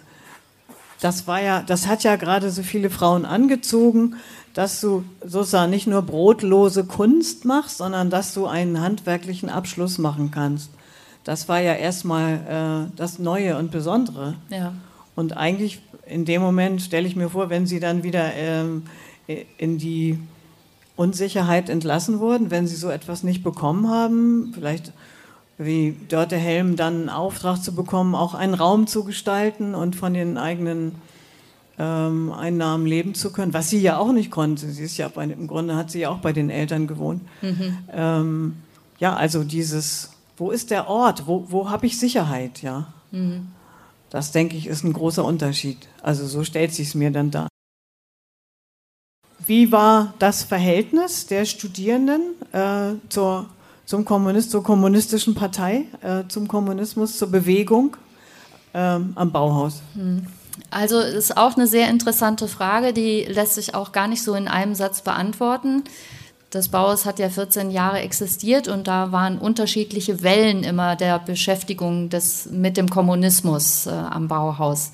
das 1.01 1.27
war 1.27 1.41
ja, 1.41 1.63
das 1.63 1.87
hat 1.87 2.03
ja 2.03 2.17
gerade 2.17 2.51
so 2.51 2.63
viele 2.63 2.91
Frauen 2.91 3.25
angezogen, 3.25 4.17
dass 4.55 4.81
du 4.81 5.05
sozusagen 5.23 5.71
nicht 5.71 5.87
nur 5.87 6.03
brotlose 6.03 6.85
Kunst 6.85 7.45
machst, 7.45 7.79
sondern 7.79 8.11
dass 8.11 8.35
du 8.35 8.47
einen 8.47 8.81
handwerklichen 8.81 9.51
Abschluss 9.51 9.99
machen 9.99 10.31
kannst. 10.31 10.71
Das 11.23 11.49
war 11.49 11.61
ja 11.61 11.75
erstmal 11.75 12.89
äh, 12.91 12.97
das 12.97 13.19
Neue 13.19 13.57
und 13.59 13.71
Besondere. 13.71 14.35
Ja. 14.49 14.73
Und 15.15 15.37
eigentlich 15.37 15.81
in 16.07 16.25
dem 16.25 16.43
Moment 16.43 16.83
stelle 16.83 17.07
ich 17.07 17.17
mir 17.17 17.29
vor, 17.29 17.51
wenn 17.51 17.67
sie 17.67 17.81
dann 17.81 18.03
wieder 18.03 18.33
ähm, 18.35 18.85
in 19.59 19.79
die 19.79 20.19
Unsicherheit 20.97 21.69
entlassen 21.69 22.19
wurden, 22.19 22.51
wenn 22.51 22.67
sie 22.67 22.77
so 22.77 22.89
etwas 22.89 23.23
nicht 23.23 23.45
bekommen 23.45 23.89
haben, 23.89 24.53
vielleicht 24.55 24.93
wie 25.59 25.97
Dörte 26.09 26.37
Helm 26.37 26.77
dann 26.77 26.95
einen 26.95 27.09
Auftrag 27.09 27.63
zu 27.63 27.75
bekommen, 27.75 28.15
auch 28.15 28.35
einen 28.35 28.55
Raum 28.55 28.87
zu 28.87 29.05
gestalten 29.05 29.75
und 29.75 29.97
von 29.97 30.15
den 30.15 30.39
eigenen 30.39 30.95
ähm, 31.79 32.33
Einnahmen 32.33 32.87
leben 32.87 33.15
zu 33.15 33.33
können, 33.33 33.53
was 33.53 33.69
sie 33.69 33.81
ja 33.81 33.99
auch 33.99 34.13
nicht 34.13 34.31
konnte. 34.31 34.71
Sie 34.71 34.85
ist 34.85 34.97
ja 34.97 35.09
bei, 35.09 35.25
im 35.25 35.49
Grunde 35.49 35.77
hat 35.77 35.91
sie 35.91 36.01
ja 36.01 36.11
auch 36.11 36.19
bei 36.19 36.33
den 36.33 36.49
Eltern 36.49 36.87
gewohnt. 36.87 37.23
Mhm. 37.43 37.79
Ähm, 37.93 38.57
ja, 38.99 39.15
also 39.15 39.45
dieses, 39.45 40.11
wo 40.37 40.51
ist 40.51 40.71
der 40.71 40.89
Ort, 40.89 41.27
wo, 41.27 41.47
wo 41.49 41.71
habe 41.71 41.87
ich 41.87 41.99
Sicherheit, 41.99 42.63
ja. 42.63 42.93
Mhm. 43.11 43.49
Das 44.11 44.33
denke 44.33 44.57
ich 44.57 44.67
ist 44.67 44.85
ein 44.85 44.93
großer 44.93 45.25
Unterschied. 45.25 45.89
Also 46.03 46.27
so 46.27 46.43
stellt 46.45 46.73
sich 46.73 46.89
es 46.89 46.95
mir 46.95 47.11
dann 47.11 47.31
dar. 47.31 47.49
Wie 49.47 49.71
war 49.71 50.15
das 50.19 50.43
Verhältnis 50.43 51.27
der 51.27 51.45
Studierenden 51.45 52.23
äh, 52.53 52.95
zur 53.09 53.49
zum 53.89 54.05
Kommunist, 54.05 54.51
zur 54.51 54.63
kommunistischen 54.63 55.35
Partei, 55.35 55.87
äh, 56.03 56.25
zum 56.29 56.47
Kommunismus, 56.47 57.17
zur 57.17 57.31
Bewegung 57.31 57.97
ähm, 58.75 59.15
am 59.15 59.33
Bauhaus? 59.33 59.81
Hm. 59.95 60.27
Also 60.71 61.01
ist 61.01 61.39
auch 61.39 61.57
eine 61.57 61.67
sehr 61.67 61.89
interessante 61.89 62.49
Frage, 62.49 62.93
die 62.93 63.23
lässt 63.23 63.55
sich 63.55 63.75
auch 63.75 63.93
gar 63.93 64.07
nicht 64.07 64.23
so 64.23 64.35
in 64.35 64.47
einem 64.47 64.75
Satz 64.75 65.01
beantworten. 65.01 65.85
Das 66.51 66.69
Bauhaus 66.69 67.07
hat 67.07 67.19
ja 67.19 67.31
14 67.31 67.71
Jahre 67.71 68.01
existiert 68.01 68.69
und 68.69 68.89
da 68.89 69.11
waren 69.11 69.39
unterschiedliche 69.39 70.23
Wellen 70.23 70.65
immer 70.65 70.95
der 70.95 71.19
Beschäftigung 71.19 72.11
des, 72.11 72.51
mit 72.51 72.77
dem 72.77 72.91
Kommunismus 72.91 73.87
äh, 73.87 73.91
am 73.91 74.29
Bauhaus. 74.29 74.91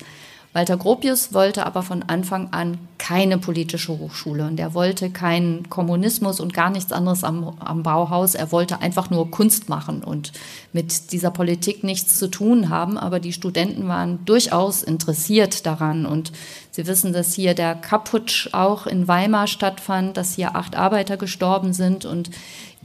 Walter 0.55 0.77
Gropius 0.77 1.33
wollte 1.33 1.65
aber 1.65 1.83
von 1.83 2.01
Anfang 2.03 2.53
an 2.53 2.77
keine 2.97 3.37
politische 3.37 3.99
Hochschule 3.99 4.47
und 4.47 4.57
er 4.57 4.73
wollte 4.73 5.09
keinen 5.09 5.69
Kommunismus 5.69 6.39
und 6.39 6.53
gar 6.53 6.69
nichts 6.69 6.93
anderes 6.93 7.25
am, 7.25 7.57
am 7.59 7.83
Bauhaus. 7.83 8.35
Er 8.35 8.53
wollte 8.53 8.79
einfach 8.79 9.09
nur 9.09 9.29
Kunst 9.29 9.67
machen 9.67 10.01
und 10.01 10.31
mit 10.71 11.11
dieser 11.11 11.29
Politik 11.29 11.83
nichts 11.83 12.17
zu 12.17 12.29
tun 12.29 12.69
haben. 12.69 12.97
Aber 12.97 13.19
die 13.19 13.33
Studenten 13.33 13.89
waren 13.89 14.23
durchaus 14.23 14.81
interessiert 14.81 15.65
daran 15.65 16.05
und 16.05 16.31
Sie 16.71 16.87
wissen, 16.87 17.13
dass 17.13 17.33
hier 17.33 17.53
der 17.53 17.73
Kaputsch 17.73 18.49
auch 18.51 18.85
in 18.85 19.07
Weimar 19.07 19.47
stattfand, 19.47 20.17
dass 20.17 20.35
hier 20.35 20.57
acht 20.57 20.75
Arbeiter 20.75 21.15
gestorben 21.15 21.71
sind 21.71 22.03
und 22.03 22.29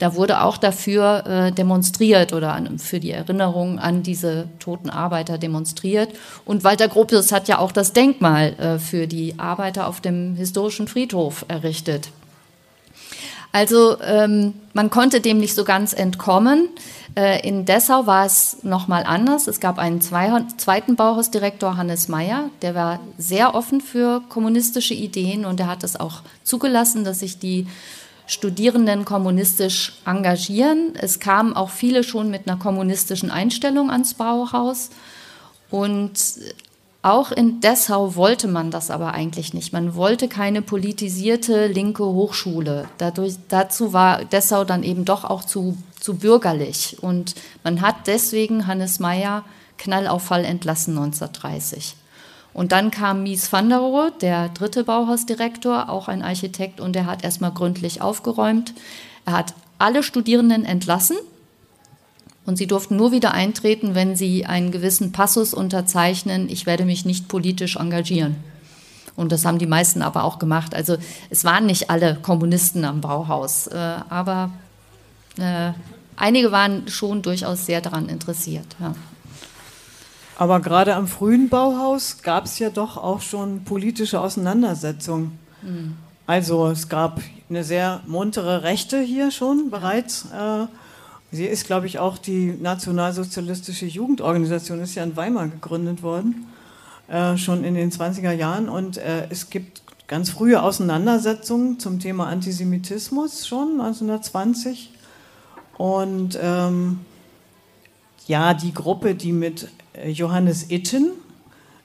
da 0.00 0.14
wurde 0.14 0.42
auch 0.42 0.56
dafür 0.56 1.26
äh, 1.26 1.52
demonstriert 1.52 2.32
oder 2.32 2.54
an, 2.54 2.78
für 2.78 2.98
die 3.00 3.12
Erinnerung 3.12 3.78
an 3.78 4.02
diese 4.02 4.48
toten 4.58 4.90
Arbeiter 4.90 5.38
demonstriert. 5.38 6.08
Und 6.44 6.64
Walter 6.64 6.88
Gropius 6.88 7.30
hat 7.32 7.48
ja 7.48 7.58
auch 7.58 7.70
das 7.70 7.92
Denkmal 7.92 8.54
äh, 8.58 8.78
für 8.78 9.06
die 9.06 9.38
Arbeiter 9.38 9.86
auf 9.86 10.00
dem 10.00 10.34
historischen 10.36 10.88
Friedhof 10.88 11.44
errichtet. 11.48 12.08
Also 13.52 14.00
ähm, 14.00 14.54
man 14.72 14.90
konnte 14.90 15.20
dem 15.20 15.38
nicht 15.38 15.54
so 15.54 15.64
ganz 15.64 15.92
entkommen. 15.92 16.68
Äh, 17.14 17.46
in 17.46 17.66
Dessau 17.66 18.06
war 18.06 18.24
es 18.24 18.62
nochmal 18.62 19.04
anders. 19.04 19.48
Es 19.48 19.60
gab 19.60 19.78
einen 19.78 20.00
zweiten 20.00 20.96
Bauhausdirektor, 20.96 21.76
Hannes 21.76 22.08
Meyer, 22.08 22.48
der 22.62 22.74
war 22.74 23.00
sehr 23.18 23.54
offen 23.54 23.80
für 23.80 24.22
kommunistische 24.30 24.94
Ideen 24.94 25.44
und 25.44 25.60
er 25.60 25.66
hat 25.66 25.84
es 25.84 25.98
auch 25.98 26.22
zugelassen, 26.44 27.04
dass 27.04 27.18
sich 27.18 27.38
die 27.38 27.66
Studierenden 28.30 29.04
kommunistisch 29.04 29.92
engagieren. 30.06 30.94
Es 30.94 31.18
kamen 31.18 31.52
auch 31.52 31.70
viele 31.70 32.04
schon 32.04 32.30
mit 32.30 32.46
einer 32.46 32.60
kommunistischen 32.60 33.32
Einstellung 33.32 33.90
ans 33.90 34.14
Bauhaus. 34.14 34.90
Und 35.68 36.12
auch 37.02 37.32
in 37.32 37.60
Dessau 37.60 38.14
wollte 38.14 38.46
man 38.46 38.70
das 38.70 38.92
aber 38.92 39.14
eigentlich 39.14 39.52
nicht. 39.52 39.72
Man 39.72 39.96
wollte 39.96 40.28
keine 40.28 40.62
politisierte 40.62 41.66
linke 41.66 42.04
Hochschule. 42.04 42.88
Dadurch, 42.98 43.34
dazu 43.48 43.92
war 43.92 44.24
Dessau 44.24 44.62
dann 44.62 44.84
eben 44.84 45.04
doch 45.04 45.24
auch 45.24 45.42
zu, 45.42 45.76
zu 45.98 46.14
bürgerlich. 46.14 46.98
Und 47.00 47.34
man 47.64 47.80
hat 47.80 48.06
deswegen 48.06 48.68
Hannes 48.68 49.00
Meyer 49.00 49.44
Knallauffall 49.76 50.44
entlassen 50.44 50.96
1930. 50.96 51.96
Und 52.52 52.72
dann 52.72 52.90
kam 52.90 53.22
Mies 53.22 53.52
van 53.52 53.68
der 53.68 53.78
Rohe, 53.78 54.12
der 54.20 54.48
dritte 54.48 54.84
Bauhausdirektor, 54.84 55.88
auch 55.88 56.08
ein 56.08 56.22
Architekt, 56.22 56.80
und 56.80 56.96
er 56.96 57.06
hat 57.06 57.24
erstmal 57.24 57.52
gründlich 57.52 58.02
aufgeräumt. 58.02 58.74
Er 59.24 59.34
hat 59.34 59.54
alle 59.78 60.02
Studierenden 60.02 60.64
entlassen 60.64 61.16
und 62.46 62.56
sie 62.56 62.66
durften 62.66 62.96
nur 62.96 63.12
wieder 63.12 63.32
eintreten, 63.32 63.94
wenn 63.94 64.16
sie 64.16 64.46
einen 64.46 64.72
gewissen 64.72 65.12
Passus 65.12 65.54
unterzeichnen, 65.54 66.48
ich 66.48 66.66
werde 66.66 66.84
mich 66.84 67.04
nicht 67.04 67.28
politisch 67.28 67.76
engagieren. 67.76 68.36
Und 69.16 69.32
das 69.32 69.44
haben 69.44 69.58
die 69.58 69.66
meisten 69.66 70.02
aber 70.02 70.24
auch 70.24 70.38
gemacht. 70.38 70.74
Also 70.74 70.96
es 71.28 71.44
waren 71.44 71.66
nicht 71.66 71.90
alle 71.90 72.16
Kommunisten 72.16 72.84
am 72.84 73.00
Bauhaus, 73.00 73.66
äh, 73.66 73.76
aber 74.08 74.50
äh, 75.38 75.72
einige 76.16 76.52
waren 76.52 76.88
schon 76.88 77.22
durchaus 77.22 77.66
sehr 77.66 77.80
daran 77.80 78.08
interessiert. 78.08 78.66
Ja. 78.80 78.94
Aber 80.40 80.60
gerade 80.60 80.94
am 80.94 81.06
frühen 81.06 81.50
Bauhaus 81.50 82.22
gab 82.22 82.46
es 82.46 82.58
ja 82.58 82.70
doch 82.70 82.96
auch 82.96 83.20
schon 83.20 83.62
politische 83.64 84.18
Auseinandersetzungen. 84.22 85.38
Mhm. 85.60 85.98
Also 86.26 86.68
es 86.68 86.88
gab 86.88 87.20
eine 87.50 87.62
sehr 87.62 88.00
muntere 88.06 88.62
Rechte 88.62 89.02
hier 89.02 89.32
schon 89.32 89.68
bereits. 89.68 90.28
Äh, 90.32 90.64
sie 91.30 91.44
ist, 91.44 91.66
glaube 91.66 91.88
ich, 91.88 91.98
auch 91.98 92.16
die 92.16 92.56
nationalsozialistische 92.58 93.84
Jugendorganisation, 93.84 94.80
ist 94.80 94.94
ja 94.94 95.04
in 95.04 95.14
Weimar 95.14 95.46
gegründet 95.48 96.02
worden, 96.02 96.46
äh, 97.08 97.36
schon 97.36 97.62
in 97.62 97.74
den 97.74 97.92
20er 97.92 98.32
Jahren. 98.32 98.70
Und 98.70 98.96
äh, 98.96 99.26
es 99.28 99.50
gibt 99.50 99.82
ganz 100.08 100.30
frühe 100.30 100.62
Auseinandersetzungen 100.62 101.78
zum 101.78 102.00
Thema 102.00 102.28
Antisemitismus 102.28 103.46
schon 103.46 103.78
1920. 103.78 104.90
Und 105.76 106.38
ähm, 106.40 107.00
ja, 108.26 108.54
die 108.54 108.72
Gruppe, 108.72 109.14
die 109.14 109.32
mit 109.32 109.68
Johannes 110.04 110.70
Itten 110.70 111.12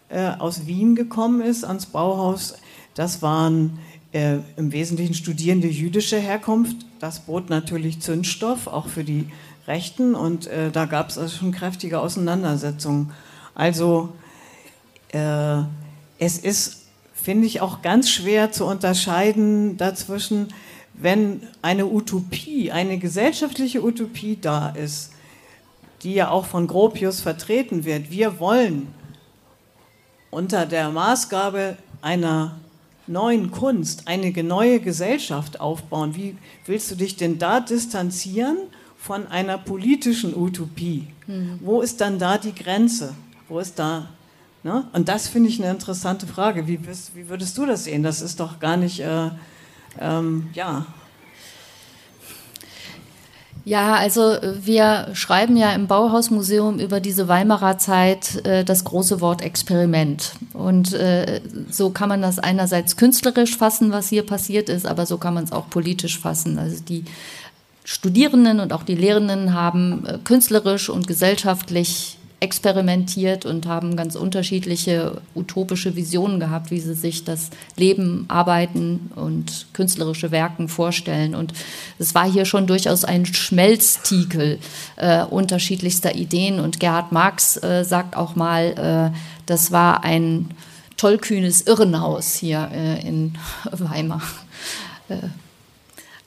äh, 0.09 0.27
aus 0.37 0.67
Wien 0.67 0.95
gekommen 0.95 1.41
ist 1.41 1.63
ans 1.63 1.87
Bauhaus. 1.87 2.55
Das 2.93 3.21
waren 3.21 3.79
äh, 4.11 4.37
im 4.55 4.71
Wesentlichen 4.71 5.13
Studierende 5.13 5.67
jüdischer 5.67 6.19
Herkunft. 6.19 6.77
Das 6.99 7.21
bot 7.21 7.49
natürlich 7.49 8.01
Zündstoff, 8.01 8.67
auch 8.67 8.87
für 8.87 9.03
die 9.03 9.27
Rechten. 9.67 10.15
Und 10.15 10.47
äh, 10.47 10.71
da 10.71 10.85
gab 10.85 11.09
es 11.09 11.17
also 11.17 11.37
schon 11.37 11.51
kräftige 11.51 11.99
Auseinandersetzungen. 11.99 13.11
Also 13.55 14.09
äh, 15.09 15.63
es 16.19 16.37
ist, 16.37 16.83
finde 17.13 17.47
ich, 17.47 17.61
auch 17.61 17.81
ganz 17.81 18.09
schwer 18.09 18.51
zu 18.51 18.65
unterscheiden 18.65 19.77
dazwischen, 19.77 20.49
wenn 20.93 21.41
eine 21.61 21.87
Utopie, 21.87 22.71
eine 22.71 22.97
gesellschaftliche 22.97 23.83
Utopie 23.83 24.37
da 24.39 24.69
ist, 24.69 25.11
die 26.05 26.13
ja 26.13 26.29
auch 26.29 26.45
von 26.45 26.67
Gropius 26.67 27.19
vertreten 27.19 27.83
wird. 27.83 28.11
Wir 28.11 28.39
wollen 28.39 28.87
unter 30.29 30.67
der 30.67 30.91
Maßgabe 30.91 31.77
einer 32.01 32.59
neuen 33.07 33.49
Kunst 33.49 34.07
eine 34.07 34.31
neue 34.43 34.79
Gesellschaft 34.79 35.59
aufbauen. 35.59 36.15
Wie 36.15 36.37
willst 36.67 36.91
du 36.91 36.95
dich 36.95 37.15
denn 37.15 37.39
da 37.39 37.59
distanzieren 37.59 38.57
von 38.97 39.27
einer 39.27 39.57
politischen 39.57 40.35
Utopie? 40.35 41.07
Mhm. 41.25 41.59
Wo 41.61 41.81
ist 41.81 41.99
dann 42.01 42.19
da 42.19 42.37
die 42.37 42.53
Grenze? 42.53 43.15
Wo 43.47 43.59
ist 43.59 43.79
da? 43.79 44.09
Ne? 44.61 44.87
Und 44.93 45.09
das 45.09 45.27
finde 45.27 45.49
ich 45.49 45.61
eine 45.61 45.71
interessante 45.71 46.27
Frage. 46.27 46.67
Wie, 46.67 46.79
wie, 47.15 47.29
würdest 47.29 47.57
du 47.57 47.65
das 47.65 47.85
sehen? 47.85 48.03
Das 48.03 48.21
ist 48.21 48.39
doch 48.39 48.59
gar 48.59 48.77
nicht, 48.77 48.99
äh, 48.99 49.29
ähm, 49.99 50.49
ja. 50.53 50.85
Ja, 53.65 53.95
also 53.95 54.33
äh, 54.33 54.53
wir 54.63 55.09
schreiben 55.13 55.57
ja 55.57 55.73
im 55.73 55.87
Bauhausmuseum 55.87 56.79
über 56.79 56.99
diese 56.99 57.27
Weimarer 57.27 57.79
Zeit 57.79 58.45
äh, 58.45 58.63
das 58.63 58.83
große 58.83 59.21
Wort 59.21 59.41
Experiment. 59.41 60.33
Und 60.53 60.93
äh, 60.93 61.41
so 61.71 61.89
kann 61.89 62.09
man 62.09 62.21
das 62.21 62.37
einerseits 62.37 62.95
künstlerisch 62.95 63.57
fassen, 63.57 63.91
was 63.91 64.07
hier 64.07 64.23
passiert 64.23 64.69
ist, 64.69 64.85
aber 64.85 65.07
so 65.07 65.17
kann 65.17 65.33
man 65.33 65.43
es 65.43 65.51
auch 65.51 65.67
politisch 65.69 66.19
fassen. 66.19 66.59
Also 66.59 66.81
die 66.87 67.05
Studierenden 67.83 68.59
und 68.59 68.71
auch 68.71 68.83
die 68.83 68.95
Lehrenden 68.95 69.53
haben 69.53 70.05
äh, 70.05 70.19
künstlerisch 70.23 70.89
und 70.89 71.07
gesellschaftlich 71.07 72.19
experimentiert 72.45 73.43
und 73.43 73.65
haben 73.65 73.95
ganz 73.95 74.15
unterschiedliche 74.15 75.19
utopische 75.33 75.95
Visionen 75.95 76.39
gehabt, 76.39 76.69
wie 76.69 76.79
sie 76.79 76.93
sich 76.93 77.23
das 77.23 77.49
Leben, 77.75 78.25
Arbeiten 78.27 79.11
und 79.15 79.65
künstlerische 79.73 80.29
Werken 80.29 80.69
vorstellen. 80.69 81.33
Und 81.33 81.53
es 81.97 82.13
war 82.13 82.31
hier 82.31 82.45
schon 82.45 82.67
durchaus 82.67 83.03
ein 83.03 83.25
Schmelztiegel 83.25 84.59
äh, 84.97 85.23
unterschiedlichster 85.23 86.13
Ideen. 86.13 86.59
Und 86.59 86.79
Gerhard 86.79 87.11
Marx 87.11 87.61
äh, 87.63 87.83
sagt 87.83 88.15
auch 88.15 88.35
mal, 88.35 89.11
äh, 89.13 89.17
das 89.47 89.71
war 89.71 90.03
ein 90.03 90.51
tollkühnes 90.97 91.63
Irrenhaus 91.63 92.35
hier 92.35 92.69
äh, 92.71 93.07
in 93.07 93.33
Weimar. 93.71 94.21
Äh, 95.09 95.17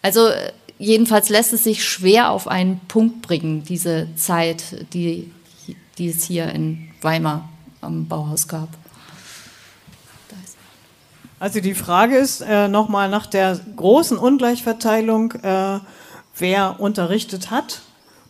also 0.03 0.31
jedenfalls 0.79 1.29
lässt 1.29 1.53
es 1.53 1.65
sich 1.65 1.85
schwer 1.85 2.31
auf 2.31 2.49
einen 2.49 2.81
Punkt 2.89 3.23
bringen, 3.23 3.63
diese 3.63 4.09
Zeit, 4.17 4.85
die 4.93 5.31
die 5.99 6.09
es 6.09 6.25
hier 6.25 6.49
in 6.53 6.89
Weimar 7.01 7.49
am 7.81 8.07
Bauhaus 8.07 8.49
gab. 8.49 8.69
Also 11.41 11.61
die 11.61 11.75
Frage 11.75 12.17
ist 12.17 12.41
äh, 12.41 12.67
nochmal 12.67 13.09
nach 13.09 13.27
der 13.27 13.61
großen 13.77 14.19
Ungleichverteilung, 14.19 15.33
äh, 15.43 15.79
wer 16.37 16.81
unterrichtet 16.81 17.51
hat, 17.53 17.83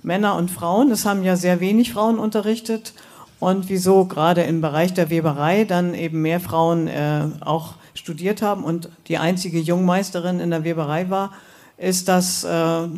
Männer 0.03 0.37
und 0.37 0.51
Frauen. 0.51 0.91
Es 0.91 1.07
haben 1.07 1.23
ja 1.23 1.37
sehr 1.37 1.61
wenig 1.61 1.93
Frauen 1.93 2.19
unterrichtet 2.19 2.93
und 3.41 3.71
wieso 3.71 4.05
gerade 4.05 4.43
im 4.43 4.61
Bereich 4.61 4.93
der 4.93 5.09
Weberei 5.09 5.65
dann 5.65 5.95
eben 5.95 6.21
mehr 6.21 6.41
Frauen 6.41 6.87
äh, 6.87 7.25
auch 7.41 7.75
studiert 7.95 8.43
haben 8.43 8.63
und 8.63 8.91
die 9.09 9.17
einzige 9.17 9.59
Jungmeisterin 9.59 10.39
in 10.39 10.51
der 10.51 10.65
Weberei 10.65 11.09
war, 11.09 11.33
ist 11.79 12.09
das 12.09 12.45
äh, 12.45 12.89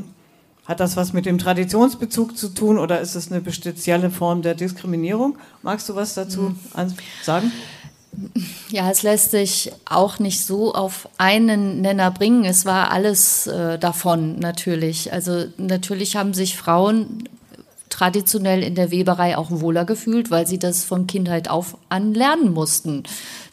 hat 0.71 0.79
das 0.79 0.97
was 0.97 1.13
mit 1.13 1.27
dem 1.27 1.37
Traditionsbezug 1.37 2.39
zu 2.39 2.49
tun 2.49 2.79
oder 2.79 3.01
ist 3.01 3.17
es 3.17 3.33
eine 3.33 3.43
spezielle 3.53 4.09
Form 4.09 4.41
der 4.41 4.55
Diskriminierung? 4.55 5.37
Magst 5.63 5.89
du 5.89 5.97
was 5.97 6.15
dazu 6.15 6.43
mhm. 6.43 6.95
sagen? 7.25 7.51
Ja, 8.71 8.89
es 8.89 9.03
lässt 9.03 9.33
sich 9.33 9.73
auch 9.85 10.21
nicht 10.21 10.45
so 10.45 10.73
auf 10.73 11.09
einen 11.19 11.81
Nenner 11.81 12.13
bringen. 12.13 12.45
Es 12.45 12.67
war 12.67 12.93
alles 12.93 13.49
äh, 13.49 13.81
davon 13.81 14.39
natürlich. 14.39 15.13
Also 15.13 15.47
natürlich 15.57 16.15
haben 16.15 16.35
sich 16.35 16.57
Frauen 16.57 17.29
traditionell 18.01 18.63
in 18.63 18.75
der 18.75 18.91
Weberei 18.91 19.37
auch 19.37 19.51
wohler 19.51 19.85
gefühlt, 19.85 20.31
weil 20.31 20.47
sie 20.47 20.59
das 20.59 20.85
von 20.85 21.07
Kindheit 21.07 21.51
auf 21.51 21.77
an 21.91 22.15
lernen 22.15 22.55
mussten 22.55 23.03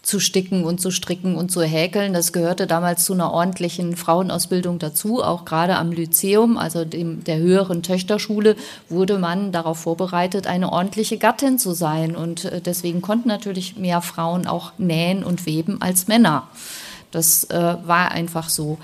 zu 0.02 0.22
sticken 0.22 0.64
und 0.64 0.80
zu 0.80 0.90
stricken 0.90 1.36
und 1.36 1.52
zu 1.52 1.62
häkeln. 1.64 2.14
Das 2.14 2.32
gehörte 2.32 2.66
damals 2.66 3.04
zu 3.04 3.12
einer 3.12 3.34
ordentlichen 3.34 3.98
Frauenausbildung 3.98 4.80
dazu. 4.80 5.22
Auch 5.22 5.44
gerade 5.44 5.76
am 5.76 5.92
Lyzeum, 5.92 6.58
also 6.58 6.86
dem, 6.86 7.26
der 7.26 7.40
höheren 7.40 7.84
Töchterschule, 7.84 8.56
wurde 8.88 9.18
man 9.18 9.52
darauf 9.52 9.80
vorbereitet, 9.80 10.48
eine 10.48 10.72
ordentliche 10.72 11.18
Gattin 11.18 11.60
zu 11.60 11.74
sein. 11.74 12.16
Und 12.16 12.46
äh, 12.46 12.62
deswegen 12.62 13.02
konnten 13.02 13.28
natürlich 13.28 13.76
mehr 13.76 14.02
Frauen 14.02 14.48
auch 14.48 14.72
nähen 14.78 15.26
und 15.26 15.46
weben 15.46 15.82
als 15.82 16.08
Männer. 16.08 16.48
Das 17.12 17.44
äh, 17.50 17.76
war 17.84 18.12
einfach 18.12 18.48
so. 18.48 18.78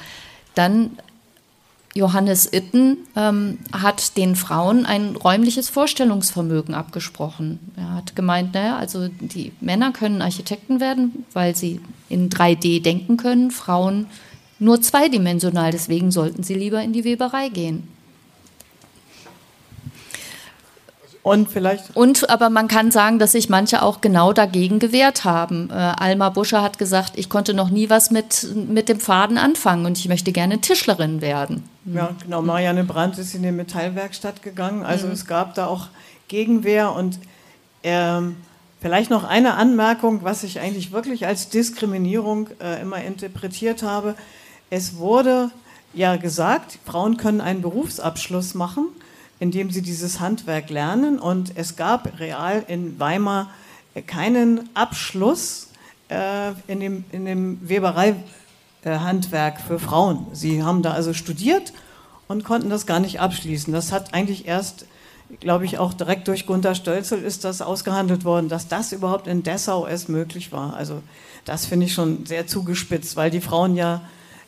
Dann 0.55 0.97
Johannes 1.95 2.51
Itten 2.51 2.97
ähm, 3.15 3.59
hat 3.71 4.17
den 4.17 4.35
Frauen 4.35 4.85
ein 4.85 5.15
räumliches 5.15 5.69
Vorstellungsvermögen 5.69 6.73
abgesprochen. 6.73 7.59
Er 7.75 7.93
hat 7.93 8.15
gemeint, 8.15 8.53
naja, 8.53 8.77
also 8.77 9.07
die 9.07 9.51
Männer 9.61 9.91
können 9.91 10.21
Architekten 10.21 10.79
werden, 10.79 11.25
weil 11.33 11.55
sie 11.55 11.81
in 12.09 12.29
3D 12.29 12.81
denken 12.81 13.17
können, 13.17 13.51
Frauen 13.51 14.07
nur 14.59 14.81
zweidimensional, 14.81 15.71
deswegen 15.71 16.09
sollten 16.11 16.41
sie 16.41 16.53
lieber 16.53 16.81
in 16.81 16.93
die 16.93 17.03
Weberei 17.03 17.49
gehen. 17.49 17.87
Und 21.23 21.49
vielleicht. 21.49 21.95
Und 21.95 22.29
aber 22.29 22.49
man 22.49 22.67
kann 22.67 22.91
sagen, 22.91 23.17
dass 23.17 23.31
sich 23.31 23.47
manche 23.47 23.81
auch 23.81 24.01
genau 24.01 24.33
dagegen 24.33 24.79
gewehrt 24.79 25.23
haben. 25.23 25.69
Äh, 25.69 25.73
Alma 25.73 26.29
Buscher 26.29 26.61
hat 26.61 26.77
gesagt, 26.77 27.13
ich 27.15 27.29
konnte 27.29 27.53
noch 27.53 27.69
nie 27.69 27.89
was 27.89 28.11
mit, 28.11 28.53
mit 28.67 28.89
dem 28.89 28.99
Faden 28.99 29.37
anfangen 29.37 29.85
und 29.85 29.97
ich 29.97 30.09
möchte 30.09 30.33
gerne 30.33 30.59
Tischlerin 30.59 31.21
werden. 31.21 31.63
Ja, 31.85 32.09
genau. 32.21 32.41
Marianne 32.41 32.83
Brandt 32.83 33.17
ist 33.17 33.33
in 33.35 33.43
die 33.43 33.53
Metallwerkstatt 33.53 34.43
gegangen. 34.43 34.83
Also 34.83 35.07
mhm. 35.07 35.13
es 35.13 35.25
gab 35.25 35.55
da 35.55 35.67
auch 35.67 35.87
Gegenwehr 36.27 36.91
und 36.91 37.19
ähm, 37.83 38.35
vielleicht 38.81 39.09
noch 39.09 39.23
eine 39.23 39.53
Anmerkung, 39.53 40.23
was 40.23 40.43
ich 40.43 40.59
eigentlich 40.59 40.91
wirklich 40.91 41.25
als 41.25 41.47
Diskriminierung 41.47 42.49
äh, 42.61 42.81
immer 42.81 43.01
interpretiert 43.01 43.81
habe. 43.81 44.15
Es 44.69 44.97
wurde 44.97 45.51
ja 45.93 46.17
gesagt, 46.17 46.79
Frauen 46.85 47.15
können 47.15 47.39
einen 47.39 47.61
Berufsabschluss 47.61 48.55
machen 48.55 48.87
indem 49.43 49.71
sie 49.71 49.81
dieses 49.81 50.21
Handwerk 50.21 50.69
lernen. 50.69 51.19
Und 51.19 51.51
es 51.57 51.75
gab 51.75 52.17
real 52.17 52.63
in 52.65 52.97
Weimar 52.97 53.49
keinen 54.07 54.69
Abschluss 54.73 55.67
äh, 56.07 56.51
in 56.67 56.79
dem, 56.79 57.03
in 57.11 57.25
dem 57.25 57.59
Webereihandwerk 57.67 59.59
für 59.59 59.79
Frauen. 59.79 60.27
Sie 60.31 60.63
haben 60.63 60.81
da 60.81 60.91
also 60.91 61.13
studiert 61.13 61.73
und 62.29 62.45
konnten 62.45 62.69
das 62.69 62.85
gar 62.85 63.01
nicht 63.01 63.19
abschließen. 63.19 63.73
Das 63.73 63.91
hat 63.91 64.13
eigentlich 64.13 64.47
erst, 64.47 64.85
glaube 65.41 65.65
ich, 65.65 65.77
auch 65.77 65.93
direkt 65.93 66.29
durch 66.29 66.45
Gunther 66.45 66.73
Stölzel 66.73 67.21
ist 67.21 67.43
das 67.43 67.61
ausgehandelt 67.61 68.23
worden, 68.23 68.47
dass 68.47 68.69
das 68.69 68.93
überhaupt 68.93 69.27
in 69.27 69.43
Dessau 69.43 69.85
erst 69.85 70.07
möglich 70.07 70.53
war. 70.53 70.73
Also 70.73 71.03
das 71.43 71.65
finde 71.65 71.87
ich 71.87 71.93
schon 71.93 72.25
sehr 72.25 72.47
zugespitzt, 72.47 73.17
weil 73.17 73.29
die 73.29 73.41
Frauen 73.41 73.75
ja 73.75 74.03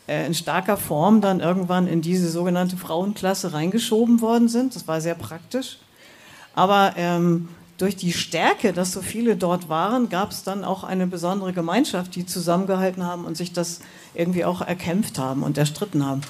in 0.07 0.33
starker 0.33 0.77
Form 0.77 1.21
dann 1.21 1.39
irgendwann 1.39 1.87
in 1.87 2.01
diese 2.01 2.29
sogenannte 2.29 2.77
Frauenklasse 2.77 3.53
reingeschoben 3.53 4.21
worden 4.21 4.47
sind. 4.47 4.75
Das 4.75 4.87
war 4.87 5.01
sehr 5.01 5.15
praktisch. 5.15 5.79
Aber 6.53 6.93
ähm, 6.95 7.49
durch 7.77 7.95
die 7.95 8.13
Stärke, 8.13 8.71
dass 8.71 8.91
so 8.91 9.01
viele 9.01 9.35
dort 9.35 9.67
waren, 9.67 10.09
gab 10.09 10.31
es 10.31 10.43
dann 10.43 10.63
auch 10.63 10.83
eine 10.83 11.07
besondere 11.07 11.53
Gemeinschaft, 11.53 12.15
die 12.15 12.25
zusammengehalten 12.25 13.03
haben 13.03 13.25
und 13.25 13.35
sich 13.35 13.51
das 13.51 13.81
irgendwie 14.13 14.45
auch 14.45 14.61
erkämpft 14.61 15.19
haben 15.19 15.43
und 15.43 15.57
erstritten 15.57 16.05
haben. 16.05 16.21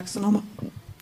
Sagst 0.00 0.16
du 0.16 0.20
nochmal? 0.20 0.42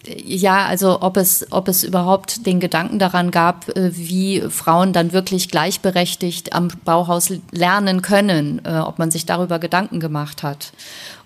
ja, 0.06 0.66
also 0.66 1.02
ob 1.02 1.16
es, 1.16 1.46
ob 1.50 1.68
es 1.68 1.82
überhaupt 1.82 2.46
den 2.46 2.60
Gedanken 2.60 2.98
daran 2.98 3.30
gab, 3.30 3.68
äh, 3.76 3.90
wie 3.96 4.40
Frauen 4.48 4.92
dann 4.92 5.12
wirklich 5.12 5.50
gleichberechtigt 5.50 6.52
am 6.52 6.68
Bauhaus 6.84 7.32
lernen 7.50 8.02
können, 8.02 8.60
äh, 8.64 8.78
ob 8.78 8.98
man 8.98 9.10
sich 9.10 9.26
darüber 9.26 9.58
Gedanken 9.58 10.00
gemacht 10.00 10.42
hat. 10.42 10.72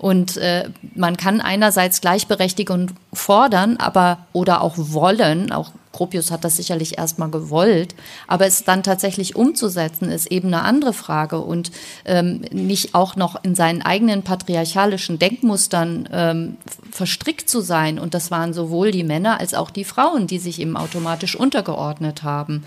Und 0.03 0.37
äh, 0.37 0.69
man 0.97 1.17
kann 1.17 1.41
einerseits 1.41 2.01
Gleichberechtigung 2.01 2.91
fordern, 3.13 3.77
aber 3.77 4.19
oder 4.33 4.61
auch 4.61 4.75
wollen, 4.77 5.53
auch 5.53 5.71
Gropius 5.93 6.33
hat 6.33 6.43
das 6.43 6.57
sicherlich 6.57 6.99
erstmal 6.99 7.31
gewollt, 7.31 7.95
aber 8.27 8.47
es 8.47 8.65
dann 8.65 8.83
tatsächlich 8.83 9.37
umzusetzen, 9.37 10.11
ist 10.11 10.27
eben 10.33 10.49
eine 10.49 10.63
andere 10.65 10.93
Frage 10.93 11.39
und 11.39 11.71
ähm, 12.05 12.41
nicht 12.51 12.97
auch 12.97 13.15
noch 13.15 13.45
in 13.45 13.55
seinen 13.55 13.83
eigenen 13.83 14.23
patriarchalischen 14.25 15.21
Denkmustern 15.21 16.09
ähm, 16.11 16.57
verstrickt 16.91 17.49
zu 17.49 17.61
sein. 17.61 18.01
Und 18.01 18.15
das 18.15 18.33
waren 18.33 18.55
sowohl 18.55 18.91
die 18.91 19.05
Männer 19.05 19.39
als 19.39 19.55
auch 19.55 19.71
die 19.71 19.85
Frauen, 19.85 20.27
die 20.27 20.39
sich 20.39 20.61
eben 20.61 20.77
automatisch 20.77 21.37
untergeordnet 21.37 22.25
haben. 22.25 22.65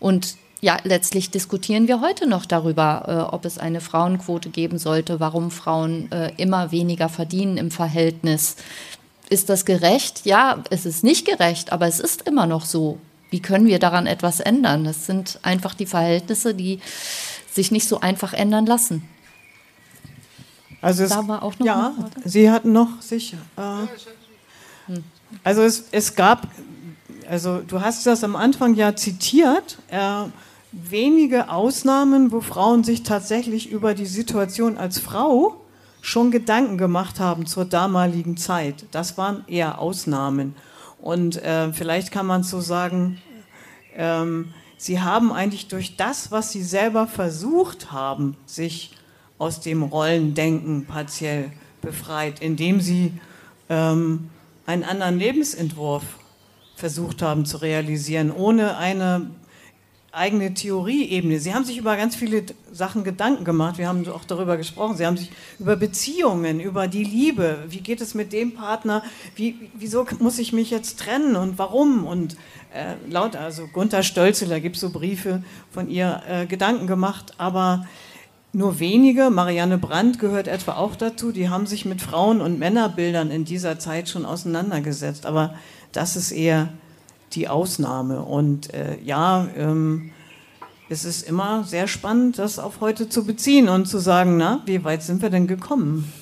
Und 0.00 0.36
ja, 0.64 0.78
letztlich 0.82 1.30
diskutieren 1.30 1.88
wir 1.88 2.00
heute 2.00 2.26
noch 2.26 2.46
darüber, 2.46 3.28
äh, 3.30 3.34
ob 3.34 3.44
es 3.44 3.58
eine 3.58 3.82
Frauenquote 3.82 4.48
geben 4.48 4.78
sollte, 4.78 5.20
warum 5.20 5.50
Frauen 5.50 6.10
äh, 6.10 6.32
immer 6.38 6.72
weniger 6.72 7.10
verdienen 7.10 7.58
im 7.58 7.70
Verhältnis 7.70 8.56
ist 9.28 9.50
das 9.50 9.66
gerecht? 9.66 10.24
Ja, 10.24 10.64
es 10.70 10.86
ist 10.86 11.04
nicht 11.04 11.26
gerecht, 11.26 11.70
aber 11.70 11.86
es 11.86 12.00
ist 12.00 12.26
immer 12.26 12.46
noch 12.46 12.64
so. 12.64 12.98
Wie 13.28 13.42
können 13.42 13.66
wir 13.66 13.78
daran 13.78 14.06
etwas 14.06 14.40
ändern? 14.40 14.84
Das 14.84 15.04
sind 15.04 15.38
einfach 15.42 15.74
die 15.74 15.84
Verhältnisse, 15.84 16.54
die 16.54 16.80
sich 17.52 17.70
nicht 17.70 17.86
so 17.86 18.00
einfach 18.00 18.32
ändern 18.32 18.64
lassen. 18.64 19.06
Also 20.80 21.04
es, 21.04 21.10
da 21.10 21.28
war 21.28 21.42
auch 21.42 21.58
noch 21.58 21.66
ja, 21.66 21.94
Sie 22.24 22.50
hatten 22.50 22.72
noch 22.72 23.02
sich. 23.02 23.34
Äh, 23.58 24.94
also 25.42 25.60
es, 25.60 25.88
es 25.90 26.14
gab, 26.14 26.48
also 27.28 27.60
du 27.60 27.82
hast 27.82 28.06
das 28.06 28.24
am 28.24 28.34
Anfang 28.34 28.74
ja 28.74 28.96
zitiert. 28.96 29.76
Äh, 29.88 30.24
wenige 30.88 31.50
Ausnahmen, 31.50 32.32
wo 32.32 32.40
Frauen 32.40 32.84
sich 32.84 33.02
tatsächlich 33.02 33.70
über 33.70 33.94
die 33.94 34.06
Situation 34.06 34.76
als 34.76 34.98
Frau 34.98 35.60
schon 36.00 36.30
Gedanken 36.30 36.76
gemacht 36.76 37.20
haben 37.20 37.46
zur 37.46 37.64
damaligen 37.64 38.36
Zeit. 38.36 38.84
Das 38.90 39.16
waren 39.16 39.44
eher 39.46 39.78
Ausnahmen. 39.78 40.54
Und 41.00 41.42
äh, 41.42 41.72
vielleicht 41.72 42.10
kann 42.10 42.26
man 42.26 42.42
so 42.42 42.60
sagen, 42.60 43.20
ähm, 43.96 44.52
sie 44.76 45.00
haben 45.00 45.32
eigentlich 45.32 45.68
durch 45.68 45.96
das, 45.96 46.30
was 46.30 46.52
sie 46.52 46.62
selber 46.62 47.06
versucht 47.06 47.92
haben, 47.92 48.36
sich 48.46 48.92
aus 49.38 49.60
dem 49.60 49.82
Rollendenken 49.82 50.86
partiell 50.86 51.50
befreit, 51.80 52.40
indem 52.40 52.80
sie 52.80 53.12
ähm, 53.68 54.30
einen 54.66 54.84
anderen 54.84 55.18
Lebensentwurf 55.18 56.04
versucht 56.76 57.22
haben 57.22 57.46
zu 57.46 57.58
realisieren, 57.58 58.30
ohne 58.30 58.76
eine 58.76 59.30
eigene 60.14 60.54
Theorieebene. 60.54 61.38
Sie 61.40 61.54
haben 61.54 61.64
sich 61.64 61.76
über 61.76 61.96
ganz 61.96 62.16
viele 62.16 62.44
Sachen 62.72 63.04
Gedanken 63.04 63.44
gemacht. 63.44 63.78
Wir 63.78 63.88
haben 63.88 64.06
auch 64.08 64.24
darüber 64.24 64.56
gesprochen. 64.56 64.96
Sie 64.96 65.06
haben 65.06 65.16
sich 65.16 65.30
über 65.58 65.76
Beziehungen, 65.76 66.60
über 66.60 66.88
die 66.88 67.04
Liebe. 67.04 67.64
Wie 67.68 67.80
geht 67.80 68.00
es 68.00 68.14
mit 68.14 68.32
dem 68.32 68.54
Partner? 68.54 69.02
Wie, 69.34 69.70
wieso 69.74 70.06
muss 70.20 70.38
ich 70.38 70.52
mich 70.52 70.70
jetzt 70.70 71.00
trennen 71.00 71.36
und 71.36 71.58
warum? 71.58 72.06
Und 72.06 72.36
äh, 72.72 72.94
laut, 73.08 73.36
also 73.36 73.66
Gunther 73.66 74.02
Stölzel, 74.02 74.48
da 74.48 74.58
gibt 74.58 74.76
es 74.76 74.80
so 74.80 74.90
Briefe 74.90 75.42
von 75.70 75.88
ihr, 75.88 76.22
äh, 76.28 76.46
Gedanken 76.46 76.86
gemacht. 76.86 77.34
Aber 77.38 77.86
nur 78.52 78.78
wenige, 78.78 79.30
Marianne 79.30 79.78
Brandt 79.78 80.18
gehört 80.20 80.46
etwa 80.46 80.74
auch 80.74 80.94
dazu, 80.94 81.32
die 81.32 81.48
haben 81.48 81.66
sich 81.66 81.84
mit 81.84 82.00
Frauen- 82.00 82.40
und 82.40 82.58
Männerbildern 82.58 83.30
in 83.30 83.44
dieser 83.44 83.78
Zeit 83.80 84.08
schon 84.08 84.24
auseinandergesetzt. 84.24 85.26
Aber 85.26 85.54
das 85.92 86.16
ist 86.16 86.30
eher 86.30 86.68
die 87.34 87.48
Ausnahme. 87.48 88.22
Und 88.22 88.72
äh, 88.72 88.98
ja, 89.04 89.46
ähm, 89.56 90.10
es 90.88 91.04
ist 91.04 91.26
immer 91.28 91.64
sehr 91.64 91.88
spannend, 91.88 92.38
das 92.38 92.58
auf 92.58 92.80
heute 92.80 93.08
zu 93.08 93.24
beziehen 93.24 93.68
und 93.68 93.86
zu 93.86 93.98
sagen, 93.98 94.36
na, 94.36 94.62
wie 94.66 94.84
weit 94.84 95.02
sind 95.02 95.22
wir 95.22 95.30
denn 95.30 95.46
gekommen? 95.46 96.12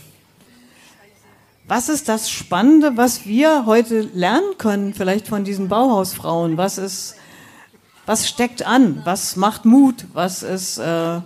Was 1.68 1.88
ist 1.88 2.08
das 2.08 2.30
Spannende, 2.30 2.96
was 2.96 3.24
wir 3.26 3.66
heute 3.66 4.00
lernen 4.00 4.58
können, 4.58 4.94
vielleicht 4.94 5.28
von 5.28 5.44
diesen 5.44 5.68
Bauhausfrauen? 5.68 6.56
Was 6.56 6.78
ist, 6.78 7.16
was 8.06 8.28
steckt 8.28 8.66
an? 8.66 9.02
Was 9.04 9.36
macht 9.36 9.64
Mut? 9.64 10.06
Was 10.12 10.42
ist, 10.42 10.78
äh, 10.78 11.20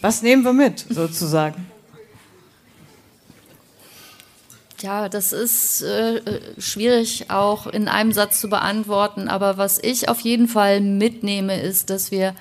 was 0.00 0.22
nehmen 0.22 0.44
wir 0.44 0.52
mit, 0.52 0.86
sozusagen? 0.88 1.66
Ja, 4.80 5.08
das 5.08 5.32
ist 5.32 5.82
äh, 5.82 6.20
schwierig 6.58 7.30
auch 7.30 7.66
in 7.66 7.88
einem 7.88 8.12
Satz 8.12 8.40
zu 8.40 8.48
beantworten, 8.48 9.28
aber 9.28 9.56
was 9.56 9.78
ich 9.82 10.08
auf 10.08 10.20
jeden 10.20 10.48
Fall 10.48 10.80
mitnehme, 10.80 11.60
ist, 11.60 11.90
dass 11.90 12.10
wir 12.10 12.34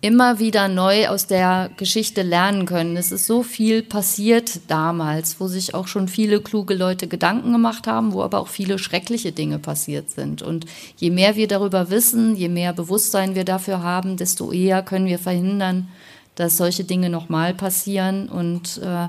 immer 0.00 0.38
wieder 0.38 0.68
neu 0.68 1.08
aus 1.08 1.26
der 1.26 1.70
Geschichte 1.76 2.22
lernen 2.22 2.66
können. 2.66 2.96
Es 2.96 3.12
ist 3.12 3.26
so 3.26 3.42
viel 3.42 3.82
passiert 3.82 4.60
damals, 4.68 5.40
wo 5.40 5.48
sich 5.48 5.74
auch 5.74 5.86
schon 5.86 6.08
viele 6.08 6.40
kluge 6.40 6.74
Leute 6.74 7.08
Gedanken 7.08 7.52
gemacht 7.52 7.86
haben, 7.86 8.12
wo 8.12 8.22
aber 8.22 8.40
auch 8.40 8.48
viele 8.48 8.78
schreckliche 8.78 9.32
Dinge 9.32 9.58
passiert 9.58 10.10
sind. 10.10 10.42
Und 10.42 10.66
je 10.96 11.10
mehr 11.10 11.36
wir 11.36 11.48
darüber 11.48 11.90
wissen, 11.90 12.36
je 12.36 12.48
mehr 12.48 12.72
Bewusstsein 12.72 13.34
wir 13.34 13.44
dafür 13.44 13.82
haben, 13.82 14.16
desto 14.16 14.52
eher 14.52 14.82
können 14.82 15.06
wir 15.06 15.18
verhindern, 15.18 15.88
dass 16.34 16.56
solche 16.56 16.84
Dinge 16.84 17.10
nochmal 17.10 17.54
passieren. 17.54 18.28
Und 18.28 18.78
äh, 18.78 19.08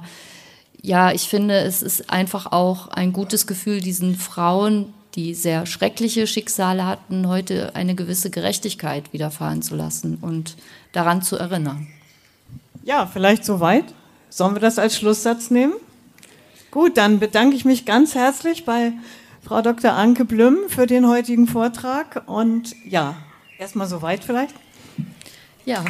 ja, 0.81 1.11
ich 1.11 1.27
finde, 1.29 1.59
es 1.59 1.81
ist 1.81 2.09
einfach 2.09 2.51
auch 2.51 2.87
ein 2.89 3.13
gutes 3.13 3.47
Gefühl, 3.47 3.81
diesen 3.81 4.15
Frauen, 4.15 4.93
die 5.15 5.33
sehr 5.33 5.65
schreckliche 5.65 6.27
Schicksale 6.27 6.85
hatten, 6.85 7.27
heute 7.27 7.75
eine 7.75 7.95
gewisse 7.95 8.29
Gerechtigkeit 8.29 9.11
widerfahren 9.13 9.61
zu 9.61 9.75
lassen 9.75 10.17
und 10.21 10.55
daran 10.91 11.21
zu 11.21 11.37
erinnern. 11.37 11.87
Ja, 12.83 13.05
vielleicht 13.05 13.43
soweit. 13.43 13.85
Sollen 14.29 14.55
wir 14.55 14.61
das 14.61 14.77
als 14.77 14.95
Schlusssatz 14.95 15.49
nehmen? 15.49 15.73
Gut, 16.69 16.97
dann 16.97 17.19
bedanke 17.19 17.55
ich 17.55 17.65
mich 17.65 17.85
ganz 17.85 18.13
herzlich 18.13 18.65
bei 18.65 18.91
Frau 19.43 19.61
Dr. 19.61 19.93
Anke 19.93 20.25
Blüm 20.25 20.57
für 20.67 20.85
den 20.85 21.07
heutigen 21.07 21.47
Vortrag 21.47 22.23
und 22.27 22.75
ja, 22.85 23.15
erstmal 23.57 23.87
soweit 23.87 24.23
vielleicht. 24.23 24.53
Ja. 25.65 25.83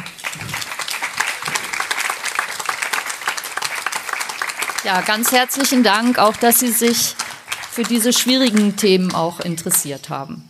Ja, 4.88 5.02
ganz 5.02 5.32
herzlichen 5.32 5.82
Dank 5.82 6.18
auch, 6.18 6.34
dass 6.34 6.60
Sie 6.60 6.72
sich 6.72 7.14
für 7.70 7.82
diese 7.82 8.14
schwierigen 8.14 8.76
Themen 8.76 9.14
auch 9.14 9.38
interessiert 9.38 10.08
haben. 10.08 10.48